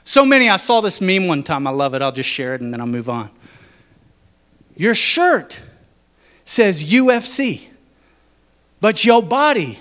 So 0.10 0.26
many. 0.26 0.50
I 0.50 0.58
saw 0.58 0.82
this 0.82 1.00
meme 1.02 1.28
one 1.28 1.44
time. 1.44 1.68
I 1.68 1.70
love 1.70 1.94
it. 1.94 2.02
I'll 2.02 2.12
just 2.12 2.28
share 2.28 2.56
it 2.56 2.62
and 2.62 2.74
then 2.74 2.82
I'll 2.82 2.88
move 2.88 3.10
on. 3.10 3.30
Your 4.76 4.96
shirt 4.96 5.62
says 6.44 6.84
UFC 6.84 7.68
but 8.80 9.06
your 9.06 9.22
body 9.22 9.78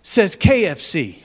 says 0.00 0.36
KFC. 0.36 1.16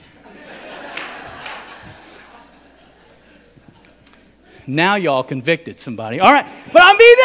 now 4.66 4.96
y'all 4.96 5.22
convicted 5.22 5.78
somebody. 5.78 6.18
All 6.18 6.32
right, 6.32 6.46
but 6.72 6.82
I 6.82 6.92
mean 6.96 7.16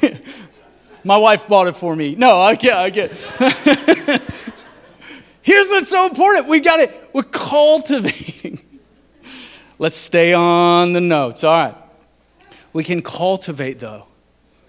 that. 0.00 0.20
My 1.04 1.18
wife 1.18 1.46
bought 1.46 1.66
it 1.66 1.76
for 1.76 1.94
me. 1.94 2.14
No, 2.14 2.40
I 2.40 2.54
get, 2.54 2.78
I 2.78 2.88
get. 2.88 3.12
Here's 5.42 5.68
what's 5.68 5.90
so 5.90 6.06
important. 6.06 6.48
We 6.48 6.60
got 6.60 6.80
it. 6.80 7.10
We're 7.12 7.24
cultivating. 7.24 8.73
Let's 9.78 9.96
stay 9.96 10.32
on 10.32 10.92
the 10.92 11.00
notes. 11.00 11.42
All 11.44 11.52
right. 11.52 11.74
We 12.72 12.84
can 12.84 13.02
cultivate 13.02 13.78
though. 13.78 14.06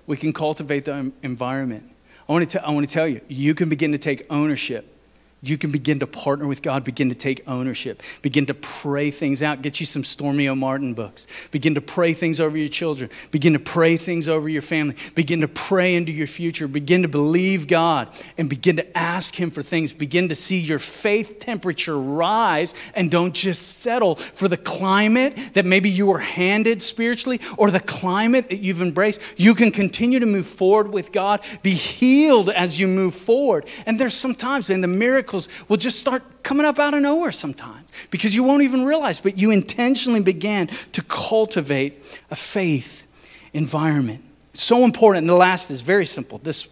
We 0.07 0.17
can 0.17 0.33
cultivate 0.33 0.85
the 0.85 1.11
environment. 1.23 1.91
I 2.27 2.31
want, 2.31 2.49
to 2.49 2.65
I 2.65 2.71
want 2.71 2.87
to 2.87 2.93
tell 2.93 3.07
you, 3.07 3.21
you 3.27 3.53
can 3.53 3.69
begin 3.69 3.91
to 3.91 3.97
take 3.97 4.25
ownership 4.29 4.94
you 5.41 5.57
can 5.57 5.71
begin 5.71 5.99
to 5.99 6.07
partner 6.07 6.47
with 6.47 6.61
God, 6.61 6.83
begin 6.83 7.09
to 7.09 7.15
take 7.15 7.47
ownership, 7.47 8.01
begin 8.21 8.47
to 8.47 8.53
pray 8.53 9.11
things 9.11 9.43
out. 9.43 9.61
Get 9.61 9.79
you 9.79 9.85
some 9.85 10.01
Stormie 10.01 10.45
Omartian 10.45 10.95
books. 10.95 11.27
Begin 11.51 11.75
to 11.75 11.81
pray 11.81 12.13
things 12.13 12.39
over 12.39 12.57
your 12.57 12.69
children. 12.69 13.09
Begin 13.31 13.53
to 13.53 13.59
pray 13.59 13.97
things 13.97 14.27
over 14.27 14.49
your 14.49 14.61
family. 14.61 14.95
Begin 15.13 15.41
to 15.41 15.47
pray 15.47 15.95
into 15.95 16.11
your 16.11 16.25
future. 16.25 16.67
Begin 16.67 17.03
to 17.03 17.07
believe 17.07 17.67
God 17.67 18.07
and 18.37 18.49
begin 18.49 18.77
to 18.77 18.97
ask 18.97 19.35
Him 19.35 19.51
for 19.51 19.61
things. 19.61 19.93
Begin 19.93 20.29
to 20.29 20.35
see 20.35 20.59
your 20.59 20.79
faith 20.79 21.39
temperature 21.39 21.99
rise 21.99 22.73
and 22.95 23.11
don't 23.11 23.35
just 23.35 23.79
settle 23.79 24.15
for 24.15 24.47
the 24.47 24.57
climate 24.57 25.37
that 25.53 25.65
maybe 25.65 25.89
you 25.89 26.07
were 26.07 26.19
handed 26.19 26.81
spiritually 26.81 27.39
or 27.57 27.69
the 27.69 27.79
climate 27.79 28.49
that 28.49 28.61
you've 28.61 28.81
embraced. 28.81 29.21
You 29.37 29.53
can 29.53 29.71
continue 29.71 30.19
to 30.19 30.25
move 30.25 30.47
forward 30.47 30.91
with 30.91 31.11
God, 31.11 31.41
be 31.61 31.71
healed 31.71 32.49
as 32.49 32.79
you 32.79 32.87
move 32.87 33.13
forward. 33.13 33.67
And 33.85 33.99
there's 33.99 34.15
sometimes, 34.15 34.69
man, 34.69 34.81
the 34.81 34.87
miracle 34.87 35.24
miracles 35.25 35.49
will 35.67 35.77
just 35.77 35.97
start 35.97 36.21
coming 36.43 36.65
up 36.65 36.77
out 36.77 36.93
of 36.93 37.01
nowhere 37.01 37.31
sometimes 37.31 37.89
because 38.11 38.35
you 38.35 38.43
won't 38.43 38.61
even 38.61 38.85
realize, 38.85 39.19
but 39.19 39.37
you 39.37 39.49
intentionally 39.51 40.19
began 40.19 40.69
to 40.91 41.01
cultivate 41.01 42.03
a 42.29 42.35
faith 42.35 43.07
environment. 43.53 44.23
So 44.53 44.83
important. 44.83 45.23
And 45.23 45.29
the 45.29 45.33
last 45.35 45.71
is 45.71 45.81
very 45.81 46.05
simple. 46.05 46.37
This 46.37 46.67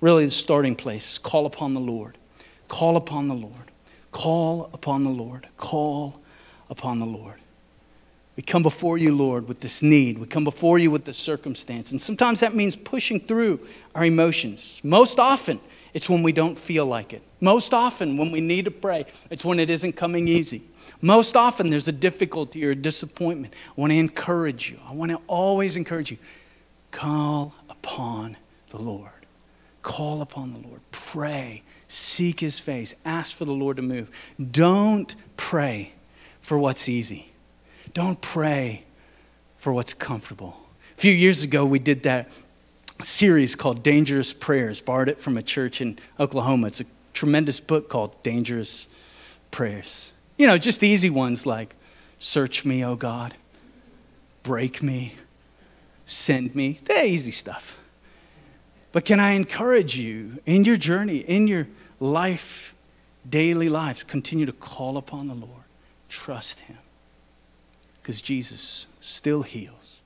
really 0.00 0.24
the 0.24 0.30
starting 0.30 0.76
place. 0.76 1.18
Call 1.18 1.46
upon 1.46 1.74
the 1.74 1.80
Lord. 1.80 2.16
Call 2.68 2.96
upon 2.96 3.28
the 3.28 3.34
Lord. 3.34 3.72
Call 4.12 4.70
upon 4.72 5.02
the 5.02 5.10
Lord. 5.10 5.48
Call 5.56 6.20
upon 6.70 7.00
the 7.00 7.06
Lord. 7.06 7.40
We 8.36 8.42
come 8.42 8.62
before 8.62 8.98
you, 8.98 9.16
Lord, 9.16 9.48
with 9.48 9.60
this 9.60 9.82
need. 9.82 10.18
We 10.18 10.26
come 10.26 10.44
before 10.44 10.78
you 10.78 10.90
with 10.90 11.04
this 11.06 11.16
circumstance. 11.16 11.90
And 11.90 12.00
sometimes 12.00 12.40
that 12.40 12.54
means 12.54 12.76
pushing 12.76 13.18
through 13.18 13.66
our 13.94 14.04
emotions. 14.04 14.80
Most 14.84 15.18
often, 15.18 15.58
it's 15.94 16.08
when 16.08 16.22
we 16.22 16.32
don't 16.32 16.58
feel 16.58 16.84
like 16.84 17.14
it. 17.14 17.22
Most 17.40 17.74
often, 17.74 18.16
when 18.16 18.30
we 18.30 18.40
need 18.40 18.64
to 18.64 18.70
pray, 18.70 19.06
it's 19.30 19.44
when 19.44 19.58
it 19.58 19.68
isn't 19.68 19.92
coming 19.92 20.26
easy. 20.26 20.62
Most 21.00 21.36
often, 21.36 21.70
there's 21.70 21.88
a 21.88 21.92
difficulty 21.92 22.64
or 22.64 22.70
a 22.70 22.74
disappointment. 22.74 23.54
I 23.76 23.80
want 23.80 23.92
to 23.92 23.98
encourage 23.98 24.70
you. 24.70 24.78
I 24.88 24.94
want 24.94 25.10
to 25.10 25.20
always 25.26 25.76
encourage 25.76 26.10
you. 26.10 26.18
Call 26.90 27.54
upon 27.68 28.36
the 28.70 28.78
Lord. 28.78 29.10
Call 29.82 30.22
upon 30.22 30.52
the 30.52 30.66
Lord. 30.66 30.80
Pray. 30.90 31.62
Seek 31.88 32.40
his 32.40 32.58
face. 32.58 32.94
Ask 33.04 33.36
for 33.36 33.44
the 33.44 33.52
Lord 33.52 33.76
to 33.76 33.82
move. 33.82 34.10
Don't 34.50 35.14
pray 35.36 35.92
for 36.40 36.58
what's 36.58 36.88
easy. 36.88 37.32
Don't 37.92 38.20
pray 38.20 38.84
for 39.58 39.72
what's 39.72 39.94
comfortable. 39.94 40.56
A 40.96 41.00
few 41.00 41.12
years 41.12 41.44
ago, 41.44 41.66
we 41.66 41.78
did 41.78 42.02
that 42.04 42.30
series 43.02 43.54
called 43.54 43.82
Dangerous 43.82 44.32
Prayers, 44.32 44.80
borrowed 44.80 45.08
it 45.08 45.20
from 45.20 45.36
a 45.36 45.42
church 45.42 45.80
in 45.80 45.98
Oklahoma. 46.18 46.68
It's 46.68 46.80
a 46.80 46.86
tremendous 47.16 47.58
book 47.58 47.88
called 47.88 48.22
Dangerous 48.22 48.88
Prayers. 49.50 50.12
You 50.36 50.46
know, 50.46 50.58
just 50.58 50.80
the 50.80 50.88
easy 50.88 51.10
ones 51.10 51.46
like, 51.46 51.74
Search 52.18 52.64
me, 52.64 52.84
O 52.84 52.96
God, 52.96 53.34
break 54.42 54.82
me, 54.82 55.14
send 56.06 56.54
me. 56.54 56.78
The 56.84 57.04
easy 57.04 57.32
stuff. 57.32 57.78
But 58.92 59.04
can 59.04 59.20
I 59.20 59.32
encourage 59.32 59.98
you 59.98 60.38
in 60.46 60.64
your 60.64 60.78
journey, 60.78 61.18
in 61.18 61.46
your 61.46 61.68
life 62.00 62.74
daily 63.28 63.68
lives, 63.68 64.02
continue 64.02 64.46
to 64.46 64.52
call 64.52 64.96
upon 64.96 65.28
the 65.28 65.34
Lord, 65.34 65.64
trust 66.08 66.60
Him, 66.60 66.78
because 68.00 68.20
Jesus 68.20 68.86
still 69.00 69.42
heals. 69.42 70.02